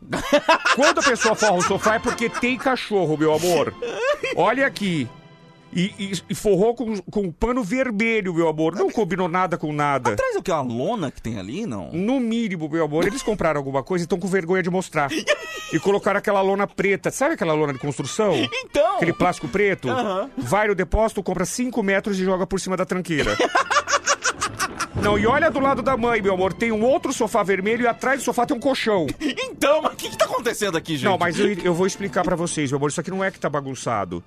Quando 0.74 0.98
a 0.98 1.02
pessoa 1.02 1.34
forra 1.34 1.54
o 1.54 1.62
sofá 1.62 1.94
é 1.94 1.98
porque 1.98 2.28
tem 2.28 2.56
cachorro, 2.58 3.16
meu 3.16 3.32
amor. 3.34 3.74
Olha 4.36 4.66
aqui. 4.66 5.08
E, 5.72 5.92
e- 5.98 6.22
e 6.30 6.34
forrou 6.34 6.74
com, 6.74 6.96
com 7.02 7.30
pano 7.30 7.62
vermelho, 7.62 8.32
meu 8.32 8.48
amor. 8.48 8.74
Não 8.74 8.88
combinou 8.88 9.28
nada 9.28 9.58
com 9.58 9.72
nada. 9.72 10.12
Atrás 10.12 10.34
o 10.36 10.42
que? 10.42 10.50
Uma 10.50 10.62
lona 10.62 11.10
que 11.10 11.20
tem 11.20 11.38
ali, 11.38 11.66
não? 11.66 11.90
No 11.92 12.18
mínimo, 12.20 12.68
meu 12.68 12.84
amor, 12.84 13.06
eles 13.06 13.22
compraram 13.22 13.58
alguma 13.58 13.82
coisa 13.82 14.02
e 14.02 14.06
estão 14.06 14.18
com 14.18 14.26
vergonha 14.28 14.62
de 14.62 14.70
mostrar. 14.70 15.10
E 15.72 15.78
colocaram 15.80 16.18
aquela 16.18 16.40
lona 16.40 16.66
preta. 16.66 17.10
Sabe 17.10 17.34
aquela 17.34 17.52
lona 17.52 17.72
de 17.74 17.78
construção? 17.78 18.32
Então. 18.64 18.96
Aquele 18.96 19.12
plástico 19.12 19.48
preto? 19.48 19.88
Aham. 19.90 20.30
Vai 20.38 20.68
no 20.68 20.74
depósito, 20.74 21.22
compra 21.22 21.44
5 21.44 21.82
metros 21.82 22.18
e 22.18 22.24
joga 22.24 22.46
por 22.46 22.58
cima 22.60 22.76
da 22.76 22.86
tranqueira. 22.86 23.36
Não, 25.02 25.18
e 25.18 25.26
olha 25.26 25.50
do 25.50 25.60
lado 25.60 25.82
da 25.82 25.96
mãe, 25.96 26.20
meu 26.20 26.34
amor. 26.34 26.52
Tem 26.52 26.72
um 26.72 26.82
outro 26.82 27.12
sofá 27.12 27.42
vermelho 27.42 27.82
e 27.84 27.86
atrás 27.86 28.20
do 28.20 28.24
sofá 28.24 28.44
tem 28.44 28.56
um 28.56 28.60
colchão. 28.60 29.06
Então, 29.56 29.80
mas 29.80 29.94
o 29.94 29.96
que, 29.96 30.10
que 30.10 30.18
tá 30.18 30.26
acontecendo 30.26 30.76
aqui, 30.76 30.92
gente? 30.96 31.04
Não, 31.04 31.16
mas 31.16 31.38
eu, 31.38 31.50
eu 31.64 31.72
vou 31.72 31.86
explicar 31.86 32.22
pra 32.22 32.36
vocês, 32.36 32.70
meu 32.70 32.76
amor. 32.76 32.90
Isso 32.90 33.00
aqui 33.00 33.10
não 33.10 33.24
é 33.24 33.30
que 33.30 33.40
tá 33.40 33.48
bagunçado. 33.48 34.22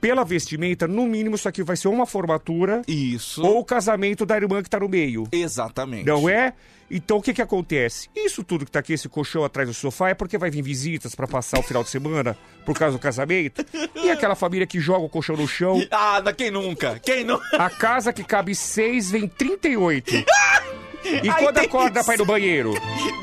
Pela 0.00 0.24
vestimenta, 0.24 0.88
no 0.88 1.06
mínimo, 1.06 1.36
isso 1.36 1.48
aqui 1.48 1.62
vai 1.62 1.76
ser 1.76 1.88
uma 1.88 2.04
formatura. 2.06 2.82
Isso. 2.88 3.40
Ou 3.42 3.60
o 3.60 3.64
casamento 3.64 4.26
da 4.26 4.36
irmã 4.36 4.62
que 4.62 4.68
tá 4.68 4.80
no 4.80 4.88
meio. 4.88 5.28
Exatamente. 5.30 6.06
Não 6.06 6.28
é? 6.28 6.54
Então 6.90 7.16
o 7.16 7.22
que 7.22 7.32
que 7.34 7.42
acontece? 7.42 8.08
Isso 8.14 8.42
tudo 8.44 8.64
que 8.64 8.70
tá 8.70 8.78
aqui, 8.80 8.92
esse 8.92 9.08
colchão 9.08 9.44
atrás 9.44 9.68
do 9.68 9.74
sofá, 9.74 10.10
é 10.10 10.14
porque 10.14 10.38
vai 10.38 10.50
vir 10.50 10.62
visitas 10.62 11.14
pra 11.14 11.26
passar 11.26 11.58
o 11.58 11.62
final 11.62 11.82
de 11.82 11.90
semana 11.90 12.36
por 12.64 12.76
causa 12.78 12.96
do 12.96 13.00
casamento. 13.00 13.64
E 14.02 14.10
aquela 14.10 14.34
família 14.34 14.66
que 14.66 14.78
joga 14.80 15.04
o 15.04 15.08
colchão 15.08 15.36
no 15.36 15.48
chão. 15.48 15.84
Ah, 15.90 16.20
da- 16.20 16.32
quem 16.32 16.50
nunca? 16.50 16.98
Quem 17.00 17.24
nunca? 17.24 17.44
A 17.56 17.70
casa 17.70 18.12
que 18.12 18.22
cabe 18.22 18.54
seis 18.54 19.10
vem 19.10 19.26
38. 19.28 20.14
E 20.14 20.24
Aí 21.04 21.30
quando 21.42 21.58
acorda 21.58 22.02
pra 22.04 22.14
ir 22.14 22.18
no 22.18 22.24
banheiro? 22.26 22.74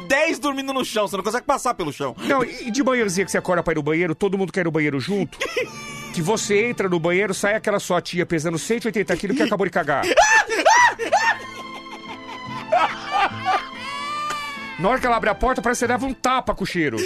10 0.08 0.40
dormindo 0.40 0.74
no 0.74 0.84
chão, 0.84 1.08
você 1.08 1.16
não 1.18 1.24
consegue 1.24 1.46
passar 1.46 1.74
pelo 1.74 1.92
chão. 1.94 2.16
Não, 2.20 2.44
e 2.44 2.70
de 2.70 2.84
manhãzinha 2.84 3.26
que 3.26 3.32
você 3.32 3.38
acorda 3.38 3.64
pra 3.64 3.74
ir 3.74 3.78
no 3.78 3.84
banheiro, 3.84 4.14
todo 4.14 4.38
mundo 4.38 4.52
quer 4.52 4.62
ir 4.62 4.66
no 4.66 4.72
banheiro 4.72 5.00
junto? 5.00 5.38
Que 6.14 6.22
você 6.22 6.66
entra 6.66 6.90
no 6.90 7.00
banheiro, 7.00 7.34
sai 7.34 7.56
aquela 7.56 7.80
sua 7.80 8.02
tia 8.02 8.26
pesando 8.26 8.60
180 8.60 9.16
quilos 9.16 9.38
que 9.38 9.44
acabou 9.44 9.66
de 9.66 9.72
cagar. 9.72 10.04
Na 14.80 14.90
hora 14.90 15.00
que 15.00 15.06
ela 15.06 15.18
abre 15.18 15.30
a 15.30 15.36
porta, 15.36 15.62
parece 15.62 15.80
que 15.80 15.86
você 15.86 15.92
leva 15.94 16.06
um 16.06 16.14
tapa 16.14 16.56
com 16.56 16.64
o 16.64 16.68
cheiro. 16.68 16.98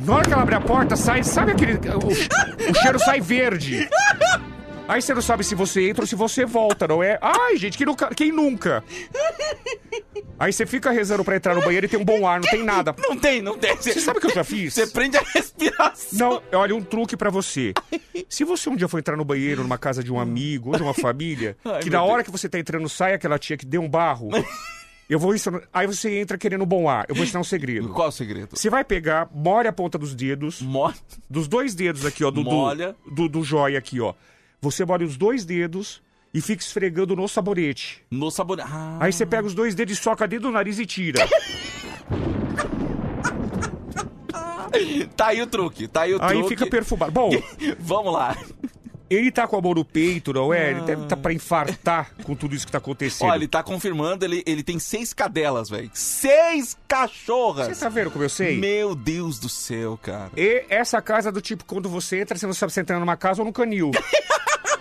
Na 0.00 0.14
hora 0.14 0.24
que 0.24 0.32
ela 0.32 0.42
abre 0.42 0.54
a 0.54 0.60
porta, 0.60 0.96
sai, 0.96 1.22
sabe 1.22 1.52
aquele. 1.52 1.74
O, 1.74 2.70
o 2.70 2.74
cheiro 2.74 2.98
sai 2.98 3.20
verde. 3.20 3.88
Aí 4.90 5.00
você 5.00 5.14
não 5.14 5.22
sabe 5.22 5.44
se 5.44 5.54
você 5.54 5.88
entra 5.88 6.02
ou 6.02 6.06
se 6.06 6.16
você 6.16 6.44
volta, 6.44 6.88
não 6.88 7.00
é? 7.02 7.16
Ai, 7.22 7.56
gente, 7.56 7.78
quem 7.78 7.86
nunca? 7.86 8.08
Quem 8.14 8.32
nunca? 8.32 8.82
Aí 10.38 10.52
você 10.52 10.66
fica 10.66 10.90
rezando 10.90 11.22
pra 11.24 11.36
entrar 11.36 11.54
no 11.54 11.60
banheiro 11.62 11.86
e 11.86 11.88
tem 11.88 12.00
um 12.00 12.04
bom 12.04 12.26
ar, 12.26 12.40
não 12.40 12.48
tem 12.48 12.64
nada. 12.64 12.94
Não 12.98 13.16
tem, 13.16 13.40
não 13.42 13.58
tem. 13.58 13.76
Você 13.76 14.00
sabe 14.00 14.18
o 14.18 14.20
que 14.20 14.26
eu 14.28 14.34
já 14.34 14.42
fiz? 14.42 14.74
Você 14.74 14.86
prende 14.86 15.16
a 15.16 15.22
respiração. 15.22 16.18
Não, 16.50 16.58
olha, 16.58 16.74
um 16.74 16.82
truque 16.82 17.16
pra 17.16 17.30
você. 17.30 17.72
Se 18.28 18.42
você 18.42 18.68
um 18.70 18.74
dia 18.76 18.88
for 18.88 18.98
entrar 18.98 19.16
no 19.16 19.24
banheiro 19.24 19.62
numa 19.62 19.78
casa 19.78 20.02
de 20.02 20.10
um 20.12 20.18
amigo 20.18 20.70
ou 20.70 20.76
de 20.76 20.82
uma 20.82 20.94
família, 20.94 21.56
Ai, 21.64 21.82
que 21.82 21.90
na 21.90 22.02
hora 22.02 22.16
Deus. 22.22 22.24
que 22.26 22.30
você 22.32 22.48
tá 22.48 22.58
entrando 22.58 22.88
sai 22.88 23.14
aquela 23.14 23.38
tia 23.38 23.56
que 23.56 23.66
deu 23.66 23.82
um 23.82 23.88
barro, 23.88 24.28
eu 25.08 25.18
vou 25.18 25.34
ensinar. 25.34 25.60
Aí 25.72 25.86
você 25.86 26.18
entra 26.18 26.36
querendo 26.38 26.64
bom 26.66 26.88
ar. 26.88 27.04
Eu 27.08 27.14
vou 27.14 27.22
ensinar 27.22 27.40
um 27.40 27.44
segredo. 27.44 27.90
Qual 27.90 28.08
o 28.08 28.12
segredo? 28.12 28.56
Você 28.56 28.70
vai 28.70 28.82
pegar, 28.82 29.28
molha 29.32 29.70
a 29.70 29.72
ponta 29.72 29.98
dos 29.98 30.14
dedos. 30.14 30.62
Dos 31.28 31.46
dois 31.46 31.74
dedos 31.74 32.04
aqui, 32.06 32.24
ó. 32.24 32.30
Do, 32.30 32.42
do- 32.42 32.50
Molha. 32.50 32.96
Do, 33.12 33.28
do 33.28 33.44
jóia 33.44 33.78
aqui, 33.78 34.00
ó. 34.00 34.14
Você 34.60 34.84
molha 34.84 35.06
os 35.06 35.16
dois 35.16 35.44
dedos 35.44 36.02
e 36.32 36.40
fica 36.40 36.62
esfregando 36.62 37.16
no 37.16 37.26
sabonete. 37.28 38.02
No 38.10 38.30
sabonete. 38.30 38.68
Ah. 38.70 38.98
Aí 39.00 39.12
você 39.12 39.24
pega 39.24 39.46
os 39.46 39.54
dois 39.54 39.74
dedos 39.74 39.98
e 39.98 40.00
soca 40.00 40.28
dentro 40.28 40.48
do 40.48 40.52
nariz 40.52 40.78
e 40.78 40.86
tira. 40.86 41.26
Tá 45.16 45.26
aí 45.28 45.42
o 45.42 45.46
truque, 45.46 45.88
tá 45.88 46.02
aí 46.02 46.14
o 46.14 46.22
Aí 46.22 46.38
truque. 46.38 46.48
fica 46.50 46.66
perfumado. 46.66 47.12
Bom, 47.12 47.30
Vamos 47.78 48.12
lá. 48.12 48.36
ele 49.10 49.30
tá 49.30 49.46
com 49.46 49.56
a 49.56 49.60
mão 49.60 49.74
no 49.74 49.84
peito, 49.84 50.32
não 50.32 50.54
é? 50.54 50.70
Ele 50.70 50.80
deve 50.82 51.06
tá 51.06 51.16
pra 51.16 51.32
infartar 51.32 52.12
com 52.22 52.34
tudo 52.36 52.54
isso 52.54 52.64
que 52.64 52.72
tá 52.72 52.78
acontecendo. 52.78 53.28
Olha, 53.28 53.36
ele 53.38 53.48
tá 53.48 53.62
confirmando, 53.62 54.24
ele, 54.24 54.42
ele 54.46 54.62
tem 54.62 54.78
seis 54.78 55.12
cadelas, 55.12 55.68
velho. 55.68 55.90
Seis 55.92 56.78
cachorras! 56.86 57.66
Você 57.76 57.84
tá 57.84 57.88
vendo 57.90 58.10
como 58.10 58.24
eu 58.24 58.28
sei? 58.30 58.58
Meu 58.58 58.94
Deus 58.94 59.38
do 59.38 59.48
céu, 59.48 59.98
cara. 60.00 60.30
E 60.36 60.64
essa 60.70 61.02
casa 61.02 61.28
é 61.30 61.32
do 61.32 61.40
tipo, 61.40 61.64
quando 61.64 61.88
você 61.88 62.20
entra, 62.20 62.38
você 62.38 62.46
não 62.46 62.54
sabe 62.54 62.72
se 62.72 62.80
entra 62.80 62.98
numa 62.98 63.16
casa 63.16 63.42
ou 63.42 63.46
num 63.46 63.52
canil. 63.52 63.90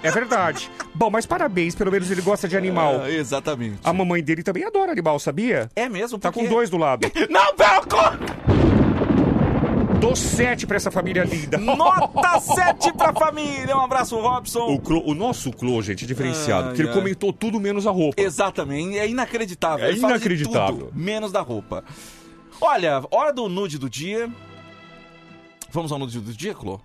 é 0.04 0.12
verdade. 0.12 0.70
Bom, 0.94 1.10
mas 1.10 1.26
parabéns, 1.26 1.76
pelo 1.76 1.92
menos 1.92 2.10
ele 2.10 2.22
gosta 2.22 2.48
de 2.48 2.56
animal. 2.58 3.02
Ah, 3.04 3.12
exatamente. 3.12 3.80
A 3.84 3.92
mamãe 3.94 4.24
dele 4.24 4.44
também 4.44 4.64
adora 4.64 4.92
animal, 4.92 5.20
sabia? 5.20 5.70
É 5.76 5.88
mesmo? 5.90 6.18
Tá 6.18 6.32
com 6.32 6.46
dois 6.46 6.70
do 6.70 6.78
lado. 6.78 7.10
Não, 7.30 7.54
pera, 7.56 7.82
co- 7.82 8.70
Dou 10.00 10.16
sete 10.16 10.66
pra 10.66 10.78
essa 10.78 10.90
família 10.90 11.26
linda. 11.26 11.58
Nota 11.58 12.40
7 12.40 12.94
pra 12.94 13.12
família. 13.14 13.76
Um 13.76 13.82
abraço, 13.82 14.18
Robson. 14.18 14.80
O, 14.82 15.12
o 15.12 15.14
nosso 15.14 15.52
Clô, 15.52 15.82
gente, 15.82 16.06
é 16.06 16.08
diferenciado, 16.08 16.62
Ai, 16.62 16.68
porque 16.70 16.82
ele 16.84 16.90
ai. 16.90 16.96
comentou 16.96 17.34
tudo 17.34 17.60
menos 17.60 17.86
a 17.86 17.92
roupa. 17.92 18.22
Exatamente, 18.22 18.98
é 18.98 19.10
inacreditável. 19.10 19.86
É 19.86 19.90
Ele 19.90 20.00
inacreditável. 20.00 20.86
tudo, 20.88 20.92
menos 20.96 21.34
da 21.34 21.42
roupa. 21.42 21.84
Olha, 22.62 23.04
hora 23.12 23.34
do 23.34 23.50
nude 23.50 23.78
do 23.78 23.90
dia. 23.90 24.30
Vamos 25.70 25.92
ao 25.92 26.00
nude 26.00 26.18
do 26.20 26.34
dia, 26.34 26.54
Clô? 26.54 26.80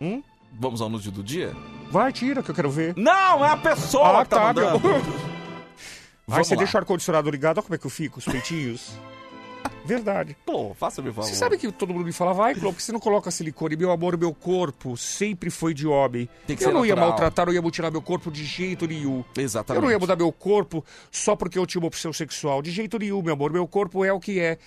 Hum? 0.00 0.20
Vamos 0.52 0.80
ao 0.80 0.88
nude 0.88 1.10
do 1.10 1.22
dia? 1.22 1.54
Vai, 1.90 2.12
tira, 2.12 2.42
que 2.42 2.50
eu 2.50 2.54
quero 2.54 2.70
ver. 2.70 2.94
Não, 2.96 3.44
é 3.44 3.48
a 3.50 3.56
pessoa 3.56 4.20
Ah, 4.20 4.24
que 4.24 4.30
tá, 4.30 4.36
tá, 4.38 4.46
mandando. 4.46 4.78
Vamos 6.26 6.46
você 6.46 6.54
lá. 6.54 6.58
deixa 6.58 6.76
o 6.76 6.80
ar-condicionado 6.80 7.30
ligado, 7.30 7.56
olha 7.58 7.62
como 7.62 7.74
é 7.74 7.78
que 7.78 7.86
eu 7.86 7.90
fico, 7.90 8.18
os 8.18 8.24
peitinhos. 8.26 8.92
Verdade. 9.84 10.36
Pô, 10.44 10.74
faça-me 10.74 11.08
favor. 11.08 11.24
Você 11.26 11.34
sabe 11.34 11.56
que 11.56 11.72
todo 11.72 11.94
mundo 11.94 12.04
me 12.04 12.12
fala, 12.12 12.34
vai, 12.34 12.54
Clô, 12.54 12.70
porque 12.70 12.82
você 12.82 12.92
não 12.92 13.00
coloca 13.00 13.30
silicone? 13.30 13.74
Meu 13.76 13.90
amor, 13.90 14.18
meu 14.18 14.34
corpo 14.34 14.96
sempre 14.98 15.48
foi 15.48 15.72
de 15.72 15.86
homem. 15.86 16.28
Eu 16.46 16.72
não 16.72 16.84
ia 16.84 16.94
natural. 16.94 17.08
maltratar, 17.10 17.46
não 17.46 17.52
ia 17.54 17.62
mutilar 17.62 17.90
meu 17.90 18.02
corpo 18.02 18.30
de 18.30 18.44
jeito 18.44 18.86
nenhum. 18.86 19.24
Exatamente. 19.36 19.82
Eu 19.82 19.86
não 19.86 19.90
ia 19.90 19.98
mudar 19.98 20.16
meu 20.16 20.30
corpo 20.30 20.84
só 21.10 21.34
porque 21.34 21.58
eu 21.58 21.66
tinha 21.66 21.80
uma 21.80 21.88
opção 21.88 22.12
sexual. 22.12 22.60
De 22.60 22.70
jeito 22.70 22.98
nenhum, 22.98 23.22
meu 23.22 23.32
amor. 23.32 23.50
Meu 23.50 23.66
corpo 23.66 24.04
é 24.04 24.12
o 24.12 24.20
que 24.20 24.38
é. 24.38 24.58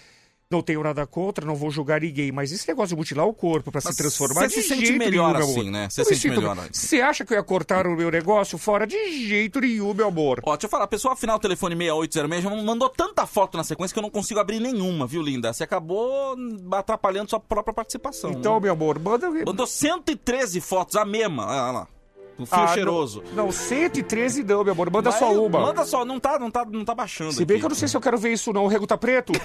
Não 0.52 0.62
tenho 0.62 0.84
nada 0.84 1.08
contra, 1.08 1.46
não 1.46 1.56
vou 1.56 1.72
julgar 1.72 2.02
ninguém, 2.02 2.30
mas 2.30 2.52
esse 2.52 2.68
negócio 2.68 2.90
de 2.90 2.96
mutilar 2.98 3.26
o 3.26 3.34
corpo 3.34 3.72
pra 3.72 3.80
se 3.80 3.96
transformar 3.96 4.42
você 4.42 4.48
de 4.48 4.54
se 4.56 4.64
sente 4.64 4.86
jeito 4.88 5.00
melhor 5.00 5.34
nenhum, 5.34 5.50
assim, 5.50 5.72
né? 5.72 5.88
Você 5.90 6.02
me 6.02 6.08
sente 6.08 6.30
melhor 6.30 6.60
assim. 6.60 6.70
Você 6.74 7.02
acha 7.02 7.24
que 7.24 7.32
eu 7.34 7.38
ia 7.38 7.44
cortar 7.44 7.88
o 7.88 7.96
meu 7.96 8.12
negócio 8.12 8.58
fora? 8.58 8.86
De 8.86 9.28
jeito 9.28 9.62
nenhum, 9.62 9.94
meu 9.94 10.08
amor. 10.08 10.42
Ó, 10.44 10.52
deixa 10.52 10.66
eu 10.66 10.70
falar, 10.70 10.88
pessoal, 10.88 11.16
final 11.16 11.40
telefone 11.40 11.74
6806 11.74 12.44
já 12.44 12.50
mandou 12.50 12.90
tanta 12.90 13.26
foto 13.26 13.56
na 13.56 13.64
sequência 13.64 13.94
que 13.94 14.00
eu 14.00 14.04
não 14.04 14.10
consigo 14.10 14.42
abrir 14.42 14.60
nenhuma, 14.60 15.08
viu, 15.08 15.22
linda? 15.22 15.54
Você 15.54 15.64
acabou 15.64 16.36
atrapalhando 16.74 17.30
sua 17.30 17.40
própria 17.40 17.74
participação. 17.74 18.32
Então, 18.32 18.56
né? 18.56 18.60
meu 18.64 18.74
amor, 18.74 19.00
manda... 19.00 19.30
Mandou 19.30 19.66
113 19.66 20.60
fotos, 20.60 20.98
a 20.98 21.06
mesma. 21.06 21.46
Olha 21.46 21.72
lá. 21.72 21.88
O 22.44 22.46
fio 22.46 22.58
Ah, 22.60 22.68
cheiroso. 22.68 23.24
Não, 23.34 23.46
não, 23.46 23.52
113 23.52 24.44
não, 24.44 24.64
meu 24.64 24.74
amor. 24.74 24.90
Manda 24.92 25.10
Mas 25.10 25.20
só 25.20 25.32
uma. 25.34 25.60
Manda 25.60 25.86
só, 25.86 26.04
não 26.06 26.20
tá, 26.20 26.40
não 26.40 26.50
tá, 26.52 26.66
não 26.66 26.84
tá 26.86 26.96
baixando. 26.96 27.32
Se 27.34 27.46
bem 27.46 27.56
aqui. 27.56 27.62
que 27.62 27.66
eu 27.66 27.70
não 27.70 27.76
sei 27.76 27.88
se 27.88 27.96
eu 27.96 28.02
quero 28.02 28.18
ver 28.18 28.34
isso 28.34 28.52
não, 28.54 28.64
o 28.66 28.68
rego 28.68 28.88
tá 28.88 28.98
preto. 28.98 29.34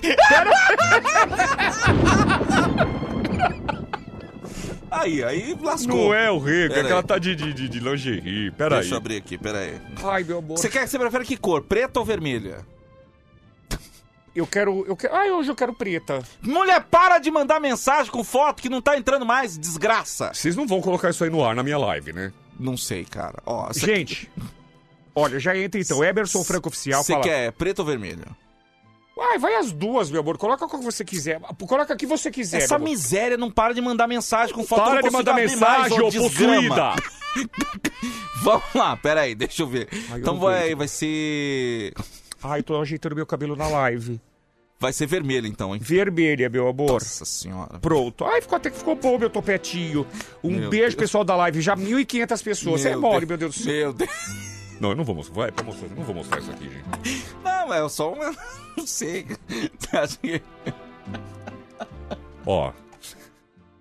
Aí, 4.91 5.23
aí 5.23 5.57
lascou. 5.61 5.95
Não 5.95 6.15
é 6.15 6.31
o 6.31 6.39
rego, 6.39 6.75
é 6.75 6.83
que 6.83 6.91
ela 6.91 7.01
aí. 7.01 7.07
tá 7.07 7.19
de, 7.19 7.37
de, 7.37 7.69
de, 7.69 7.81
lingerie. 7.81 8.51
Pera 8.53 8.77
Deixa 8.77 8.91
eu 8.91 8.95
aí. 8.95 9.01
abrir 9.01 9.17
aqui, 9.17 9.37
pera 9.37 9.59
aí. 9.59 9.81
Ai, 10.03 10.25
meu 10.25 10.39
amor. 10.39 10.57
Você, 10.57 10.69
quer, 10.69 10.89
você 10.89 10.99
prefere 10.99 11.25
que 11.25 11.37
cor? 11.37 11.63
Preta 11.63 12.01
ou 12.01 12.07
vermelha? 12.07 12.65
Eu 14.35 14.47
quero, 14.47 14.85
eu 14.87 14.97
quero... 14.97 15.15
Ai, 15.15 15.31
hoje 15.31 15.51
eu 15.51 15.55
quero 15.57 15.73
preta. 15.75 16.23
Mulher, 16.43 16.85
para 16.91 17.19
de 17.19 17.31
mandar 17.31 17.59
mensagem 17.61 18.11
com 18.13 18.23
foto 18.23 18.63
que 18.63 18.69
não 18.69 18.81
tá 18.83 18.97
entrando 18.97 19.25
mais, 19.25 19.57
desgraça. 19.59 20.31
Vocês 20.33 20.55
não 20.55 20.67
vão 20.67 20.81
colocar 20.81 21.11
isso 21.11 21.25
aí 21.25 21.31
no 21.31 21.45
ar 21.45 21.55
na 21.55 21.63
minha 21.63 21.79
live, 21.79 22.13
né? 22.13 22.33
Não 22.59 22.77
sei, 22.77 23.05
cara. 23.05 23.43
Ó, 23.45 23.73
cê- 23.73 23.87
Gente, 23.87 24.31
olha, 25.15 25.39
já 25.39 25.57
entra 25.57 25.81
então. 25.81 26.03
Emerson 26.03 26.43
Franco 26.45 26.69
Oficial 26.69 27.03
Você 27.03 27.13
fala... 27.13 27.25
quer 27.25 27.53
preto 27.53 27.81
ou 27.81 27.85
vermelho? 27.85 28.25
Ai, 29.19 29.39
vai 29.39 29.55
as 29.55 29.73
duas, 29.73 30.11
meu 30.11 30.21
amor. 30.21 30.37
Coloca 30.37 30.67
qual 30.69 30.79
que 30.79 30.85
você 30.85 31.05
quiser. 31.05 31.41
Coloca 31.67 31.95
o 31.95 31.97
que 31.97 32.07
você 32.07 32.31
quiser, 32.31 32.63
Essa 32.63 32.79
miséria 32.79 33.37
não 33.39 33.51
para 33.51 33.73
de 33.73 33.81
mandar 33.81 34.07
mensagem 34.07 34.55
com 34.55 34.63
foto. 34.65 34.83
Para 34.85 35.01
de 35.01 35.11
mandar 35.11 35.35
mensagem, 35.35 35.99
ô 36.01 36.11
possuída! 36.13 36.95
Vamos 38.43 38.75
lá, 38.75 38.97
pera 38.97 39.23
aí, 39.23 39.35
deixa 39.35 39.63
eu 39.63 39.67
ver. 39.67 39.89
Ai, 39.91 39.99
eu 40.13 40.19
então 40.19 40.39
vai, 40.39 40.75
vai 40.75 40.87
ser... 40.87 41.93
Ai, 42.43 42.63
tô 42.63 42.81
ajeitando 42.81 43.17
meu 43.17 43.27
cabelo 43.27 43.57
na 43.57 43.67
live. 43.67 44.21
Vai 44.79 44.93
ser 44.93 45.07
vermelho 45.07 45.47
então, 45.47 45.75
hein? 45.75 45.81
Vermelha, 45.83 46.51
meu 46.51 46.69
amor. 46.69 46.93
Nossa 46.93 47.25
senhora. 47.25 47.79
Pronto. 47.79 48.25
Ai, 48.27 48.43
ficou, 48.43 48.57
até 48.57 48.69
que 48.71 48.77
ficou 48.77 48.95
bom 48.95 49.19
meu 49.19 49.31
topetinho. 49.31 50.07
Um 50.45 50.51
Meu 50.51 50.69
beijo, 50.71 50.89
Deus. 50.89 50.95
pessoal 50.97 51.25
da 51.25 51.35
live. 51.35 51.63
Já 51.63 51.75
1.500 51.75 52.45
pessoas. 52.45 52.81
Você 52.83 52.91
é 52.91 52.97
mole, 52.97 53.25
Deus. 53.25 53.29
meu 53.29 53.39
Deus 53.39 53.57
do 53.57 53.63
céu. 53.63 53.75
Meu 53.75 53.93
Deus. 53.95 54.11
Não, 54.79 54.91
eu 54.91 54.97
não 54.97 55.05
vou 55.05 55.15
mostrar. 55.15 55.35
Vai, 55.35 55.53
pra 55.53 55.65
mostrar. 55.65 55.89
Não 55.89 56.03
vou 56.05 56.15
mostrar 56.15 56.39
isso 56.41 56.51
aqui, 56.51 56.65
gente. 56.65 57.25
Não, 57.43 57.73
é 57.73 57.89
só 57.89 58.13
uma... 58.13 58.35
Não 58.77 58.87
sei. 58.87 59.25
Que... 59.25 60.43
Ó. 62.45 62.73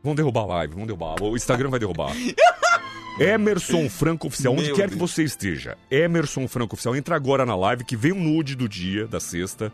Vamos 0.01 0.15
derrubar 0.15 0.41
a 0.43 0.45
live, 0.45 0.73
vamos 0.73 0.88
derrubar. 0.88 1.21
O 1.21 1.36
Instagram 1.36 1.69
vai 1.69 1.79
derrubar. 1.79 2.13
Emerson 3.19 3.89
Franco 3.89 4.27
Oficial, 4.27 4.53
onde 4.53 4.67
Meu 4.67 4.76
quer 4.76 4.89
que 4.89 4.95
Deus. 4.95 5.11
você 5.11 5.24
esteja. 5.24 5.78
Emerson 5.91 6.47
Franco 6.47 6.76
Oficial, 6.76 6.95
entra 6.95 7.15
agora 7.15 7.45
na 7.45 7.55
live 7.55 7.84
que 7.84 7.95
vem 7.97 8.13
um 8.13 8.22
nude 8.24 8.55
do 8.55 8.70
dia, 8.70 9.05
da 9.07 9.20
sexta. 9.20 9.72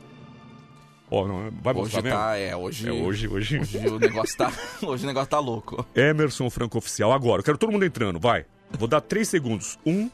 Ó, 1.14 1.28
não, 1.28 1.51
vai 1.62 1.74
Hoje 1.74 1.82
mostrar 1.84 2.01
mesmo? 2.03 2.18
tá, 2.18 2.38
é, 2.38 2.55
hoje... 2.55 2.88
É 2.88 2.91
hoje, 2.93 3.28
hoje. 3.28 3.59
Hoje 3.59 3.78
o 3.89 3.99
negócio 3.99 4.38
tá... 4.38 4.49
Hoje 4.82 5.03
o 5.03 5.07
negócio 5.07 5.30
tá 5.30 5.39
louco. 5.39 5.86
Emerson 5.93 6.49
Franco 6.49 6.78
Oficial, 6.78 7.12
agora. 7.12 7.41
Eu 7.41 7.43
quero 7.43 7.57
todo 7.57 7.70
mundo 7.70 7.84
entrando, 7.84 8.18
vai. 8.18 8.45
Vou 8.72 8.88
dar 8.88 9.01
três 9.01 9.28
segundos. 9.28 9.78
Um. 9.86 10.09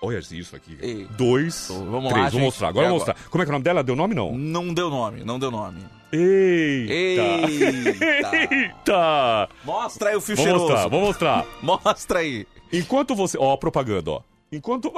Olha 0.00 0.18
isso 0.18 0.56
aqui. 0.56 0.78
Ei. 0.80 1.06
Dois. 1.10 1.68
Vamos 1.68 2.08
três. 2.10 2.24
lá, 2.24 2.30
vou 2.30 2.30
gente. 2.30 2.40
mostrar. 2.40 2.68
Agora 2.68 2.86
eu 2.86 2.90
vou 2.90 2.98
mostrar. 2.98 3.16
Como 3.30 3.42
é 3.42 3.44
que 3.44 3.50
é 3.50 3.52
o 3.52 3.54
nome 3.54 3.64
dela? 3.64 3.84
Deu 3.84 3.94
nome 3.94 4.14
não? 4.14 4.32
Não 4.36 4.72
deu 4.72 4.88
nome, 4.88 5.22
não 5.24 5.38
deu 5.38 5.50
nome. 5.50 5.78
Eita! 6.10 7.22
Eita! 7.50 8.54
Eita! 8.54 9.48
Mostra 9.64 10.08
aí 10.10 10.16
o 10.16 10.20
fio 10.20 10.36
Vou 10.36 10.44
cheiroso. 10.44 10.64
mostrar, 10.66 10.88
vou 10.88 11.00
mostrar. 11.06 11.46
Mostra 11.62 12.18
aí. 12.20 12.46
Enquanto 12.72 13.14
você. 13.14 13.36
Ó, 13.38 13.52
a 13.52 13.58
propaganda, 13.58 14.10
ó. 14.10 14.22
Enquanto. 14.50 14.90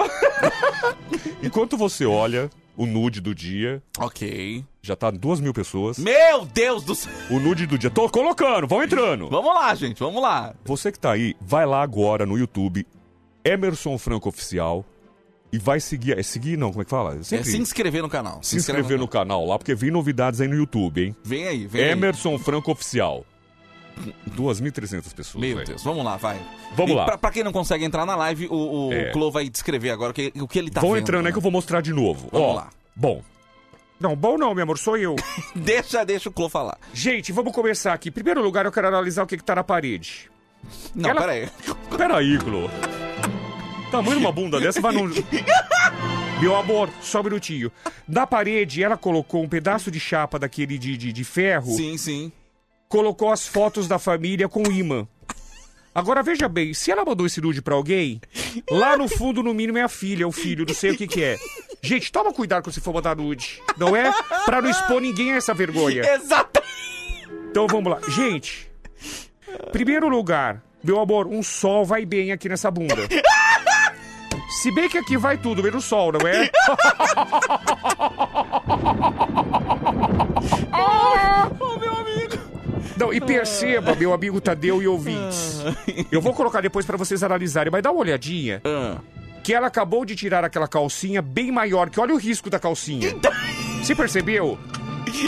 Enquanto 1.43 1.77
você 1.77 2.07
olha 2.07 2.49
o 2.77 2.87
nude 2.87 3.21
do 3.21 3.35
dia. 3.35 3.83
Ok. 3.99 4.65
Já 4.87 4.95
tá 4.95 5.11
duas 5.11 5.41
mil 5.41 5.55
pessoas. 5.55 5.97
Meu 5.99 6.45
Deus 6.45 6.85
do 6.85 6.95
céu! 6.95 7.11
O 7.31 7.41
nude 7.41 7.67
do 7.67 7.79
dia. 7.79 7.89
Tô 7.89 8.07
colocando, 8.11 8.67
vão 8.67 8.83
entrando. 8.83 9.31
Vamos 9.31 9.55
lá, 9.55 9.75
gente, 9.75 9.99
vamos 9.99 10.21
lá. 10.23 10.55
Você 10.63 10.93
que 10.93 10.99
tá 10.99 11.13
aí, 11.13 11.35
vai 11.41 11.65
lá 11.65 11.81
agora 11.81 12.27
no 12.27 12.37
YouTube, 12.37 12.87
Emerson 13.43 13.97
Franco 13.97 14.29
Oficial. 14.29 14.85
E 15.51 15.59
vai 15.59 15.81
seguir. 15.81 16.19
É 16.19 16.23
seguir 16.23 16.59
não, 16.59 16.69
como 16.71 16.83
é 16.83 16.85
que 16.85 16.91
fala? 16.91 17.17
É 17.17 17.23
sempre- 17.23 17.47
se 17.51 17.57
inscrever 17.57 18.03
no 18.03 18.11
canal. 18.11 18.41
se 18.43 18.57
inscrever 18.57 18.99
no 18.99 19.09
canal 19.09 19.47
lá, 19.47 19.57
porque 19.57 19.75
vem 19.75 19.91
novidades 19.91 20.41
aí 20.43 20.49
no 20.49 20.55
YouTube, 20.57 21.03
hein? 21.03 21.17
Vem 21.25 21.47
aí, 21.49 21.67
vem 21.67 21.85
aí. 21.85 21.91
Emerson 21.93 22.37
Franco 22.39 22.71
Oficial. 22.73 23.25
2.300 24.37 25.15
pessoas. 25.15 25.41
Meu 25.41 25.55
velho. 25.57 25.67
Deus, 25.69 25.83
vamos 25.83 26.05
lá, 26.05 26.17
vai. 26.17 26.39
Vamos 26.77 26.93
E 26.93 26.95
lá. 26.95 27.05
Pra, 27.05 27.17
pra 27.19 27.31
quem 27.31 27.45
não 27.45 27.53
consegue 27.53 27.85
entrar 27.85 28.05
na 28.05 28.17
live, 28.17 28.49
o, 28.51 28.89
o 28.89 28.93
É. 28.93 29.13
Clo 29.13 29.31
vai 29.31 29.49
descrever 29.49 29.91
agora 29.91 30.11
o 30.11 30.15
que, 30.15 30.33
o 30.41 30.49
que 30.49 30.59
ele 30.59 30.71
tá 30.71 30.81
Vão 30.81 30.91
vendo. 30.91 31.03
entrando 31.03 31.27
aí 31.27 31.33
que 31.33 31.39
eu 31.39 31.43
vou 31.43 31.53
mostrar 31.53 31.81
de 31.81 31.93
novo. 31.93 32.29
Vamos 32.33 32.49
Ó, 32.49 32.55
lá. 32.55 32.71
Bom. 32.95 33.23
Não, 34.01 34.15
bom 34.17 34.37
não, 34.37 34.55
meu 34.55 34.63
amor, 34.65 34.79
sou 34.79 34.97
eu. 34.97 35.15
Deixa, 35.55 36.05
deixa 36.05 36.29
o 36.29 36.33
Clo 36.33 36.49
falar. 36.49 36.79
Gente, 36.93 37.33
vamos 37.33 37.53
começar 37.53 37.93
aqui. 37.93 38.09
Em 38.09 38.13
primeiro 38.13 38.43
lugar, 38.43 38.65
eu 38.67 38.73
quero 38.73 38.89
analisar 38.89 39.23
o 39.23 39.27
que, 39.27 39.37
que 39.37 39.45
tá 39.45 39.55
na 39.55 39.65
parede. 39.65 40.31
Não, 40.95 41.11
Ela- 41.11 41.21
peraí. 41.21 41.49
Peraí, 41.97 42.39
Clo. 42.39 42.71
Tamanho 43.91 44.17
de 44.19 44.25
uma 44.25 44.33
bunda 44.33 44.59
dessa 44.61 44.81
vai 44.81 44.93
num. 44.93 45.09
Meu 46.41 46.57
amor, 46.57 46.91
só 47.01 47.21
um 47.21 47.25
minutinho. 47.25 47.71
Na 48.09 48.27
parede, 48.27 48.83
ela 48.83 48.97
colocou 48.97 49.43
um 49.43 49.49
pedaço 49.49 49.91
de 49.91 50.01
chapa 50.01 50.39
daquele 50.39 50.77
de, 50.77 50.97
de, 50.97 51.13
de 51.13 51.25
ferro. 51.25 51.73
Sim, 51.77 51.97
sim. 51.97 52.33
Colocou 52.89 53.31
as 53.31 53.47
fotos 53.47 53.87
da 53.87 53.99
família 53.99 54.49
com 54.49 54.63
imã. 54.71 55.07
Agora 55.95 56.25
veja 56.25 56.49
bem, 56.49 56.75
se 56.75 56.91
ela 56.91 57.05
mandou 57.05 57.25
esse 57.25 57.41
nude 57.41 57.63
pra 57.63 57.77
alguém, 57.77 58.21
lá 58.69 58.97
no 58.97 59.07
fundo, 59.09 59.45
no 59.45 59.55
mínimo, 59.55 59.79
é 59.79 59.83
a 59.83 59.89
filha, 59.89 60.27
o 60.27 60.33
filho, 60.33 60.65
não 60.67 60.75
sei 60.75 60.91
o 60.91 60.97
que 60.97 61.07
que 61.07 61.23
é. 61.23 61.39
Gente, 61.85 62.11
toma 62.11 62.33
cuidado 62.33 62.63
quando 62.63 62.73
você 62.75 62.81
for 62.81 62.95
mandar 62.95 63.15
nude, 63.15 63.61
não 63.77 63.95
é? 63.95 64.11
Pra 64.47 64.63
não 64.63 64.71
expor 64.71 65.03
ninguém 65.03 65.35
a 65.35 65.37
essa 65.37 65.53
vergonha. 65.53 66.03
Exato. 66.15 66.63
Então 67.51 67.67
vamos 67.67 67.93
lá. 67.93 68.01
Gente, 68.09 68.71
primeiro 69.71 70.09
lugar, 70.09 70.63
meu 70.83 70.99
amor, 70.99 71.27
um 71.27 71.43
sol 71.43 71.85
vai 71.85 72.07
bem 72.07 72.33
aqui 72.33 72.49
nessa 72.49 72.71
bunda. 72.71 73.07
Se 74.63 74.73
bem 74.73 74.89
que 74.89 74.97
aqui 74.97 75.19
vai 75.19 75.37
tudo, 75.37 75.63
menos 75.63 75.85
sol, 75.85 76.11
não 76.11 76.27
é? 76.27 76.51
Ô, 81.61 81.77
meu 81.77 81.97
amigo. 81.97 82.39
Não, 82.97 83.13
e 83.13 83.21
perceba, 83.21 83.95
meu 83.95 84.15
amigo 84.15 84.41
Tadeu 84.41 84.83
e 84.83 84.89
ouvintes. 84.89 85.59
Eu 86.11 86.23
vou 86.23 86.33
colocar 86.33 86.63
depois 86.63 86.87
pra 86.87 86.97
vocês 86.97 87.23
analisarem, 87.23 87.71
mas 87.71 87.83
dá 87.83 87.91
uma 87.91 88.01
olhadinha. 88.01 88.63
Que 89.45 89.55
ela 89.55 89.69
acabou 89.69 90.05
de 90.05 90.17
tirar 90.17 90.43
aquela 90.43 90.67
calcinha 90.67 91.23
bem 91.23 91.53
maior, 91.53 91.91
que 91.91 92.01
olha 92.01 92.15
o 92.15 92.17
risco 92.19 92.51
da 92.51 92.59
calcinha. 92.59 93.15
Você 93.83 93.95
percebeu? 93.95 94.59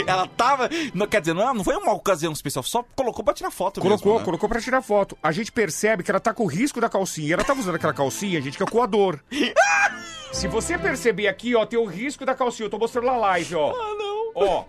Ela 0.05 0.27
tava. 0.27 0.67
Não, 0.93 1.07
quer 1.07 1.21
dizer, 1.21 1.33
não, 1.33 1.53
não 1.53 1.63
foi 1.63 1.75
uma 1.75 1.93
ocasião 1.93 2.33
especial, 2.33 2.63
só 2.63 2.83
colocou 2.95 3.23
pra 3.23 3.33
tirar 3.33 3.51
foto 3.51 3.79
Colocou, 3.79 4.13
mesmo. 4.13 4.19
né? 4.19 4.25
colocou 4.25 4.49
pra 4.49 4.59
tirar 4.59 4.81
foto. 4.81 5.17
A 5.23 5.31
gente 5.31 5.51
percebe 5.51 6.03
que 6.03 6.11
ela 6.11 6.19
tá 6.19 6.33
com 6.33 6.43
o 6.43 6.47
risco 6.47 6.81
da 6.81 6.89
calcinha. 6.89 7.35
Ela 7.35 7.43
tava 7.43 7.59
usando 7.59 7.75
aquela 7.75 7.93
calcinha, 7.93 8.41
gente, 8.41 8.57
que 8.57 8.63
é 8.63 8.65
coador. 8.65 9.19
Se 10.33 10.47
você 10.47 10.77
perceber 10.77 11.27
aqui, 11.27 11.55
ó, 11.55 11.65
tem 11.65 11.79
o 11.79 11.85
risco 11.85 12.25
da 12.25 12.35
calcinha. 12.35 12.65
Eu 12.65 12.69
tô 12.71 12.77
mostrando 12.77 13.05
na 13.05 13.15
live, 13.15 13.55
ó. 13.55 13.69
Ah, 13.71 13.95
não. 13.97 14.31
Ó, 14.35 14.65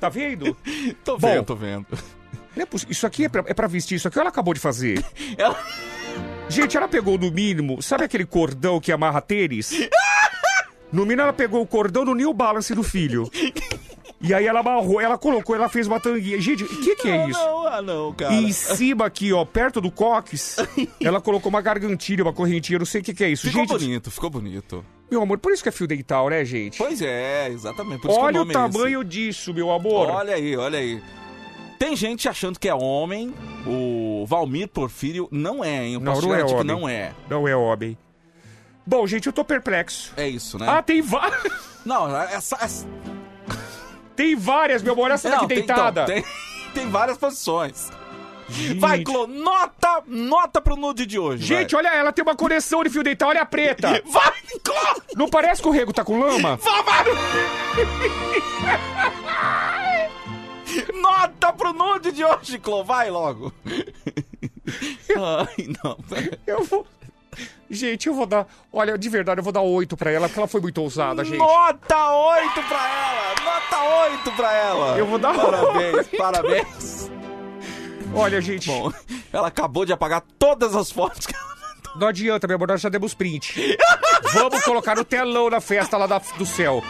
tá 0.00 0.08
vendo? 0.08 0.56
Tô 1.04 1.16
Bom, 1.16 1.28
vendo, 1.28 1.44
tô 1.44 1.54
vendo. 1.54 1.86
É 2.56 2.66
Isso 2.88 3.06
aqui 3.06 3.26
é 3.26 3.28
pra, 3.28 3.44
é 3.46 3.54
pra 3.54 3.66
vestir, 3.66 3.96
isso 3.96 4.08
aqui 4.08 4.18
ela 4.18 4.30
acabou 4.30 4.54
de 4.54 4.60
fazer. 4.60 5.04
Ela... 5.36 5.62
Gente, 6.48 6.76
ela 6.76 6.88
pegou 6.88 7.18
no 7.18 7.30
mínimo, 7.30 7.82
sabe 7.82 8.04
aquele 8.04 8.24
cordão 8.24 8.80
que 8.80 8.92
amarra 8.92 9.20
tênis? 9.20 9.72
No 10.92 11.02
mínimo 11.02 11.22
ela 11.22 11.32
pegou 11.32 11.60
o 11.60 11.66
cordão 11.66 12.04
do 12.04 12.14
New 12.14 12.32
Balance 12.32 12.72
do 12.72 12.82
filho. 12.84 13.28
E 14.20 14.32
aí 14.32 14.46
ela 14.46 14.60
amarrou, 14.60 15.00
ela 15.00 15.18
colocou, 15.18 15.54
ela 15.56 15.68
fez 15.68 15.88
uma 15.88 15.98
tanguinha. 15.98 16.40
Gente, 16.40 16.62
o 16.62 16.68
que 16.80 16.94
que 16.94 17.08
é 17.08 17.24
Ah, 17.24 17.28
isso? 17.28 17.38
não, 17.40 17.66
ah, 17.66 17.82
não, 17.82 18.12
cara. 18.14 18.32
E 18.32 18.44
em 18.44 18.52
cima 18.52 19.04
aqui, 19.04 19.32
ó, 19.32 19.44
perto 19.44 19.80
do 19.80 19.90
cox, 19.90 20.56
ela 21.02 21.20
colocou 21.20 21.50
uma 21.50 21.60
gargantilha, 21.60 22.22
uma 22.22 22.32
correntinha, 22.32 22.78
não 22.78 22.86
sei 22.86 23.00
o 23.00 23.04
que 23.04 23.12
que 23.12 23.24
é 23.24 23.28
isso. 23.28 23.48
Ficou 23.48 23.62
gente, 23.62 23.70
bonito, 23.72 24.10
ficou 24.12 24.30
bonito. 24.30 24.84
meu 25.10 25.20
amor, 25.20 25.38
por 25.38 25.52
isso 25.52 25.62
que 25.62 25.68
é 25.68 25.72
fio 25.72 25.88
dental, 25.88 26.30
né, 26.30 26.44
gente? 26.44 26.78
Pois 26.78 27.02
é, 27.02 27.48
exatamente. 27.50 28.06
Isso 28.08 28.18
Olha 28.18 28.32
que 28.32 28.38
o 28.38 28.44
nome 28.44 28.50
é 28.52 28.54
tamanho 28.54 29.04
disso, 29.04 29.52
meu 29.52 29.72
amor. 29.72 30.08
Olha 30.08 30.36
aí, 30.36 30.56
olha 30.56 30.78
aí. 30.78 31.02
Tem 31.78 31.94
gente 31.96 32.28
achando 32.28 32.58
que 32.58 32.68
é 32.68 32.74
homem. 32.74 33.34
O 33.66 34.24
Valmir 34.26 34.68
Porfírio 34.68 35.28
não 35.30 35.64
é, 35.64 35.84
hein? 35.86 35.94
Eu 35.94 36.00
Não, 36.00 36.12
posso 36.14 36.26
não 36.28 36.34
é 36.34 36.44
que 36.44 36.52
homem. 36.54 36.64
não 36.64 36.88
é. 36.88 37.12
Não 37.28 37.46
é 37.48 37.56
homem. 37.56 37.98
Bom, 38.86 39.06
gente, 39.06 39.26
eu 39.26 39.32
tô 39.32 39.44
perplexo. 39.44 40.12
É 40.16 40.28
isso, 40.28 40.58
né? 40.58 40.66
Ah, 40.68 40.80
tem 40.82 41.02
várias. 41.02 41.42
Não, 41.84 42.16
essa. 42.20 42.56
essa... 42.60 42.86
Tem 44.16 44.34
várias, 44.34 44.82
meu 44.82 44.92
amor. 44.94 45.10
Essa 45.10 45.28
Não, 45.28 45.36
daqui 45.42 45.48
tem- 45.48 45.58
então, 45.64 45.76
deitada. 45.76 46.04
tem, 46.06 46.24
tem 46.74 46.88
várias 46.90 47.16
posições. 47.18 47.90
Gente. 48.48 48.78
Vai, 48.78 49.02
Clô, 49.02 49.26
nota, 49.26 50.02
nota 50.06 50.60
pro 50.60 50.76
nude 50.76 51.04
de 51.04 51.18
hoje. 51.18 51.44
Gente, 51.44 51.72
vai. 51.72 51.84
olha 51.84 51.94
ela, 51.96 52.12
tem 52.12 52.22
uma 52.22 52.36
conexão 52.36 52.82
de 52.84 52.90
fio 52.90 53.02
dental, 53.02 53.30
olha 53.30 53.42
a 53.42 53.46
preta. 53.46 54.00
Vai, 54.06 54.32
Clô! 54.62 55.02
Não 55.16 55.28
parece 55.28 55.60
que 55.60 55.66
o 55.66 55.72
rego 55.72 55.92
tá 55.92 56.04
com 56.04 56.18
lama? 56.20 56.56
Nota 61.00 61.52
pro 61.52 61.72
nude 61.72 62.12
de 62.12 62.24
hoje, 62.24 62.58
Clô, 62.58 62.82
vai 62.84 63.10
logo. 63.10 63.52
Ai, 65.16 65.68
não. 65.82 65.96
Eu 66.46 66.64
vou. 66.64 66.86
Gente, 67.68 68.06
eu 68.06 68.14
vou 68.14 68.26
dar. 68.26 68.46
Olha, 68.72 68.96
de 68.96 69.08
verdade, 69.08 69.40
eu 69.40 69.44
vou 69.44 69.52
dar 69.52 69.60
oito 69.60 69.96
pra 69.96 70.10
ela, 70.10 70.28
porque 70.28 70.38
ela 70.40 70.48
foi 70.48 70.60
muito 70.60 70.80
ousada, 70.80 71.24
gente. 71.24 71.36
Nota 71.38 72.10
8 72.12 72.62
pra 72.62 72.88
ela! 72.88 73.34
Nota 73.44 74.10
8 74.12 74.32
pra 74.32 74.52
ela! 74.52 74.98
Eu 74.98 75.06
vou 75.06 75.18
dar 75.18 75.34
Parabéns, 75.34 75.94
oito. 75.96 76.16
parabéns. 76.16 77.10
Olha, 78.14 78.40
gente. 78.40 78.68
Bom, 78.68 78.92
ela 79.32 79.48
acabou 79.48 79.84
de 79.84 79.92
apagar 79.92 80.22
todas 80.38 80.74
as 80.74 80.90
fotos 80.90 81.26
que 81.26 81.34
ela 81.34 81.55
Não 81.98 82.08
adianta, 82.08 82.46
meu 82.46 82.56
amor, 82.56 82.68
nós 82.68 82.80
já 82.80 82.88
demos 82.88 83.14
print. 83.14 83.76
Vamos 84.34 84.62
colocar 84.64 84.94
no 84.96 85.04
telão 85.04 85.48
na 85.50 85.60
festa 85.60 85.96
lá 85.96 86.06
da- 86.06 86.18
do 86.36 86.44
céu. 86.46 86.82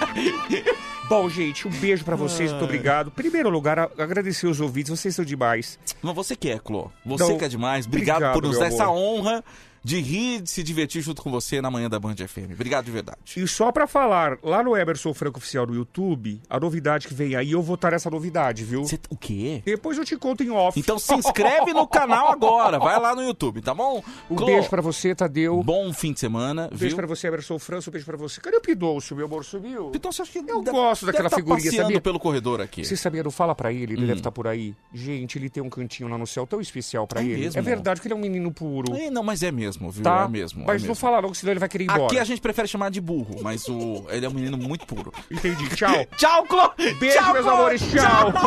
Bom, 1.09 1.29
gente, 1.29 1.69
um 1.69 1.71
beijo 1.71 2.05
pra 2.05 2.17
vocês, 2.17 2.51
muito 2.51 2.65
obrigado. 2.65 3.11
Primeiro 3.13 3.49
lugar, 3.49 3.79
a- 3.79 3.91
agradecer 3.99 4.47
os 4.49 4.61
ouvintes, 4.61 4.91
vocês 4.91 5.15
são 5.15 5.25
demais. 5.25 5.79
Mas 6.03 6.15
você 6.15 6.35
que 6.35 6.51
é, 6.51 6.59
Clô. 6.59 6.91
Você 7.05 7.23
Não, 7.25 7.39
que 7.39 7.45
é 7.45 7.49
demais. 7.49 7.87
Obrigado, 7.87 8.17
obrigado, 8.17 8.35
por 8.35 8.43
nos 8.43 8.53
meu 8.53 8.61
dar 8.61 8.67
essa 8.67 8.89
honra 8.91 9.45
de 9.87 10.01
rir, 10.01 10.41
de 10.43 10.51
se 10.51 10.65
divertir 10.65 11.01
junto 11.01 11.23
com 11.23 11.31
você 11.31 11.61
na 11.61 11.71
manhã 11.71 11.89
da 11.89 12.01
Band 12.01 12.17
FM. 12.17 12.51
Obrigado 12.55 12.87
de 12.87 12.91
verdade. 12.91 13.19
E 13.37 13.47
só 13.47 13.71
pra 13.71 13.87
falar, 13.87 14.37
lá 14.43 14.61
no 14.61 14.77
Emerson 14.77 15.15
Franco 15.15 15.39
Oficial 15.39 15.65
no 15.65 15.75
YouTube, 15.77 16.41
a 16.51 16.59
novidade 16.59 17.07
que 17.07 17.15
vem 17.15 17.37
aí, 17.37 17.53
eu 17.53 17.63
vou 17.63 17.77
estar 17.77 17.93
nessa 17.93 18.11
novidade, 18.11 18.65
viu? 18.65 18.83
O 19.09 19.17
quê? 19.17 19.63
Depois 19.65 19.97
eu 19.97 20.05
te 20.05 20.17
conto 20.17 20.43
em 20.43 20.51
off. 20.51 20.79
Então 20.81 20.99
se 20.99 21.15
inscreve 21.15 21.73
no 21.73 21.87
canal 21.87 22.33
agora. 22.33 22.81
Vai 22.81 22.99
lá 23.01 23.15
no 23.15 23.23
YouTube, 23.23 23.63
tá 23.63 23.73
bom? 23.73 24.03
Um 24.29 24.35
Clô, 24.35 24.47
beijo 24.47 24.69
pra 24.69 24.83
você, 24.83 25.15
Tadeu. 25.15 25.63
Bom 25.63 25.93
fim 25.93 26.13
de 26.13 26.19
semana, 26.19 26.65
Um 26.67 26.77
beijo 26.77 26.89
viu? 26.89 26.97
pra 26.97 27.07
você, 27.07 27.29
Emerson 27.29 27.57
França. 27.61 27.89
Um 27.89 27.93
beijo 27.93 28.05
pra 28.07 28.17
você. 28.17 28.41
Cadê 28.41 28.57
o 28.57 28.61
Pidolcio, 28.61 29.15
meu 29.15 29.27
amor? 29.27 29.45
Sumiu? 29.45 29.93
Você 30.03 30.23
acha 30.23 30.33
que 30.33 30.39
Eu 30.39 30.63
deve- 30.63 30.77
gosto 30.77 31.07
daquela 31.07 31.31
tá 31.31 31.37
figurinha, 31.37 31.65
passeando 31.65 31.83
sabia? 31.87 32.01
pelo 32.01 32.19
corredor 32.19 32.61
aqui. 32.61 32.85
Você 32.85 32.97
sabia, 32.97 33.23
não 33.23 33.31
fala 33.31 33.55
pra 33.55 33.73
ele, 33.73 33.93
ele 33.95 34.03
Hum. 34.03 34.07
deve 34.09 34.19
estar 34.21 34.33
por 34.33 34.49
aí. 34.49 34.75
Gente, 34.93 35.39
ele 35.39 35.49
tem 35.49 35.63
um 35.63 35.71
cantinho 35.71 36.09
lá 36.09 36.17
no 36.19 36.27
céu 36.27 36.45
tão 36.47 36.61
especial 36.61 37.07
pra 37.07 37.21
É 37.21 37.25
ele. 37.25 37.37
mesmo? 37.43 37.59
É 37.61 37.63
verdade 37.63 38.01
que 38.01 38.09
ele 38.09 38.15
é 38.15 38.17
um 38.17 38.21
menino 38.21 38.51
puro. 38.51 38.97
É, 38.97 39.11
não, 39.11 39.23
mas 39.23 39.43
é 39.43 39.53
mesmo, 39.53 39.76
viu? 39.91 40.03
Tá? 40.03 40.25
É 40.25 40.29
mesmo. 40.29 40.65
Mas 40.67 40.83
é 40.83 40.87
não 40.87 40.89
mesmo. 40.89 40.95
fala 40.95 41.23
não, 41.23 41.31
que 41.31 41.39
senão 41.39 41.53
ele 41.53 41.61
vai 41.61 41.69
querer 41.69 41.85
ir 41.85 41.91
embora. 41.91 42.07
Aqui 42.07 42.19
a 42.19 42.25
gente 42.25 42.41
prefere 42.41 42.67
chamar 42.69 42.91
de 42.91 43.01
burro, 43.01 43.37
mas 43.43 43.69
o 43.69 44.05
ele 44.09 44.27
é 44.27 44.29
um 44.29 44.33
menino 44.33 44.57
muito 44.57 44.87
puro. 44.87 45.13
Entendi. 45.31 45.69
Tchau. 45.77 46.07
Tchau, 46.17 46.45
Clô! 46.47 46.71
Beijo, 46.99 47.19
Tchau, 47.19 47.33
meus 47.33 47.45
Clô! 47.45 47.55
amores. 47.55 47.83
Tchau. 47.93 48.33
Vai, 48.33 48.43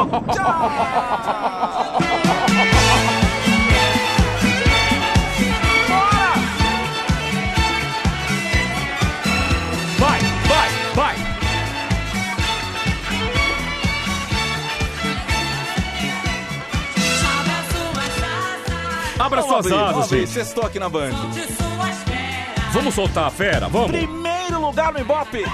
Abra 19.30 19.44
suas 19.44 19.66
abrir, 19.66 19.74
asas, 19.76 19.92
vamos 19.92 20.06
abrir. 20.06 20.20
gente. 20.22 20.32
Sextou 20.32 20.66
aqui 20.66 20.80
na 20.80 20.90
Band. 20.90 21.12
Vamos 22.74 22.96
soltar 22.96 23.26
a 23.28 23.30
fera, 23.30 23.68
vamos. 23.68 23.92
Primeiro 23.92 24.60
lugar 24.60 24.92
no 24.92 25.00
Ibope. 25.00 25.46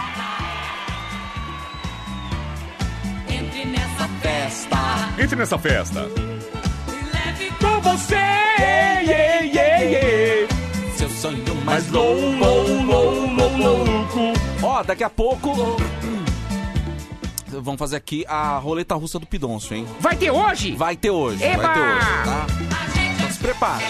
Entre 3.27 3.65
nessa 3.65 4.07
Festa. 4.21 4.77
Entre 5.17 5.35
nessa 5.35 5.57
festa. 5.57 6.01
leve 6.01 7.51
Com 7.59 7.81
você, 7.81 8.15
yeah, 8.15 9.01
yeah, 9.41 9.83
yeah. 9.83 10.55
Seus 10.95 11.11
mais 11.65 11.89
louco, 11.91 12.21
louco, 12.85 13.57
louco. 13.57 14.39
Ó, 14.63 14.83
daqui 14.83 15.03
a 15.03 15.09
pouco. 15.09 15.53
Vamos 17.47 17.79
fazer 17.79 17.97
aqui 17.97 18.25
a 18.27 18.57
roleta 18.57 18.95
russa 18.95 19.19
do 19.19 19.25
Pidoncio, 19.25 19.75
hein? 19.75 19.85
Vai 19.99 20.15
ter 20.15 20.31
hoje? 20.31 20.75
Vai 20.75 20.95
ter 20.95 21.09
hoje. 21.11 21.43
Eba! 21.43 21.61
Vai 21.61 21.73
ter 21.73 21.81
hoje, 21.81 22.07
tá? 22.25 23.04
Prepara. 23.45 23.85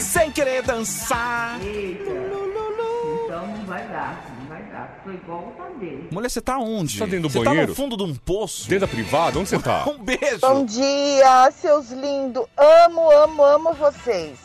Sem 0.00 0.30
querer 0.30 0.62
dançar. 0.62 1.60
Então 1.60 3.46
não 3.48 3.66
vai 3.66 3.86
dar, 3.88 4.24
não 4.40 4.46
vai 4.46 4.62
dar. 4.62 5.02
Tô 5.04 5.10
igual 5.10 5.48
o 5.48 5.50
Tadeu. 5.50 6.08
Mulher, 6.10 6.30
você 6.30 6.40
tá 6.40 6.56
onde? 6.58 6.94
Você 6.94 6.98
tá 7.00 7.04
dentro 7.04 7.28
do 7.28 7.28
Você 7.28 7.38
tá 7.40 7.50
banheiro? 7.50 7.68
no 7.68 7.74
fundo 7.74 7.98
de 7.98 8.02
um 8.04 8.14
poço. 8.14 8.66
Dentro 8.66 8.86
da 8.86 8.90
privada? 8.90 9.38
Onde 9.38 9.50
você 9.50 9.58
tá? 9.58 9.84
Um 9.92 10.02
beijo. 10.02 10.38
Bom 10.40 10.64
dia, 10.64 11.50
seus 11.50 11.90
lindos. 11.90 12.46
Amo, 12.56 13.10
amo, 13.10 13.44
amo 13.44 13.74
vocês. 13.74 14.38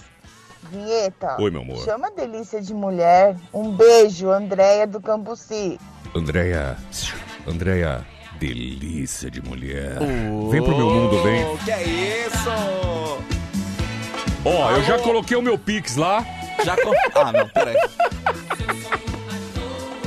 Vinheta. 0.70 1.38
Oi, 1.40 1.50
meu 1.50 1.62
amor. 1.62 1.86
Chama 1.86 2.12
delícia 2.12 2.62
de 2.62 2.74
mulher. 2.74 3.38
Um 3.54 3.72
beijo, 3.72 4.30
Andréia 4.30 4.86
do 4.86 5.00
Cambuci. 5.00 5.80
Andréia. 6.14 6.76
Andréia, 7.48 8.06
delícia 8.40 9.30
de 9.32 9.42
mulher. 9.42 9.98
Vem 10.50 10.62
pro 10.64 10.76
meu 10.78 10.90
mundo, 10.90 11.24
vem. 11.24 11.58
Que 11.66 11.72
é 11.72 11.84
isso? 11.84 12.50
Ó, 14.46 14.72
eu 14.72 14.84
já 14.84 14.98
coloquei 15.00 15.36
o 15.36 15.42
meu 15.42 15.58
Pix 15.58 15.96
lá. 15.96 16.26
Já 16.64 16.76
co... 16.76 16.92
Ah, 17.16 17.32
não, 17.32 17.48
peraí. 17.50 17.76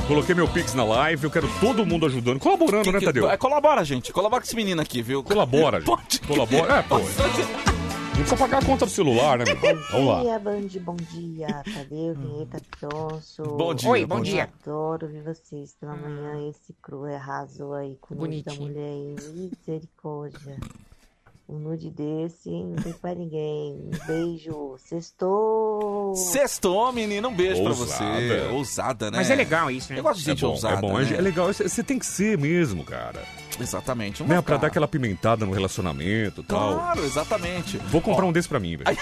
Coloquei 0.07 0.35
meu 0.35 0.47
Pix 0.47 0.73
na 0.73 0.83
live, 0.83 1.23
eu 1.23 1.31
quero 1.31 1.47
todo 1.61 1.85
mundo 1.85 2.05
ajudando, 2.05 2.39
colaborando, 2.39 2.83
Que- 2.83 2.91
né, 2.91 2.99
que- 2.99 3.05
Tadeu? 3.05 3.29
é, 3.29 3.37
colabora, 3.37 3.83
gente. 3.85 4.11
Colabora 4.11 4.41
com 4.41 4.47
esse 4.47 4.55
menino 4.55 4.81
aqui, 4.81 5.01
viu? 5.01 5.23
Colabora, 5.23 5.77
gente. 5.79 5.85
Pode- 5.85 6.19
Colabora. 6.21 6.73
É, 6.79 6.81
pô. 6.81 6.99
Não 8.11 8.25
precisa 8.27 8.37
pagar 8.37 8.61
a 8.61 8.65
conta 8.65 8.85
do 8.85 8.91
celular, 8.91 9.39
né, 9.39 9.45
meu? 9.45 9.55
Vamos 9.91 10.07
lá. 10.07 10.21
dia, 10.21 10.39
Band, 10.39 10.67
bom 10.81 10.95
dia, 10.95 11.47
Tadeu, 11.73 12.13
Vinheta, 12.13 12.61
Pionço. 12.79 13.43
Bom 13.43 13.73
dia, 13.73 13.89
Oi, 13.89 14.05
bom 14.05 14.17
bom 14.17 14.21
dia. 14.21 14.49
Adoro 14.63 15.07
ver 15.07 15.23
vocês 15.23 15.75
pela 15.79 15.95
manhã, 15.95 16.49
esse 16.49 16.73
cru 16.81 17.05
arrasou 17.05 17.73
aí 17.73 17.97
com 17.99 18.13
o 18.13 18.17
nude 18.17 18.43
da 18.43 18.53
Bonitinho. 18.53 18.67
mulher 18.69 18.89
aí, 18.89 19.15
misericórdia. 19.33 20.57
Um 21.49 21.57
nude 21.59 21.89
desse, 21.89 22.49
hein, 22.49 22.73
não 22.75 22.83
tem 22.83 22.93
pra 22.93 23.15
ninguém. 23.15 23.73
Um 23.73 24.07
beijo, 24.07 24.75
sextou. 24.77 26.13
Sextou, 26.15 26.93
menino. 26.93 27.27
Um 27.29 27.35
beijo 27.35 27.61
pra 27.61 27.71
Ousada. 27.71 28.03
você. 28.21 28.47
Ousada, 28.53 29.11
né? 29.11 29.17
Mas 29.17 29.29
é 29.29 29.35
legal 29.35 29.69
isso, 29.71 29.91
né? 29.91 29.99
Eu 29.99 30.03
gosto 30.03 30.19
de 30.19 30.25
gente 30.25 30.43
é 30.43 30.47
bom, 30.47 30.53
ousada. 30.53 30.77
é 30.77 30.81
bom, 30.81 30.97
né? 30.97 31.13
é 31.17 31.21
legal. 31.21 31.47
Você 31.51 31.83
tem 31.83 31.97
que 31.99 32.05
ser 32.05 32.37
mesmo, 32.37 32.85
cara. 32.85 33.21
Exatamente. 33.61 34.21
Não 34.23 34.29
Né, 34.35 34.41
pra 34.41 34.57
dar 34.57 34.67
aquela 34.67 34.87
pimentada 34.87 35.45
no 35.45 35.51
relacionamento 35.53 36.41
e 36.41 36.43
tal. 36.43 36.73
Claro, 36.75 37.03
exatamente. 37.05 37.77
Vou 37.77 38.01
comprar 38.01 38.25
um 38.25 38.31
desse 38.31 38.47
pra 38.47 38.59
mim, 38.59 38.77
velho. 38.77 38.97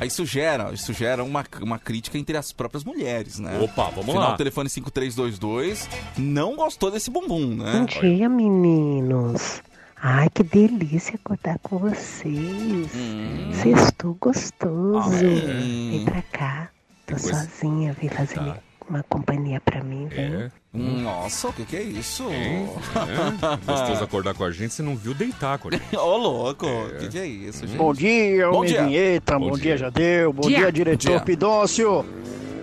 Aí 0.00 0.06
isso 0.06 0.24
gera, 0.24 0.72
isso 0.72 0.92
gera 0.92 1.24
uma, 1.24 1.44
uma 1.60 1.78
crítica 1.78 2.16
entre 2.18 2.36
as 2.36 2.52
próprias 2.52 2.84
mulheres, 2.84 3.38
né? 3.38 3.58
Opa, 3.60 3.90
vamos 3.90 4.06
Final 4.06 4.30
lá. 4.30 4.36
telefone 4.36 4.68
5322 4.70 5.88
não 6.16 6.54
gostou 6.56 6.90
desse 6.90 7.10
bumbum, 7.10 7.54
né? 7.56 7.72
Bom 7.80 7.84
dia, 7.84 8.28
meninos. 8.28 9.60
Ai, 10.00 10.28
que 10.32 10.44
delícia 10.44 11.16
acordar 11.16 11.58
com 11.58 11.78
vocês. 11.78 12.88
Hum. 12.94 13.50
Sextou 13.52 14.16
gostoso. 14.20 15.10
Ai. 15.26 15.88
Vem 15.90 16.04
pra 16.04 16.22
cá. 16.22 16.70
Tô 17.04 17.16
Que 17.16 17.22
coisa- 17.22 17.48
sozinha, 17.50 17.92
vem 18.00 18.08
fazer 18.08 18.34
Tá. 18.36 18.42
minha- 18.42 18.67
uma 18.88 19.02
companhia 19.02 19.60
pra 19.60 19.82
mim. 19.82 20.08
É. 20.12 20.50
Hum, 20.74 21.02
Nossa, 21.02 21.48
o 21.48 21.52
que, 21.52 21.64
que 21.64 21.76
é 21.76 21.82
isso? 21.82 22.24
Hein? 22.30 22.68
É. 22.96 23.66
Gostoso 23.72 24.04
acordar 24.04 24.34
com 24.34 24.44
a 24.44 24.50
gente, 24.50 24.72
você 24.74 24.82
não 24.82 24.96
viu 24.96 25.14
deitar 25.14 25.58
com 25.58 25.68
a 25.68 25.70
gente. 25.72 25.84
Ô, 25.96 26.16
louco, 26.16 26.66
o 26.66 26.98
que, 26.98 27.08
que 27.08 27.18
é 27.18 27.26
isso, 27.26 27.66
gente? 27.66 27.76
Bom 27.78 27.92
dia, 27.92 28.48
Bom 28.50 28.58
homem 28.58 28.70
dia. 28.70 28.84
vinheta, 28.84 29.38
Bom 29.38 29.48
bom, 29.50 29.54
dia. 29.54 29.62
dia. 29.62 29.76
Jadeu, 29.78 30.32
bom 30.32 30.48
Dia. 30.48 30.58
dia, 30.58 30.72
diretor 30.72 31.08
Dia. 31.10 31.20
Pidôncio. 31.20 32.04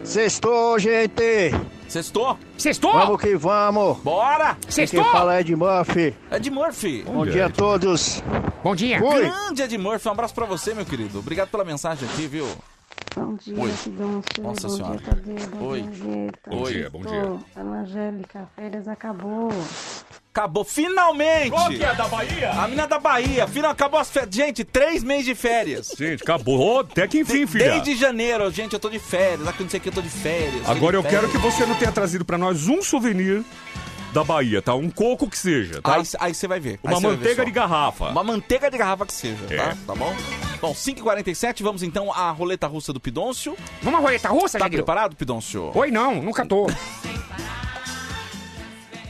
Sextou, 0.04 0.78
gente! 0.78 1.52
Sextou? 1.88 2.38
Sextou? 2.58 2.94
Vamos 2.94 3.20
que 3.22 3.36
vamos! 3.36 3.98
Bora! 4.04 4.56
Sextou? 4.68 5.04
Quem 5.04 5.12
fala 5.12 5.38
é 5.38 5.40
Ed 5.42 5.56
Murphy. 5.56 6.14
Ed 6.32 6.50
Murphy. 6.52 7.04
Bom 7.04 7.20
Olha, 7.20 7.32
dia 7.32 7.44
a 7.46 7.48
Ed. 7.50 7.56
todos. 7.58 8.24
Bom 8.64 8.76
dia. 8.76 9.00
Fui! 9.00 9.22
Grande 9.22 9.62
Ed 9.64 9.78
Murphy, 9.78 10.08
um 10.08 10.12
abraço 10.12 10.34
pra 10.36 10.46
você, 10.46 10.74
meu 10.76 10.86
querido. 10.86 11.20
Obrigado 11.20 11.50
pela 11.50 11.64
mensagem 11.64 12.08
aqui, 12.08 12.28
viu? 12.28 12.48
Bom 13.16 13.36
dia, 13.36 13.58
Oi. 13.58 13.72
Nossa 14.42 14.68
bom 14.68 14.76
senhora. 14.76 14.98
dia, 14.98 15.06
Tadeu. 15.08 15.48
Bom 15.48 15.66
Oi. 15.68 15.82
dia. 15.84 16.32
Bom 16.48 16.62
Oi. 16.64 16.74
dia, 16.74 16.90
bom 16.90 17.02
dia. 17.02 17.40
Angélica, 17.64 18.50
férias 18.56 18.88
acabou. 18.88 19.50
Acabou, 20.34 20.66
finalmente! 20.66 21.50
Qual 21.52 21.70
que 21.70 21.82
é 21.82 21.96
da 21.96 22.08
Bahia? 22.10 22.52
A 22.52 22.64
menina 22.64 22.86
da 22.88 23.00
Bahia, 23.00 23.48
final, 23.48 23.72
acabou 23.72 23.98
as 24.02 24.10
férias. 24.10 24.36
Gente, 24.36 24.66
três 24.66 25.02
meses 25.02 25.26
de 25.26 25.34
férias. 25.36 25.94
Gente, 25.98 26.24
acabou. 26.24 26.82
Até 26.82 27.08
que 27.08 27.20
enfim, 27.20 27.48
filha. 27.48 27.72
Desde 27.72 27.96
janeiro, 27.96 28.52
gente, 28.52 28.74
eu 28.74 28.80
tô 28.80 28.90
de 28.90 29.00
férias. 29.00 29.48
Aqui 29.48 29.64
não 29.64 29.70
sei 29.70 29.80
o 29.80 29.84
que, 29.84 29.88
eu 29.90 29.94
tô 29.94 30.02
de 30.02 30.10
férias. 30.10 30.70
Agora 30.70 30.98
eu 30.98 31.02
de 31.02 31.08
quero 31.08 31.28
que 31.30 31.38
férias. 31.38 31.54
você 31.54 31.66
não 31.66 31.76
tenha 31.76 31.92
trazido 31.92 32.26
pra 32.26 32.38
nós 32.38 32.68
um 32.68 32.82
souvenir 32.82 33.46
da 34.16 34.24
Bahia, 34.24 34.62
tá? 34.62 34.74
Um 34.74 34.90
coco 34.90 35.30
que 35.30 35.38
seja, 35.38 35.82
tá? 35.82 36.02
Aí 36.20 36.34
você 36.34 36.48
vai 36.48 36.58
ver. 36.58 36.80
Uma 36.82 37.02
ver 37.02 37.08
manteiga 37.10 37.36
só. 37.36 37.44
de 37.44 37.52
garrafa. 37.52 38.06
Uma 38.12 38.24
manteiga 38.24 38.72
de 38.72 38.78
garrafa 38.78 39.06
que 39.06 39.12
seja, 39.14 39.46
É. 39.50 39.58
tá? 39.58 39.78
Tá 39.88 39.94
bom? 39.94 40.16
Bom, 40.62 40.74
5h47, 40.74 41.62
vamos 41.62 41.84
então 41.84 42.14
à 42.14 42.32
roleta 42.32 42.66
russa 42.66 42.94
do 42.94 43.00
Pidôncio. 43.00 43.58
Vamos 43.82 44.00
à 44.00 44.02
roleta 44.02 44.30
russa, 44.30 44.58
Tá 44.58 44.70
preparado, 44.70 45.18
Pidôncio? 45.18 45.70
Oi, 45.76 45.92
não, 45.92 46.22
nunca 46.22 46.46
tô. 46.46 46.66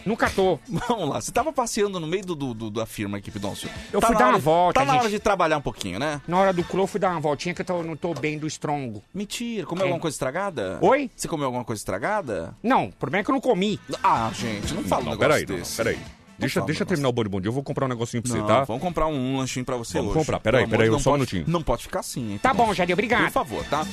Nunca 0.06 0.30
tô. 0.30 0.60
Vamos 0.68 1.10
lá, 1.10 1.20
você 1.22 1.32
tava 1.32 1.52
passeando 1.52 2.00
no 2.00 2.06
meio 2.08 2.24
do, 2.26 2.36
do- 2.36 2.54
do- 2.54 2.70
da 2.72 2.86
firma 2.86 3.18
aqui, 3.18 3.32
Pidôncio. 3.32 3.70
Eu 3.92 4.00
Tá 4.00 4.08
fui 4.08 4.16
dar 4.16 4.26
hora- 4.26 4.34
uma 4.36 4.40
volta, 4.40 4.80
Tá 4.80 4.86
na 4.86 4.94
gente. 4.94 5.02
hora 5.02 5.10
de 5.10 5.20
trabalhar 5.20 5.58
um 5.58 5.62
pouquinho, 5.62 5.98
né? 6.00 6.22
Na 6.28 6.38
hora 6.38 6.54
do 6.54 6.64
clô, 6.64 6.84
eu 6.84 6.88
fui 6.88 7.00
dar 7.00 7.12
uma 7.12 7.20
voltinha 7.20 7.56
que 7.56 7.62
eu 7.62 7.66
tô- 7.66 7.84
não 7.84 7.96
tô 7.96 8.14
bem 8.14 8.38
do 8.38 8.46
estrongo. 8.46 9.04
Mentira, 9.14 9.66
comeu 9.66 9.84
É. 9.84 9.88
alguma 9.88 10.00
coisa 10.02 10.14
estragada? 10.16 10.78
Oi? 10.82 11.10
Você 11.16 11.28
comeu 11.28 11.46
alguma 11.48 11.64
coisa 11.66 11.80
estragada? 11.80 12.56
Não, 12.62 12.86
o 12.86 12.92
problema 12.94 13.22
é 13.22 13.24
que 13.24 13.32
eu 13.32 13.34
não 13.34 13.42
comi. 13.42 13.80
Ah, 14.04 14.30
gente, 14.34 14.74
não 14.74 14.84
fala 14.84 15.02
um 15.02 15.06
Não, 15.06 15.12
negócio 15.14 15.30
peraí, 15.30 15.46
não, 15.48 15.56
desse. 15.58 15.76
peraí. 15.78 16.00
Deixa, 16.38 16.54
fala 16.56 16.64
um 16.64 16.68
deixa 16.68 16.80
negócio 16.80 16.86
terminar 16.88 17.10
o 17.10 17.12
bom 17.14 17.24
bom 17.24 17.42
dia, 17.42 17.50
eu 17.50 17.54
vou 17.54 17.64
comprar 17.64 17.86
um 17.86 17.90
negocinho 17.90 18.22
pra 18.22 18.32
você, 18.32 18.38
Não, 18.40 18.46
tá? 18.48 18.64
vamos 18.66 18.82
comprar 18.82 19.08
um 19.08 19.38
lanchinho 19.38 19.66
pra 19.66 19.78
você 19.78 19.98
Vamos 19.98 20.12
hoje. 20.12 20.20
comprar. 20.20 20.40
Peraí, 20.40 20.68
peraí, 20.68 20.90
de 20.90 21.02
só 21.02 21.12
um 21.12 21.14
pode- 21.14 21.14
minutinho. 21.14 21.46
Não 21.48 21.62
pode 21.64 21.84
ficar 21.84 22.00
assim, 22.02 22.34
hein, 22.34 22.38
Tá 22.38 22.54
bom, 22.54 22.74
Jadeu, 22.74 22.94
obrigado. 22.94 23.24
Por 23.26 23.32
favor, 23.32 23.64
tá? 23.66 23.86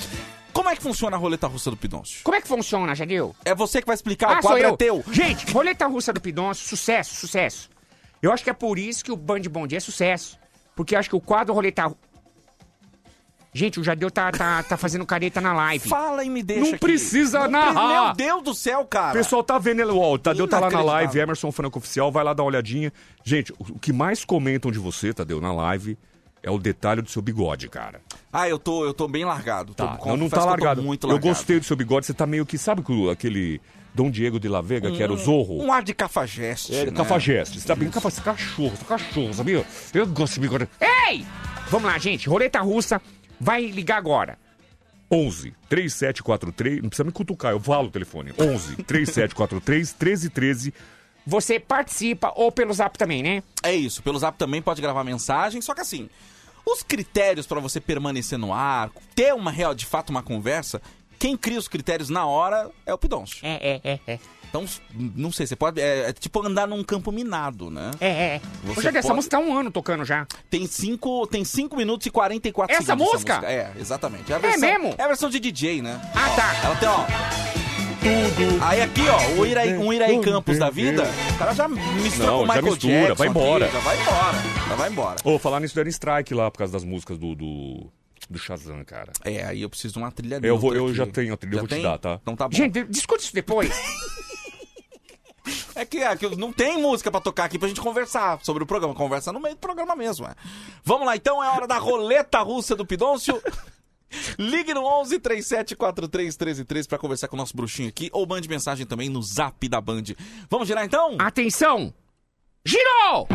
Como 0.52 0.68
é 0.68 0.76
que 0.76 0.82
funciona 0.82 1.16
a 1.16 1.18
roleta 1.18 1.46
russa 1.46 1.70
do 1.70 1.76
Pidoncio? 1.76 2.20
Como 2.24 2.36
é 2.36 2.40
que 2.40 2.46
funciona, 2.48 2.94
Jadeu? 2.94 3.34
É 3.44 3.54
você 3.54 3.80
que 3.80 3.86
vai 3.86 3.94
explicar, 3.94 4.36
ah, 4.36 4.38
o 4.38 4.42
quadro 4.42 4.62
eu. 4.62 4.74
é 4.74 4.76
teu. 4.76 5.04
Gente, 5.10 5.50
roleta 5.52 5.86
russa 5.86 6.12
do 6.12 6.20
Pidoncio, 6.20 6.68
sucesso, 6.68 7.14
sucesso. 7.14 7.70
Eu 8.20 8.30
acho 8.32 8.44
que 8.44 8.50
é 8.50 8.52
por 8.52 8.78
isso 8.78 9.02
que 9.04 9.10
o 9.10 9.16
Band 9.16 9.40
Bom 9.50 9.66
Dia 9.66 9.78
é 9.78 9.80
sucesso. 9.80 10.38
Porque 10.76 10.94
eu 10.94 10.98
acho 10.98 11.08
que 11.08 11.16
o 11.16 11.20
quadro 11.20 11.54
roleta... 11.54 11.92
Gente, 13.54 13.78
o 13.78 13.84
Jadeu 13.84 14.10
tá, 14.10 14.32
tá, 14.32 14.62
tá 14.62 14.76
fazendo 14.78 15.04
careta 15.04 15.38
na 15.38 15.52
live. 15.52 15.86
Fala 15.86 16.24
e 16.24 16.30
me 16.30 16.42
deixa 16.42 16.62
Não 16.62 16.68
aqui. 16.70 16.78
precisa 16.78 17.40
Não 17.40 17.50
narrar. 17.50 18.06
Meu 18.06 18.14
Deus 18.14 18.42
do 18.42 18.54
céu, 18.54 18.84
cara. 18.86 19.10
O 19.10 19.12
pessoal 19.12 19.42
tá 19.44 19.58
vendo 19.58 19.80
ele, 19.80 19.90
ó, 19.90 20.14
o 20.14 20.18
Tadeu 20.18 20.48
tá 20.48 20.58
lá 20.58 20.70
na 20.70 20.80
live. 20.82 21.18
Emerson 21.18 21.52
Franco 21.52 21.78
Oficial, 21.78 22.10
vai 22.10 22.24
lá 22.24 22.32
dar 22.32 22.42
uma 22.44 22.48
olhadinha. 22.48 22.90
Gente, 23.22 23.52
o 23.58 23.78
que 23.78 23.92
mais 23.92 24.24
comentam 24.24 24.70
de 24.70 24.78
você, 24.78 25.12
Tadeu, 25.12 25.38
na 25.38 25.52
live, 25.52 25.98
é 26.42 26.50
o 26.50 26.56
detalhe 26.58 27.02
do 27.02 27.10
seu 27.10 27.20
bigode, 27.20 27.68
cara. 27.68 28.00
Ah, 28.32 28.48
eu 28.48 28.58
tô, 28.58 28.86
eu 28.86 28.94
tô 28.94 29.06
bem 29.06 29.26
largado. 29.26 29.74
Tô, 29.74 29.84
Tá, 29.84 29.96
confesso 29.98 30.08
não, 30.08 30.16
não 30.16 30.28
tá 30.30 30.38
eu 30.38 30.40
tô 30.44 30.48
largado. 30.48 30.82
muito 30.82 31.06
Eu 31.06 31.10
largado. 31.12 31.28
gostei 31.28 31.60
do 31.60 31.66
seu 31.66 31.76
bigode, 31.76 32.06
você 32.06 32.14
tá 32.14 32.26
meio 32.26 32.46
que, 32.46 32.56
sabe 32.56 32.82
aquele 33.12 33.60
Dom 33.94 34.10
Diego 34.10 34.40
de 34.40 34.48
La 34.48 34.62
Vega, 34.62 34.90
que 34.90 35.02
era 35.02 35.12
o 35.12 35.16
Zorro? 35.18 35.62
Um 35.62 35.70
ar 35.70 35.82
de 35.82 35.92
cafajeste, 35.92 36.74
É, 36.74 36.86
né? 36.86 36.92
cafajeste. 36.92 37.60
Você 37.60 37.66
tá 37.68 37.74
bem 37.76 37.90
cafa- 37.90 38.10
cachorro, 38.22 38.72
tá 38.78 38.86
cachorro, 38.86 39.34
sabia? 39.34 39.62
Eu 39.92 40.06
gosto 40.06 40.34
de 40.34 40.40
bigode. 40.40 40.66
Ei! 40.80 41.26
Vamos 41.68 41.90
lá, 41.90 41.98
gente. 41.98 42.28
Roleta 42.28 42.60
russa 42.60 43.00
vai 43.42 43.66
ligar 43.66 43.96
agora. 43.96 44.38
11 45.10 45.52
3743, 45.68 46.82
não 46.82 46.88
precisa 46.88 47.04
me 47.04 47.12
cutucar, 47.12 47.52
eu 47.52 47.60
falo 47.60 47.88
o 47.88 47.90
telefone. 47.90 48.32
11 48.38 48.76
3743 48.76 49.92
1313. 49.92 50.72
Você 51.26 51.60
participa 51.60 52.32
ou 52.34 52.50
pelo 52.50 52.72
zap 52.72 52.96
também, 52.96 53.22
né? 53.22 53.42
É 53.62 53.74
isso, 53.74 54.02
pelo 54.02 54.18
zap 54.18 54.38
também 54.38 54.62
pode 54.62 54.80
gravar 54.80 55.04
mensagem, 55.04 55.60
só 55.60 55.74
que 55.74 55.80
assim, 55.80 56.08
os 56.64 56.82
critérios 56.82 57.46
pra 57.46 57.60
você 57.60 57.80
permanecer 57.80 58.38
no 58.38 58.54
ar, 58.54 58.90
ter 59.14 59.34
uma 59.34 59.50
real, 59.50 59.74
de 59.74 59.86
fato, 59.86 60.10
uma 60.10 60.22
conversa, 60.22 60.80
quem 61.18 61.36
cria 61.36 61.58
os 61.58 61.68
critérios 61.68 62.08
na 62.08 62.24
hora 62.26 62.70
é 62.86 62.94
o 62.94 62.98
Pidoncio. 62.98 63.38
É, 63.42 63.80
é, 63.84 63.92
é, 63.92 64.00
é. 64.06 64.18
Então, 64.52 64.66
não 65.16 65.32
sei, 65.32 65.46
você 65.46 65.56
pode. 65.56 65.80
É, 65.80 66.10
é 66.10 66.12
tipo 66.12 66.46
andar 66.46 66.66
num 66.68 66.84
campo 66.84 67.10
minado, 67.10 67.70
né? 67.70 67.90
É, 67.98 68.08
é. 68.36 68.40
Você 68.64 68.80
Ô, 68.80 68.82
Jadeu, 68.82 68.98
essa 68.98 69.08
pode- 69.08 69.16
música 69.16 69.38
tá 69.38 69.42
um 69.42 69.56
ano 69.56 69.70
tocando 69.70 70.04
já. 70.04 70.26
Tem 70.50 70.66
5 70.66 71.26
tem 71.28 71.42
cinco 71.42 71.74
minutos 71.74 72.06
e 72.06 72.10
44 72.10 72.76
Essa 72.76 72.84
segundos. 72.84 73.12
música? 73.14 73.40
É, 73.44 73.72
exatamente. 73.80 74.30
É, 74.30 74.34
a 74.34 74.38
É 74.38 74.40
versão, 74.42 74.60
mesmo? 74.60 74.94
É 74.98 75.02
a 75.02 75.08
versão 75.08 75.30
de 75.30 75.40
DJ, 75.40 75.80
né? 75.80 75.98
Ah, 76.14 76.28
Ó, 76.30 76.36
tá. 76.36 76.54
Ela 76.66 76.76
tem, 76.76 76.88
ó. 76.88 77.04
Tudo. 78.02 78.64
Aí 78.64 78.82
aqui, 78.82 79.02
ó, 79.08 79.40
o 79.40 79.46
Iraí, 79.46 79.74
um 79.78 79.92
Iraí 79.92 80.20
Campos 80.20 80.58
da 80.58 80.68
vida, 80.68 81.04
o 81.34 81.38
cara 81.38 81.54
já 81.54 81.68
mistura 81.68 82.26
Não, 82.26 82.38
com 82.38 82.44
o 82.44 82.46
já 82.46 82.52
Michael 82.54 82.72
mistura, 82.72 82.92
Jackson 82.92 83.14
vai 83.14 83.28
aqui, 83.28 83.38
embora. 83.38 83.68
já 83.70 83.78
vai 83.78 84.00
embora. 84.00 84.38
Já 84.68 84.74
vai 84.74 84.90
embora. 84.90 85.16
Ô, 85.24 85.38
falar 85.38 85.60
nisso, 85.60 85.74
deram 85.74 85.88
strike 85.88 86.34
lá 86.34 86.50
por 86.50 86.58
causa 86.58 86.72
das 86.72 86.82
músicas 86.84 87.16
do, 87.16 87.34
do, 87.36 87.86
do 88.28 88.38
Shazam, 88.40 88.84
cara. 88.84 89.12
É, 89.24 89.44
aí 89.46 89.62
eu 89.62 89.70
preciso 89.70 89.94
de 89.94 89.98
uma 90.00 90.10
trilha 90.10 90.40
Eu, 90.42 90.58
vou, 90.58 90.74
eu 90.74 90.86
aqui. 90.86 90.94
já 90.94 91.06
tenho 91.06 91.32
a 91.32 91.36
trilha, 91.36 91.54
eu 91.54 91.56
Já 91.58 91.60
vou 91.62 91.68
te 91.68 91.74
tem? 91.74 91.82
dar, 91.82 91.96
tá? 91.96 92.18
Então 92.20 92.34
tá 92.34 92.48
bom. 92.48 92.56
Gente, 92.56 92.82
discute 92.84 93.22
isso 93.24 93.34
depois. 93.34 93.70
É 95.74 95.84
que 95.84 95.98
é? 95.98 96.16
Que 96.16 96.36
não 96.36 96.52
tem 96.52 96.80
música 96.80 97.10
pra 97.10 97.20
tocar 97.20 97.44
aqui 97.44 97.58
pra 97.58 97.68
gente 97.68 97.80
conversar 97.80 98.38
sobre 98.42 98.62
o 98.62 98.66
programa. 98.66 98.94
Conversa 98.94 99.32
no 99.32 99.40
meio 99.40 99.54
do 99.54 99.58
programa 99.58 99.96
mesmo, 99.96 100.26
é. 100.26 100.34
Vamos 100.84 101.06
lá, 101.06 101.16
então 101.16 101.42
é 101.42 101.48
hora 101.48 101.66
da 101.66 101.78
roleta 101.78 102.40
russa 102.40 102.76
do 102.76 102.86
Pidôncio. 102.86 103.42
Ligue 104.38 104.74
no 104.74 104.84
11 104.84 105.18
3743 105.18 106.34
133 106.34 106.86
pra 106.86 106.98
conversar 106.98 107.28
com 107.28 107.36
o 107.36 107.38
nosso 107.38 107.56
bruxinho 107.56 107.88
aqui 107.88 108.10
ou 108.12 108.26
mande 108.26 108.48
mensagem 108.48 108.86
também 108.86 109.08
no 109.08 109.22
zap 109.22 109.66
da 109.68 109.80
Band. 109.80 110.02
Vamos 110.50 110.68
girar 110.68 110.84
então? 110.84 111.16
Atenção! 111.18 111.92
Girou! 112.64 113.26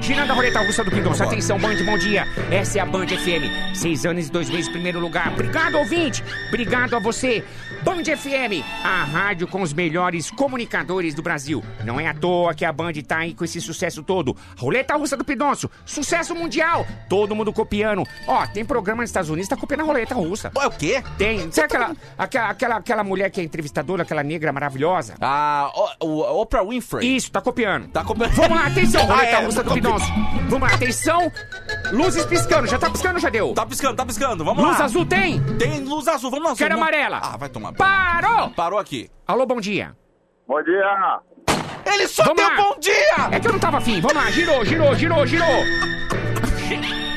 Girando 0.00 0.32
a 0.32 0.34
roleta 0.34 0.60
russa 0.60 0.84
do 0.84 0.90
Pindonço. 0.90 1.18
Vambora. 1.18 1.30
Atenção, 1.30 1.58
Band, 1.58 1.82
bom 1.84 1.96
dia. 1.96 2.26
Essa 2.50 2.78
é 2.78 2.82
a 2.82 2.86
Band 2.86 3.06
FM. 3.06 3.74
Seis 3.74 4.04
anos 4.04 4.28
e 4.28 4.30
dois 4.30 4.50
meses 4.50 4.68
primeiro 4.68 5.00
lugar. 5.00 5.32
Obrigado, 5.32 5.76
ouvinte. 5.78 6.22
Obrigado 6.48 6.94
a 6.94 6.98
você. 6.98 7.42
Band 7.84 8.04
FM, 8.04 8.64
a 8.82 9.04
rádio 9.04 9.46
com 9.46 9.60
os 9.60 9.74
melhores 9.74 10.30
comunicadores 10.30 11.14
do 11.14 11.20
Brasil. 11.20 11.62
Não 11.84 12.00
é 12.00 12.08
à 12.08 12.14
toa 12.14 12.54
que 12.54 12.64
a 12.64 12.72
Band 12.72 12.94
tá 13.06 13.18
aí 13.18 13.34
com 13.34 13.44
esse 13.44 13.60
sucesso 13.60 14.02
todo. 14.02 14.34
Roleta 14.56 14.96
russa 14.96 15.18
do 15.18 15.24
Pidonço. 15.24 15.70
Sucesso 15.84 16.34
mundial. 16.34 16.86
Todo 17.10 17.34
mundo 17.34 17.52
copiando. 17.52 18.02
Ó, 18.26 18.46
tem 18.46 18.64
programa 18.64 19.02
nos 19.02 19.10
Estados 19.10 19.28
Unidos 19.28 19.50
que 19.50 19.54
tá 19.54 19.60
copiando 19.60 19.80
a 19.80 19.84
roleta 19.84 20.14
russa. 20.14 20.50
É 20.58 20.66
o 20.66 20.70
quê? 20.70 21.02
Tem. 21.18 21.52
Sabe 21.52 21.66
aquela, 21.66 21.96
aquela, 22.16 22.48
aquela, 22.48 22.76
aquela 22.76 23.04
mulher 23.04 23.30
que 23.30 23.38
é 23.38 23.44
entrevistadora, 23.44 24.02
aquela 24.02 24.22
negra 24.22 24.50
maravilhosa? 24.50 25.16
Ah, 25.20 25.70
o, 26.00 26.40
Oprah 26.40 26.64
Winfrey. 26.64 27.16
Isso, 27.16 27.30
tá 27.30 27.42
copiando. 27.42 27.88
Tá 27.88 28.02
copiando. 28.02 28.32
Vamos 28.32 28.56
lá, 28.56 28.66
atenção, 28.66 29.02
Ah, 29.04 29.14
roleta 29.14 29.36
é, 29.36 29.44
russa 29.44 29.62
do 29.62 29.74
Pidonço. 29.74 30.06
Vamos 30.48 30.68
lá, 30.68 30.74
atenção. 30.74 31.30
Luzes 31.92 32.24
piscando, 32.26 32.66
já 32.66 32.78
tá 32.78 32.90
piscando, 32.90 33.18
já 33.18 33.28
deu. 33.28 33.52
Tá 33.54 33.64
piscando, 33.66 33.94
tá 33.96 34.04
piscando. 34.06 34.44
Vamos 34.44 34.64
Luz 34.64 34.78
lá. 34.78 34.84
azul 34.86 35.06
tem? 35.06 35.40
Tem 35.58 35.80
luz 35.84 36.08
azul, 36.08 36.30
vamos 36.30 36.48
lá. 36.50 36.56
Quero 36.56 36.74
amarela. 36.74 37.20
Ah, 37.22 37.36
vai 37.36 37.48
tomar. 37.48 37.72
Parou! 37.72 38.50
Parou 38.50 38.78
aqui. 38.78 39.10
Alô, 39.26 39.46
bom 39.46 39.60
dia. 39.60 39.94
Bom 40.48 40.62
dia. 40.62 41.20
Ele 41.86 42.08
só 42.08 42.24
Vamos 42.24 42.36
deu 42.42 42.48
lá. 42.48 42.56
bom 42.56 42.78
dia! 42.80 43.28
É 43.30 43.38
que 43.40 43.46
eu 43.46 43.52
não 43.52 43.58
tava 43.60 43.78
afim. 43.78 44.00
Vamos 44.00 44.16
lá, 44.16 44.30
girou, 44.30 44.64
girou, 44.64 44.94
girou, 44.94 45.26
girou. 45.26 45.64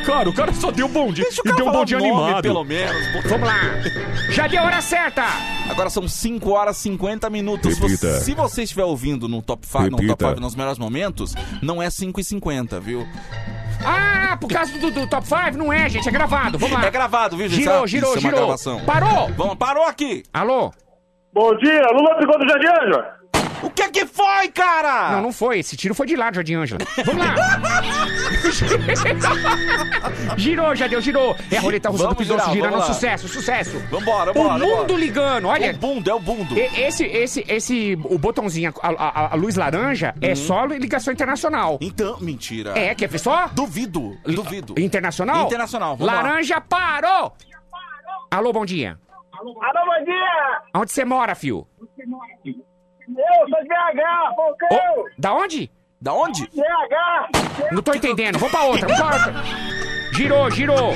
Cara, 0.06 0.30
o 0.30 0.34
cara 0.34 0.54
só 0.54 0.72
deu 0.72 0.88
bom 0.88 1.12
dia. 1.12 1.26
E 1.46 1.52
deu 1.54 1.68
um 1.68 1.72
bom 1.72 1.84
dia 1.84 1.98
nome, 2.00 2.12
animado. 2.12 2.42
pelo 2.44 2.64
menos. 2.64 2.96
Vamos 3.26 3.48
lá. 3.48 3.60
Já 4.30 4.48
deu 4.48 4.62
a 4.62 4.66
hora 4.66 4.82
certa. 4.82 5.24
Agora 5.70 5.90
são 5.90 6.08
5 6.08 6.50
horas 6.52 6.78
e 6.78 6.82
50 6.84 7.30
minutos. 7.30 7.76
Se 7.76 7.82
Repita. 7.82 8.08
você- 8.14 8.20
Se 8.22 8.34
você 8.34 8.64
estiver 8.64 8.86
ouvindo 8.86 9.28
no 9.28 9.42
Top 9.42 9.66
5, 9.68 9.90
no. 10.02 10.08
Top 10.08 10.24
5 10.26 10.40
nos 10.40 10.56
melhores 10.56 10.78
momentos, 10.80 11.36
não 11.62 11.82
é 11.82 11.90
5 11.90 12.22
e 12.22 12.24
50, 12.24 12.80
viu? 12.80 13.06
Ah, 13.86 14.38
por 14.40 14.50
causa 14.50 14.78
do, 14.78 14.92
do 14.92 15.08
Top 15.08 15.26
5? 15.26 15.58
Não 15.58 15.72
é, 15.72 15.90
gente, 15.90 16.08
é 16.08 16.12
gravado. 16.12 16.58
Vamos 16.58 16.78
lá. 16.80 16.86
É 16.86 16.92
gravado, 16.92 17.38
viu, 17.38 17.48
gente? 17.48 17.62
Girou, 17.62 17.84
Ah, 17.84 17.88
girou, 17.88 18.10
isso 18.16 18.18
é 18.18 18.22
uma 18.22 18.30
girou. 18.32 18.46
gravação. 18.46 18.80
Parou. 18.86 19.28
Vamos, 19.36 19.56
parou 19.56 19.84
aqui. 19.84 20.24
Alô? 20.34 20.72
Bom 21.34 21.56
dia, 21.58 21.82
Lula 21.94 22.18
ficou 22.20 22.38
do 22.40 22.48
Jardim 22.48 22.68
Ângela. 22.68 23.17
O 23.64 23.70
que 23.70 23.90
que 23.90 24.06
foi, 24.06 24.50
cara? 24.50 25.12
Não, 25.14 25.22
não 25.22 25.34
foi. 25.34 25.60
Esse 25.60 25.76
tiro 25.76 25.96
foi 25.96 26.06
de 26.06 26.16
lá, 26.16 26.32
Jardim 26.32 26.56
Ângela. 26.56 26.80
Vamos 27.06 27.26
lá. 27.26 27.36
girou, 30.38 30.76
já 30.76 30.88
deu, 30.88 31.02
girou. 31.02 31.36
É 31.52 31.58
a 31.58 31.62
roleta 31.62 31.90
russa 31.90 32.04
do 32.04 32.10
Vamos 32.10 32.24
Pidonço 32.24 32.46
girar, 32.52 32.56
girando. 32.56 32.80
lá. 32.80 32.86
Sucesso, 32.86 33.28
sucesso. 33.28 33.80
Vambora, 33.90 34.32
O 34.32 34.34
bora, 34.34 34.60
mundo 34.60 34.88
bora. 34.88 35.00
ligando, 35.00 35.48
olha. 35.48 35.72
O 35.74 35.78
bundo, 35.78 36.10
é 36.10 36.14
o 36.14 36.20
bundo. 36.20 36.58
Esse, 36.58 37.06
esse, 37.06 37.46
esse, 37.48 37.98
o 38.04 38.18
botãozinho, 38.18 38.74
a, 38.82 38.90
a- 38.90 39.34
a 39.34 39.36
luz 39.36 39.56
laranja, 39.56 40.14
é 40.22 40.36
só 40.36 40.66
ligação 40.66 41.14
internacional. 41.14 41.78
Então, 41.82 42.18
mentira. 42.20 42.78
É, 42.78 42.94
quer 42.94 43.08
ver 43.08 43.20
só? 43.20 43.48
Duvido, 43.48 44.18
duvido. 44.26 44.76
Internacional? 44.80 45.46
Internacional, 45.46 45.96
vamos 45.98 46.14
lá. 46.14 46.22
Laranja 46.22 46.62
parou! 46.62 47.34
Alô, 48.30 48.52
bom 48.54 48.66
dia. 48.66 49.00
Alô, 49.34 49.54
bom 49.54 50.06
dia. 50.06 50.62
Onde 50.76 50.92
você 50.92 51.06
mora, 51.06 51.34
fio? 51.36 51.68
Eu 53.08 53.50
sou 53.50 53.62
de 53.62 53.68
BH, 53.70 54.36
Falcão. 54.36 55.06
Da 55.18 55.34
onde? 55.34 55.72
Da 56.02 56.14
onde? 56.14 56.48
BH. 56.48 57.72
Não 57.72 57.82
tô 57.82 57.94
entendendo. 57.94 58.38
Vamos 58.38 58.52
pra 58.52 58.64
outra, 58.66 58.88
vamos 58.88 59.02
pra 59.02 59.14
outra. 59.16 59.44
Girou, 60.14 60.52
girou. 60.52 60.94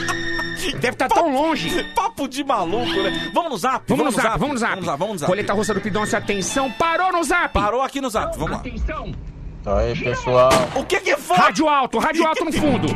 Deve 0.79 0.89
estar 0.89 1.07
tão 1.07 1.33
longe. 1.33 1.83
Papo 1.95 2.27
de 2.27 2.43
maluco, 2.43 2.91
né? 2.91 3.31
Vamos 3.33 3.51
no 3.51 3.57
zap. 3.57 3.83
Vamos 3.87 4.05
no 4.05 4.11
zap, 4.11 4.39
vamos 4.39 4.53
no 4.53 4.57
zap. 4.59 4.73
Vamos 4.73 4.87
lá, 4.87 4.95
vamos 4.95 5.13
no 5.13 5.19
zap. 5.19 5.29
Coleta 5.29 5.53
russa 5.53 5.73
do 5.73 5.81
Pidoncio, 5.81 6.17
atenção, 6.17 6.71
parou 6.71 7.11
no 7.11 7.23
zap. 7.23 7.53
Parou 7.53 7.81
aqui 7.81 7.99
no 7.99 8.09
zap, 8.09 8.37
vamos 8.37 8.51
lá. 8.51 8.57
Atenção. 8.57 9.11
Aí, 9.65 9.97
pessoal. 9.97 10.49
O 10.75 10.83
que 10.85 10.99
que 10.99 11.15
foi? 11.17 11.37
Rádio 11.37 11.67
alto, 11.67 11.97
rádio 11.99 12.27
alto 12.27 12.45
no 12.45 12.51
fundo. 12.51 12.87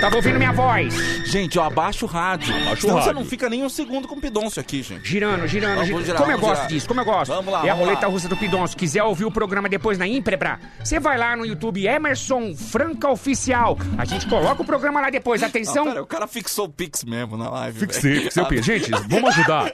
Tava 0.00 0.16
ouvindo 0.16 0.38
minha 0.38 0.52
voz. 0.52 0.94
Gente, 1.26 1.58
ó, 1.58 1.64
abaixa 1.64 2.04
o 2.06 2.08
rádio. 2.08 2.54
Abaixa 2.54 2.72
o 2.72 2.80
Senão 2.80 2.94
você 2.94 3.00
rádio. 3.08 3.14
não 3.20 3.24
fica 3.24 3.50
nem 3.50 3.62
um 3.62 3.68
segundo 3.68 4.08
com 4.08 4.14
o 4.14 4.20
Pidoncio 4.20 4.58
aqui, 4.60 4.82
gente. 4.82 5.06
Girando, 5.06 5.46
girando, 5.46 5.74
Vamos 5.74 5.86
girando. 5.88 6.04
girar, 6.06 6.18
como 6.18 6.32
eu 6.32 6.36
vamos 6.38 6.48
gosto 6.48 6.56
girar. 6.62 6.68
disso, 6.72 6.88
como 6.88 7.00
eu 7.00 7.04
gosto. 7.04 7.26
Vamos 7.34 7.52
lá, 7.52 7.58
É 7.66 7.68
a 7.70 7.74
vamos 7.74 7.80
roleta 7.86 8.06
lá. 8.06 8.12
russa 8.12 8.26
do 8.28 8.36
Pidoncio. 8.36 8.78
Quiser 8.78 9.02
ouvir 9.02 9.26
o 9.26 9.30
programa 9.30 9.68
depois 9.68 9.98
na 9.98 10.06
Imprebra, 10.06 10.58
você 10.82 10.98
vai 10.98 11.18
lá 11.18 11.36
no 11.36 11.44
YouTube 11.44 11.86
Emerson 11.86 12.54
Franca 12.56 13.10
Oficial. 13.10 13.76
A 13.98 14.04
gente 14.06 14.26
coloca 14.26 14.62
o 14.62 14.64
programa 14.64 15.00
lá 15.02 15.10
depois. 15.10 15.42
Atenção. 15.42 15.84
Ah, 15.84 15.90
pera, 15.90 16.02
o 16.02 16.06
cara 16.06 16.26
fixou 16.26 16.64
o 16.64 16.68
Pix 16.70 17.04
mesmo 17.04 17.36
na 17.36 17.50
live. 17.50 17.78
Fixei, 17.80 18.20
fixei 18.22 18.42
o 18.42 18.46
Pix. 18.46 18.64
Gente, 18.64 18.90
vamos 19.06 19.30
ajudar. 19.36 19.70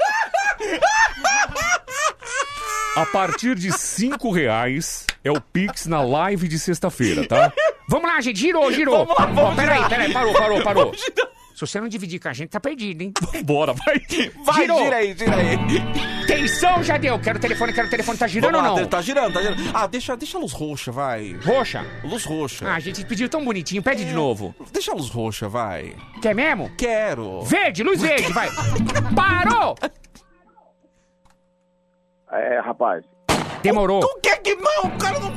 A 2.97 3.05
partir 3.07 3.55
de 3.55 3.71
5 3.71 4.31
reais 4.33 5.05
é 5.23 5.31
o 5.31 5.39
Pix 5.41 5.87
na 5.87 6.03
live 6.03 6.49
de 6.49 6.59
sexta-feira, 6.59 7.27
tá? 7.29 7.53
Vamos 7.89 8.11
lá, 8.11 8.21
gente. 8.21 8.39
Girou, 8.39 8.71
girou. 8.73 8.99
Vamos 9.07 9.17
lá, 9.19 9.27
vamos 9.27 9.53
Ó, 9.53 9.55
peraí, 9.55 9.77
girar. 9.77 9.89
peraí. 9.91 10.13
Parou, 10.13 10.33
parou, 10.33 10.63
parou. 10.63 10.93
Se 11.55 11.61
você 11.61 11.81
não 11.81 11.89
dividir 11.89 12.21
com 12.21 12.29
a 12.29 12.35
gente, 12.35 12.51
tá 12.51 12.61
perdido, 12.61 13.01
hein? 13.01 13.15
Bora, 13.43 13.73
vai. 13.73 13.99
Vai, 14.45 14.55
Girou. 14.57 14.85
gira 14.85 14.97
aí, 14.97 15.17
gira 15.17 15.37
aí. 15.37 15.59
Tensão 16.27 16.83
já 16.83 16.99
deu. 16.99 17.19
Quero 17.19 17.39
o 17.39 17.41
telefone, 17.41 17.73
quero 17.73 17.87
o 17.87 17.91
telefone. 17.91 18.19
Tá 18.19 18.27
girando 18.27 18.53
Vamos 18.53 18.69
ou 18.69 18.75
lá, 18.77 18.83
não? 18.83 18.89
Tá 18.89 19.01
girando, 19.01 19.33
tá 19.33 19.41
girando. 19.41 19.63
Ah, 19.73 19.87
deixa, 19.87 20.15
deixa 20.19 20.37
a 20.37 20.41
luz 20.43 20.53
roxa, 20.53 20.93
vai. 20.93 21.33
Roxa. 21.43 21.87
Luz 22.05 22.25
roxa. 22.25 22.69
Ah, 22.69 22.75
a 22.75 22.81
gente 22.81 23.03
pediu 23.07 23.27
tão 23.27 23.43
bonitinho. 23.43 23.83
Pede 23.83 24.05
de 24.05 24.13
novo. 24.13 24.55
Deixa 24.71 24.93
a 24.93 24.95
luz 24.95 25.09
roxa, 25.09 25.49
vai. 25.49 25.95
Quer 26.21 26.35
mesmo? 26.35 26.71
Quero. 26.77 27.41
Verde, 27.43 27.83
luz 27.83 28.03
verde, 28.03 28.31
vai. 28.35 28.51
Parou! 29.15 29.75
É, 32.33 32.61
rapaz. 32.61 33.03
Demorou. 33.63 34.03
O 34.05 34.21
que 34.21 34.37
que 34.39 34.55
não? 34.57 34.85
O 34.85 34.99
cara 34.99 35.19
não... 35.19 35.33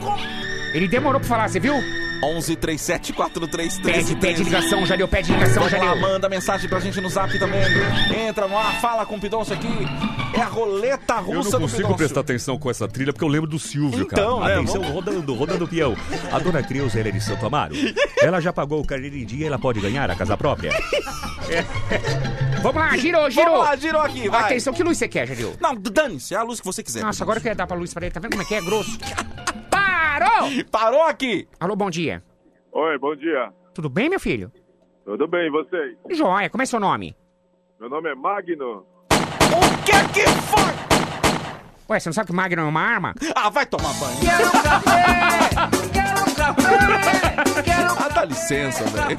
Ele 0.73 0.87
demorou 0.89 1.21
pra 1.21 1.29
falar, 1.29 1.47
você 1.47 1.61
viu? 1.61 1.75
11 2.21 2.55
37 2.55 3.13
43 3.13 3.79
Pede, 3.79 4.15
pede 4.17 4.43
ligação, 4.43 4.85
já 4.85 4.95
deu, 4.95 5.07
pede 5.07 5.31
ligação, 5.31 5.63
Vamos 5.63 5.71
já 5.71 5.77
lá, 5.77 5.93
deu. 5.93 6.01
manda 6.01 6.27
mensagem 6.29 6.69
pra 6.69 6.79
gente 6.79 6.99
no 6.99 7.09
zap 7.09 7.37
também. 7.39 7.61
Entra 8.27 8.47
no 8.47 8.57
ar, 8.57 8.79
fala 8.81 9.05
com 9.05 9.15
o 9.15 9.19
Pidoncio 9.19 9.53
aqui. 9.53 9.67
É 10.33 10.41
a 10.41 10.45
roleta 10.45 11.15
Eu 11.15 11.23
russa 11.37 11.51
não 11.51 11.59
do 11.59 11.61
consigo 11.61 11.77
Pidoncio. 11.77 11.97
prestar 11.97 12.19
atenção 12.21 12.57
com 12.57 12.69
essa 12.69 12.87
trilha 12.87 13.11
porque 13.13 13.23
eu 13.23 13.29
lembro 13.29 13.49
do 13.49 13.57
Silvio, 13.57 14.01
Então, 14.01 14.39
cara. 14.39 14.49
né, 14.55 14.57
Atenção, 14.59 14.81
vamos- 14.81 14.95
rodando, 14.95 15.33
rodando 15.33 15.65
o 15.65 15.67
peão. 15.67 15.95
A 16.31 16.39
dona 16.39 16.61
Creuza, 16.61 16.99
ela 16.99 17.09
é 17.09 17.11
de 17.11 17.21
Santo 17.21 17.45
Amaro. 17.45 17.73
Ela 18.21 18.39
já 18.41 18.51
pagou 18.53 18.81
o 18.81 18.85
carneiro 18.85 19.15
em 19.15 19.25
dia, 19.25 19.47
ela 19.47 19.57
pode 19.59 19.79
ganhar 19.79 20.09
a 20.11 20.15
casa 20.15 20.35
própria. 20.37 20.71
Vamos 22.61 22.75
lá, 22.81 22.95
girou, 22.97 23.29
girou. 23.31 23.51
Vamos 23.53 23.69
lá, 23.69 23.75
girou 23.77 24.01
aqui, 24.01 24.27
vai. 24.29 24.43
Atenção, 24.43 24.73
que 24.73 24.83
luz 24.83 24.97
você 24.97 25.07
quer, 25.07 25.25
Jadil? 25.27 25.53
Não, 25.61 25.73
dane-se, 25.75 26.33
é 26.33 26.37
a 26.37 26.43
luz 26.43 26.59
que 26.59 26.65
você 26.65 26.83
quiser. 26.83 27.01
Nossa, 27.01 27.23
agora 27.23 27.39
eu 27.39 27.43
quero 27.43 27.55
dar 27.55 27.65
pra 27.65 27.77
luz 27.77 27.93
pra 27.93 28.05
ele, 28.05 28.13
tá 28.13 28.19
vendo 28.19 28.31
como 28.31 28.43
é 28.43 28.45
que 28.45 28.53
é 28.55 28.61
grosso? 28.61 28.97
Parou! 29.99 30.49
Parou 30.71 31.03
aqui. 31.03 31.47
Alô, 31.59 31.75
bom 31.75 31.89
dia. 31.89 32.23
Oi, 32.71 32.97
bom 32.97 33.15
dia. 33.15 33.51
Tudo 33.73 33.89
bem, 33.89 34.09
meu 34.09 34.19
filho? 34.19 34.49
Tudo 35.03 35.27
bem, 35.27 35.47
e 35.47 35.49
vocês? 35.49 35.97
Joia, 36.11 36.49
como 36.49 36.61
é 36.61 36.65
seu 36.65 36.79
nome? 36.79 37.15
Meu 37.79 37.89
nome 37.89 38.09
é 38.09 38.15
Magno. 38.15 38.85
O 39.11 39.83
que 39.83 40.13
que 40.13 40.27
foi? 40.29 40.69
Ué, 41.89 41.99
você 41.99 42.07
não 42.09 42.13
sabe 42.13 42.27
que 42.27 42.33
Magno 42.33 42.61
é 42.61 42.65
uma 42.65 42.81
arma? 42.81 43.13
Ah, 43.35 43.49
vai 43.49 43.65
tomar 43.65 43.93
banho. 43.95 44.19
Quero 44.21 44.47
um 44.47 44.61
café! 44.63 45.49
Quero 45.91 46.21
um 46.21 46.33
café! 46.35 47.61
Quero 47.63 47.93
um 47.93 47.97
Ah, 47.99 48.09
dá 48.09 48.25
licença, 48.25 48.83
velho. 48.85 49.17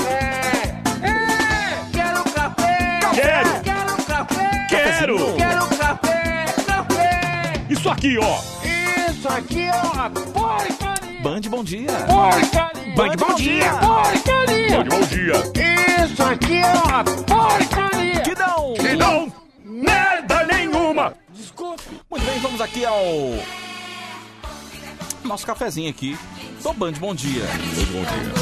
Quero 1.92 2.20
um 2.20 2.32
café! 2.32 3.00
Quero. 3.14 3.62
Quero 3.62 3.92
um 3.92 4.04
café! 4.04 4.66
Quero! 4.68 5.16
Quero 5.36 5.64
um 5.64 5.68
café! 5.78 6.44
Café! 6.66 7.52
Isso 7.68 7.90
aqui, 7.90 8.16
ó. 8.18 8.59
Isso 9.20 9.28
aqui 9.28 9.60
é 9.64 9.74
uma 9.82 10.08
porcaria! 10.08 11.20
Band, 11.22 11.40
bom 11.50 11.62
dia. 11.62 11.86
Porcaria! 12.06 12.94
Band, 12.96 13.16
bom 13.18 13.34
dia. 13.34 13.70
Porcaria! 13.74 14.84
Bom 14.84 15.00
dia. 15.02 16.04
Isso 16.06 16.22
aqui 16.22 16.56
é 16.56 16.72
uma 16.72 17.04
porcaria! 17.04 18.20
Que 18.22 18.34
não. 18.34 18.74
E 18.78 18.96
não, 18.96 19.30
merda 19.62 20.46
nenhuma. 20.46 21.12
Desculpe! 21.34 21.82
Muito 22.10 22.24
bem, 22.24 22.38
vamos 22.40 22.62
aqui 22.62 22.86
ao 22.86 23.04
nosso 25.22 25.44
cafezinho 25.44 25.90
aqui. 25.90 26.16
Do 26.62 26.72
Band, 26.72 26.92
bom 26.92 27.14
dia. 27.14 27.44
Bom 27.92 28.00
dia. 28.00 28.32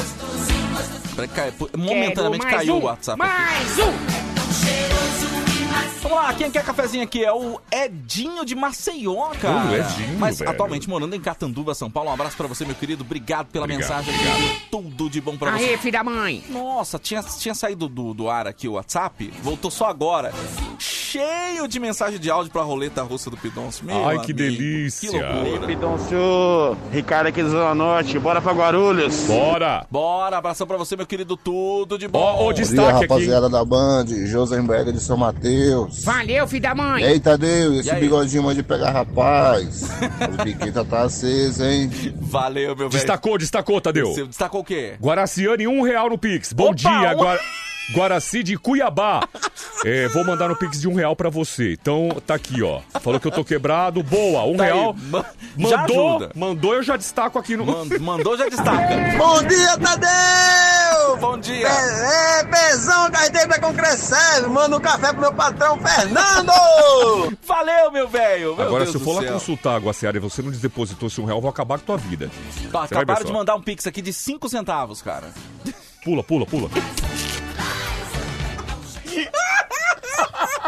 Peraí, 1.16 1.28
cai- 1.28 1.52
Momentaneamente 1.76 2.46
caiu 2.46 2.76
um, 2.76 2.78
o 2.78 2.84
WhatsApp. 2.84 3.20
aqui. 3.20 3.32
Mais 3.32 3.78
um! 3.80 5.07
Vamos 6.00 6.16
lá, 6.18 6.32
quem 6.32 6.50
quer 6.50 6.64
cafezinho 6.64 7.02
aqui 7.02 7.24
é 7.24 7.32
o 7.32 7.60
Edinho 7.72 8.44
de 8.44 8.54
Maceió, 8.54 9.30
cara. 9.40 9.68
Ô, 9.70 9.74
Edinho, 9.74 10.18
Mas 10.18 10.38
velho. 10.38 10.50
atualmente 10.50 10.88
morando 10.88 11.14
em 11.16 11.20
Catanduva, 11.20 11.74
São 11.74 11.90
Paulo. 11.90 12.08
Um 12.10 12.12
abraço 12.12 12.36
pra 12.36 12.46
você, 12.46 12.64
meu 12.64 12.74
querido. 12.74 13.02
Obrigado 13.02 13.46
pela 13.48 13.64
Obrigado, 13.64 13.88
mensagem. 14.04 14.14
obrigado. 14.14 14.60
Tudo 14.70 15.10
de 15.10 15.20
bom 15.20 15.36
pra 15.36 15.54
Aê, 15.54 15.70
você. 15.70 15.78
filho 15.78 15.92
da 15.92 16.04
mãe. 16.04 16.44
Nossa, 16.48 16.98
tinha, 16.98 17.22
tinha 17.22 17.54
saído 17.54 17.88
do, 17.88 18.14
do 18.14 18.30
ar 18.30 18.46
aqui 18.46 18.68
o 18.68 18.72
WhatsApp, 18.72 19.32
voltou 19.42 19.70
só 19.70 19.86
agora. 19.86 20.32
Cheio 21.12 21.66
de 21.66 21.80
mensagem 21.80 22.18
de 22.18 22.30
áudio 22.30 22.52
pra 22.52 22.62
roleta 22.62 23.02
russa 23.02 23.30
do 23.30 23.36
Pidoncio. 23.36 23.84
Meu 23.86 24.06
Ai, 24.06 24.16
que 24.18 24.32
amigo, 24.32 24.38
delícia. 24.38 25.10
Que 25.10 25.16
loucura. 25.18 25.66
Pidoncio, 25.66 26.76
Ricardo 26.92 27.28
aqui 27.28 27.42
do 27.42 27.50
Zona 27.50 27.74
Norte, 27.74 28.18
bora 28.18 28.40
pra 28.42 28.52
Guarulhos. 28.52 29.14
Bora. 29.26 29.86
Bora, 29.90 30.36
abração 30.38 30.66
pra 30.66 30.76
você, 30.76 30.96
meu 30.96 31.06
querido, 31.06 31.36
tudo 31.36 31.98
de 31.98 32.06
bom. 32.08 32.18
Ó, 32.18 32.34
o 32.34 32.44
Bom 32.48 32.52
dia, 32.52 32.64
destaque 32.64 32.90
aqui. 32.90 33.02
rapaziada 33.06 33.48
da 33.48 33.64
Band, 33.64 34.06
Josenberg 34.26 34.92
de 34.92 35.00
São 35.00 35.16
Mateus. 35.16 36.04
Valeu, 36.04 36.46
filho 36.46 36.62
da 36.62 36.74
mãe. 36.74 37.02
E 37.02 37.06
aí, 37.06 37.20
Tadeu, 37.20 37.74
e 37.74 37.78
esse 37.80 37.90
E 37.90 37.94
bigodinho 37.94 38.42
mãe 38.42 38.54
de 38.54 38.62
pegar 38.62 38.90
rapaz? 38.90 39.84
As 40.20 40.44
biquetas 40.44 40.86
tá 40.88 41.02
acesa, 41.02 41.70
hein? 41.70 41.90
Valeu, 42.20 42.68
meu 42.68 42.76
velho. 42.76 42.90
Destacou, 42.90 43.38
destacou, 43.38 43.80
Tadeu. 43.80 44.08
Você 44.12 44.24
destacou 44.26 44.60
o 44.60 44.64
quê? 44.64 44.94
Guaraciane, 45.00 45.66
um 45.66 45.82
real 45.82 46.10
no 46.10 46.18
Pix. 46.18 46.52
Bom 46.52 46.66
Opa, 46.66 46.74
dia, 46.74 47.12
um- 47.12 47.16
Gua... 47.16 47.38
Guaraci 47.92 48.42
de 48.42 48.56
Cuiabá. 48.58 49.26
É, 49.84 50.08
vou 50.08 50.24
mandar 50.24 50.48
no 50.48 50.56
Pix 50.56 50.80
de 50.80 50.88
um 50.88 50.94
real 50.94 51.14
pra 51.16 51.30
você. 51.30 51.72
Então, 51.72 52.08
tá 52.26 52.34
aqui, 52.34 52.62
ó. 52.62 52.80
Falou 53.00 53.18
que 53.18 53.26
eu 53.26 53.30
tô 53.32 53.44
quebrado. 53.44 54.02
Boa, 54.02 54.44
um 54.44 54.56
Tá 54.56 54.64
aí, 54.64 54.72
real. 54.72 54.94
ma- 54.94 55.24
já 55.58 55.78
Mandou, 55.78 56.08
ajuda. 56.16 56.32
mandou, 56.34 56.74
eu 56.74 56.82
já 56.82 56.96
destaco 56.96 57.38
aqui 57.38 57.56
no... 57.56 57.64
Mandou, 58.00 58.36
já 58.36 58.48
destaca. 58.48 58.88
Bom 59.16 59.42
dia, 59.44 59.76
Tadeu! 59.78 61.16
Bom 61.20 61.38
dia. 61.38 61.66
É, 61.68 62.44
pezão, 62.44 63.10
carteira 63.10 63.58
com 63.60 63.72
crescendo. 63.72 64.50
Manda 64.50 64.76
um 64.76 64.80
café 64.80 65.12
pro 65.12 65.20
meu 65.22 65.32
patrão, 65.32 65.78
Fernando! 65.78 66.52
Valeu, 67.46 67.90
meu 67.92 68.08
velho. 68.08 68.52
Agora, 68.60 68.84
Deus 68.84 68.90
se 68.90 68.96
eu 68.96 69.00
for 69.00 69.14
lá 69.16 69.22
céu. 69.22 69.32
consultar 69.32 69.76
a 69.76 69.78
Guaciara 69.78 70.16
e 70.16 70.20
você 70.20 70.42
não 70.42 70.50
depositou 70.50 71.08
esse 71.08 71.20
um 71.20 71.24
real, 71.24 71.38
eu 71.38 71.42
vou 71.42 71.50
acabar 71.50 71.78
com 71.78 71.84
a 71.84 71.86
tua 71.86 71.96
vida. 71.96 72.30
Vai 72.70 72.86
ver 72.88 72.96
acabaram 72.96 73.24
de 73.24 73.32
mandar 73.32 73.54
um 73.56 73.62
pix 73.62 73.86
aqui 73.86 74.02
de 74.02 74.12
5 74.12 74.48
centavos, 74.48 75.00
cara. 75.02 75.28
Pula, 76.04 76.22
pula, 76.22 76.46
pula. 76.46 76.68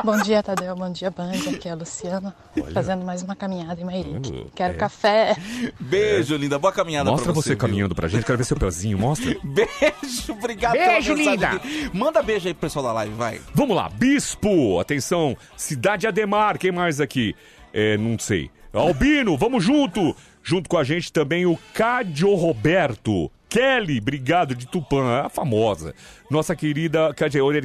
Bom 0.05 0.17
dia, 0.23 0.43
Tadeu. 0.43 0.75
Bom 0.75 0.91
dia, 0.91 1.11
Band. 1.11 1.33
Aqui 1.55 1.69
é 1.69 1.73
a 1.73 1.75
Luciana, 1.75 2.35
Olha. 2.57 2.73
fazendo 2.73 3.05
mais 3.05 3.23
uma 3.23 3.37
caminhada 3.37 3.81
em 3.81 3.85
Mairique. 3.85 4.47
Quero 4.55 4.75
é. 4.75 4.77
café. 4.77 5.37
Beijo, 5.79 6.37
linda. 6.37 6.59
Boa 6.59 6.73
caminhada 6.73 7.11
Mostra 7.11 7.33
pra 7.33 7.41
você, 7.41 7.51
você. 7.51 7.57
caminhando 7.57 7.95
pra 7.95 8.09
gente. 8.09 8.25
Quero 8.25 8.39
ver 8.39 8.45
seu 8.45 8.57
pezinho, 8.57 8.99
mostra. 8.99 9.37
Beijo, 9.45 10.33
obrigado 10.33 10.73
Beijo, 10.73 11.15
linda. 11.15 11.51
aqui. 11.51 11.91
Manda 11.93 12.23
beijo 12.23 12.49
aí 12.49 12.55
pro 12.55 12.63
pessoal 12.63 12.85
da 12.85 12.93
live, 12.93 13.15
vai. 13.15 13.41
Vamos 13.55 13.77
lá, 13.77 13.89
Bispo, 13.89 14.81
atenção, 14.81 15.37
Cidade 15.57 16.07
Ademar, 16.07 16.59
quem 16.59 16.73
mais 16.73 17.01
aqui? 17.01 17.35
É, 17.73 17.97
não 17.97 18.19
sei. 18.19 18.51
Albino, 18.73 19.37
vamos 19.37 19.65
junto! 19.65 20.15
Junto 20.43 20.71
com 20.71 20.79
a 20.79 20.85
gente 20.85 21.13
também 21.13 21.45
o 21.45 21.59
Cádio 21.75 22.35
Roberto. 22.35 23.31
Kelly, 23.49 23.99
obrigado, 23.99 24.55
de 24.55 24.67
Tupã, 24.67 25.23
a 25.23 25.29
famosa. 25.29 25.93
Nossa 26.31 26.55
querida 26.55 27.13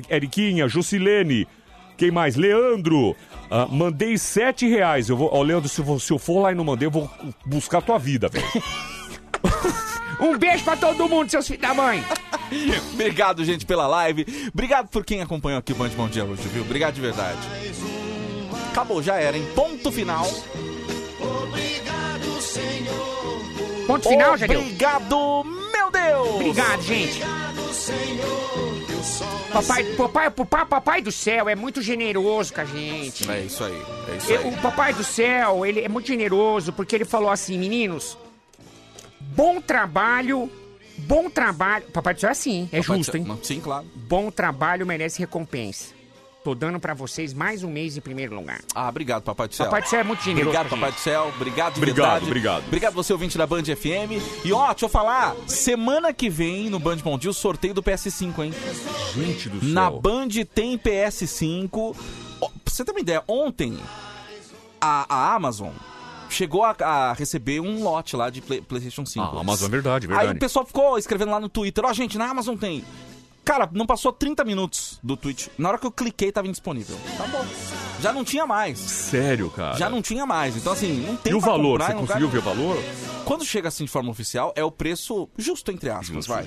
Eriquinha, 0.09 0.67
Jusilene. 0.67 1.47
Quem 1.97 2.11
mais? 2.11 2.35
Leandro. 2.35 3.15
Ah, 3.49 3.67
mandei 3.69 4.17
sete 4.17 4.67
reais. 4.67 5.09
Eu 5.09 5.15
vou, 5.17 5.29
ó, 5.31 5.41
Leandro, 5.41 5.69
se 5.69 5.79
eu, 5.79 5.85
vou- 5.85 5.99
se 5.99 6.11
eu 6.11 6.19
for 6.19 6.41
lá 6.41 6.51
e 6.51 6.55
não 6.55 6.63
mandei, 6.63 6.87
eu 6.87 6.91
vou 6.91 7.09
buscar 7.45 7.77
a 7.77 7.81
tua 7.81 7.97
vida, 7.97 8.27
velho. 8.29 8.45
Um 10.17 10.37
beijo 10.37 10.63
pra 10.63 10.77
todo 10.77 11.09
mundo, 11.09 11.29
seus 11.29 11.45
filhos 11.45 11.61
da 11.61 11.73
mãe. 11.73 12.01
Obrigado, 12.93 13.43
gente, 13.43 13.65
pela 13.65 13.85
live. 13.85 14.25
Obrigado 14.53 14.87
por 14.87 15.03
quem 15.03 15.21
acompanhou 15.21 15.59
aqui 15.59 15.73
o 15.73 15.75
Band 15.75 15.89
Bom 15.89 16.07
Dia 16.07 16.23
hoje, 16.23 16.41
viu? 16.47 16.61
Obrigado 16.63 16.93
de 16.93 17.01
verdade. 17.01 17.37
Acabou, 18.71 19.03
já 19.03 19.15
era, 19.17 19.37
hein? 19.37 19.45
Ponto 19.53 19.91
final. 19.91 20.25
Ponto 23.85 24.07
final, 24.07 24.37
Jadeu. 24.37 24.61
Obrigado, 24.61 25.43
meu 25.43 25.91
Deus! 25.91 26.35
Obrigado, 26.35 26.81
gente. 26.81 27.19
Papai, 29.51 29.83
papai, 29.95 30.29
papai, 30.31 30.65
papai 30.65 31.01
do 31.01 31.11
céu 31.11 31.47
é 31.47 31.55
muito 31.55 31.81
generoso 31.81 32.53
com 32.53 32.61
a 32.61 32.65
gente. 32.65 33.29
É 33.29 33.41
isso 33.41 33.63
aí, 33.63 33.81
é 34.09 34.17
isso 34.17 34.31
aí. 34.33 34.47
o 34.47 34.57
papai 34.61 34.93
do 34.93 35.03
céu, 35.03 35.65
ele 35.65 35.79
é 35.79 35.87
muito 35.87 36.07
generoso 36.07 36.73
porque 36.73 36.95
ele 36.95 37.05
falou 37.05 37.29
assim, 37.29 37.57
meninos, 37.57 38.17
bom 39.19 39.61
trabalho, 39.61 40.51
bom 40.97 41.29
trabalho. 41.29 41.85
Papai 41.93 42.13
do 42.13 42.19
céu 42.19 42.29
é 42.29 42.31
assim, 42.31 42.69
é 42.71 42.81
Papai 42.81 42.97
justo, 42.97 43.15
hein? 43.15 43.39
Sim, 43.41 43.61
claro. 43.61 43.85
Bom 43.95 44.29
trabalho 44.29 44.85
merece 44.85 45.19
recompensa. 45.19 45.94
Tô 46.45 46.53
dando 46.53 46.79
pra 46.79 46.93
vocês 46.93 47.33
mais 47.33 47.63
um 47.63 47.69
mês 47.71 47.97
em 47.97 48.01
primeiro 48.01 48.35
lugar. 48.35 48.61
Ah, 48.75 48.87
obrigado, 48.87 49.23
Papai 49.23 49.47
do 49.47 49.55
Céu. 49.55 49.65
Papai 49.65 49.81
do 49.81 49.87
céu 49.89 50.01
é 50.01 50.03
muito 50.03 50.23
generoso 50.23 50.47
Obrigado, 50.55 50.69
Papai 50.69 50.91
do 50.91 50.99
Céu. 50.99 51.33
Obrigado 51.35 51.73
de 51.73 51.79
Obrigado, 51.79 52.05
verdade. 52.05 52.25
obrigado. 52.27 52.63
Obrigado 52.67 52.93
você, 52.93 53.11
ouvinte 53.13 53.35
da 53.35 53.47
Band 53.47 53.63
FM. 53.63 54.21
E 54.45 54.53
ó, 54.53 54.67
deixa 54.67 54.85
eu 54.85 54.89
falar, 54.89 55.35
semana 55.47 56.13
que 56.13 56.29
vem 56.29 56.69
no 56.69 56.77
Band 56.77 56.97
Bom 56.97 57.17
Dia, 57.17 57.31
o 57.31 57.33
sorteio 57.33 57.73
do 57.73 57.81
PS5, 57.81 58.43
hein? 58.45 58.53
Gente 59.15 59.49
do 59.49 59.59
céu. 59.59 59.69
Na 59.69 59.89
Band 59.89 60.27
tem 60.53 60.77
PS5. 60.77 61.95
Ó, 62.39 62.47
Pra 62.63 62.73
você 62.73 62.85
ter 62.85 62.91
uma 62.91 62.99
ideia, 62.99 63.23
ontem 63.27 63.79
a, 64.79 65.05
a 65.09 65.33
Amazon 65.33 65.71
chegou 66.29 66.63
a, 66.63 66.75
a 66.79 67.13
receber 67.13 67.59
um 67.59 67.81
lote 67.81 68.15
lá 68.15 68.29
de 68.29 68.41
Play- 68.41 68.61
PlayStation 68.61 69.03
5. 69.03 69.25
Ah, 69.35 69.39
Amazon, 69.41 69.67
é 69.67 69.71
verdade, 69.71 70.05
verdade. 70.05 70.29
Aí 70.29 70.35
o 70.35 70.39
pessoal 70.39 70.63
ficou 70.63 70.95
escrevendo 70.99 71.31
lá 71.31 71.39
no 71.39 71.49
Twitter: 71.49 71.83
Ó, 71.83 71.91
gente, 71.91 72.19
na 72.19 72.29
Amazon 72.29 72.55
tem. 72.55 72.83
Cara, 73.45 73.69
não 73.71 73.85
passou 73.85 74.11
30 74.11 74.43
minutos 74.43 74.99
do 75.03 75.15
tweet. 75.15 75.51
Na 75.57 75.69
hora 75.69 75.77
que 75.77 75.85
eu 75.85 75.91
cliquei, 75.91 76.31
tava 76.31 76.47
indisponível. 76.47 76.97
Tá 77.15 77.25
bom. 77.27 77.45
Já 78.01 78.11
não 78.11 78.23
tinha 78.25 78.45
mais. 78.47 78.79
Sério, 78.79 79.49
cara? 79.51 79.77
Já 79.77 79.89
não 79.89 80.01
tinha 80.01 80.25
mais. 80.25 80.57
Então, 80.57 80.73
assim, 80.73 80.93
não 81.05 81.15
tem 81.15 81.31
E 81.31 81.35
o 81.35 81.39
valor? 81.39 81.79
comprar 81.79 81.93
Você 81.93 81.99
conseguiu 82.07 82.29
ver 82.29 82.39
o 82.39 82.41
valor? 82.41 82.77
Quando 83.23 83.45
chega 83.45 83.67
assim 83.69 83.85
de 83.85 83.89
forma 83.91 84.09
oficial, 84.11 84.51
é 84.55 84.63
o 84.63 84.71
preço 84.71 85.29
justo, 85.37 85.71
entre 85.71 85.89
aspas, 85.89 86.27
vai. 86.27 86.45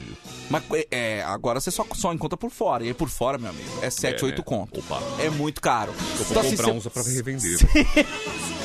Mas 0.51 0.63
é, 0.91 1.23
agora 1.25 1.61
você 1.61 1.71
só, 1.71 1.85
só 1.95 2.13
encontra 2.13 2.37
por 2.37 2.51
fora. 2.51 2.85
E 2.85 2.89
aí 2.89 2.95
por 2.95 3.09
fora, 3.09 3.39
meu 3.39 3.51
amigo, 3.51 3.69
é 3.81 3.91
7, 3.91 4.23
É, 4.23 4.27
8 4.27 4.39
né? 4.39 4.45
conto. 4.45 4.81
Opa. 4.81 5.01
É 5.21 5.31
muito 5.31 5.61
caro. 5.61 5.93
Eu 5.93 6.25
vou 6.25 6.27
Então, 6.31 6.43
assim, 6.43 6.51
comprar 6.57 6.67
você- 6.67 6.73
uns 6.73 6.89
pra 6.89 7.03
revender. 7.03 7.59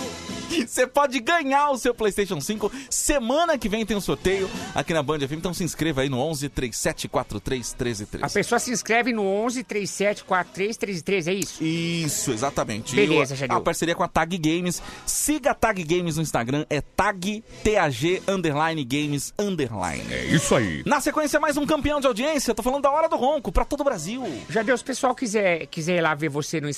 Você 0.68 0.88
pode 0.88 1.20
ganhar 1.20 1.70
o 1.72 1.78
seu 1.78 1.94
PlayStation 1.94 2.40
5. 2.40 2.72
Semana 2.90 3.58
que 3.58 3.68
vem 3.70 3.86
tem 3.86 3.96
um 3.98 4.02
sorteio 4.02 4.50
aqui 4.74 4.94
na 4.94 5.02
Band 5.04 5.20
FM. 5.20 5.34
Então 5.34 5.54
se 5.54 5.64
inscreva 5.64 6.02
aí 6.02 6.10
no 6.10 6.20
11 6.20 6.50
3743 6.50 7.74
A 7.74 7.76
1313. 7.84 8.34
pessoa 8.34 8.60
se 8.60 8.72
inscreve 8.72 9.14
no 9.14 9.24
11 9.26 9.64
37 9.64 10.24
43 10.24 10.78
33, 10.78 11.28
é 11.28 11.34
isso? 11.34 11.64
Isso, 11.64 12.32
exatamente. 12.32 12.96
Beleza, 12.96 13.36
já 13.36 13.46
a 13.46 13.50
deu. 13.50 13.62
parceria 13.62 13.96
com 13.96 14.04
a 14.04 14.08
Tag 14.08 14.38
Games. 14.38 14.82
Siga 15.06 15.52
a 15.52 15.54
Tag 15.56 15.84
Games 15.84 16.18
no 16.18 16.22
Instagram, 16.24 16.66
é 16.70 16.82
tag 16.82 17.44
TAG 17.64 18.22
underline 18.28 18.84
games 18.84 19.34
underline. 19.38 20.04
É 20.12 20.26
isso 20.26 20.56
aí. 20.56 20.84
Na 20.86 21.00
sequência, 21.02 21.40
mais 21.40 21.58
um 21.58 21.66
campeão 21.66 22.00
de 22.00 22.08
audiência. 22.08 22.54
Tô 22.54 22.64
falando 22.64 22.84
da 22.84 22.92
Hora 22.92 23.08
do 23.10 23.16
Ronco, 23.16 23.52
pra 23.52 23.66
todo 23.66 23.82
o 23.82 23.84
Brasil. 23.84 24.24
Já 24.50 24.62
deu, 24.62 24.78
se 24.78 24.84
o 24.84 24.86
pessoal 24.86 25.16
quiser, 25.16 25.68
quiser 25.68 25.98
ir 25.98 26.02
lá 26.02 26.14
ver 26.16 26.30
você 26.30 26.60
no 26.62 26.70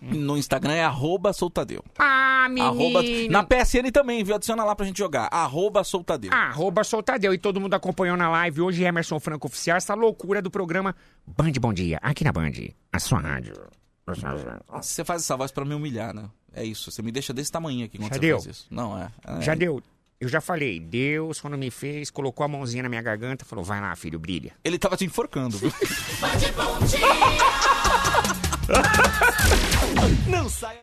No 0.00 0.36
Instagram 0.36 0.74
é 0.74 0.84
arroba 0.84 1.32
soltadeu. 1.40 1.82
Ah, 1.98 2.46
menino. 2.50 2.68
Arroba... 2.68 3.02
Na 3.30 3.42
PSN 3.42 3.90
também, 3.92 4.22
viu? 4.22 4.34
Adiciona 4.34 4.62
lá 4.62 4.76
pra 4.76 4.84
gente 4.84 4.98
jogar. 4.98 5.28
Arroba 5.32 5.82
soltadeu. 5.82 6.30
Arroba 6.32 6.84
Soltadeu. 6.84 7.32
E 7.32 7.38
todo 7.38 7.60
mundo 7.60 7.74
acompanhou 7.74 8.16
na 8.16 8.28
live 8.28 8.60
hoje, 8.60 8.84
Emerson 8.84 9.18
Franco 9.18 9.46
Oficial, 9.46 9.78
essa 9.78 9.94
loucura 9.94 10.42
do 10.42 10.50
programa 10.50 10.94
Band 11.26 11.52
Bom 11.60 11.72
Dia, 11.72 11.98
aqui 12.02 12.24
na 12.24 12.32
Band, 12.32 12.52
a 12.92 12.98
sua 12.98 13.20
rádio. 13.20 13.54
Você 14.72 15.04
faz 15.04 15.22
essa 15.22 15.36
voz 15.36 15.52
pra 15.52 15.64
me 15.64 15.74
humilhar, 15.74 16.14
né? 16.14 16.28
É 16.52 16.64
isso. 16.64 16.90
Você 16.90 17.00
me 17.00 17.12
deixa 17.12 17.32
desse 17.32 17.50
tamanho 17.50 17.86
aqui 17.86 17.96
quando 17.96 18.08
Já 18.08 18.14
você 18.14 18.20
deu? 18.20 18.40
faz 18.40 18.56
isso. 18.56 18.66
Não, 18.70 18.98
é. 18.98 19.08
é. 19.26 19.40
Já 19.40 19.54
deu. 19.54 19.82
Eu 20.20 20.28
já 20.28 20.40
falei, 20.40 20.78
Deus, 20.78 21.40
quando 21.40 21.56
me 21.56 21.70
fez, 21.70 22.10
colocou 22.10 22.44
a 22.44 22.48
mãozinha 22.48 22.82
na 22.82 22.90
minha 22.90 23.00
garganta, 23.00 23.44
falou, 23.44 23.64
vai 23.64 23.80
lá, 23.80 23.96
filho, 23.96 24.18
brilha. 24.18 24.52
Ele 24.62 24.78
tava 24.78 24.96
te 24.96 25.06
enforcando, 25.06 25.56
viu? 25.56 25.72
Não 30.28 30.48
saia. 30.48 30.78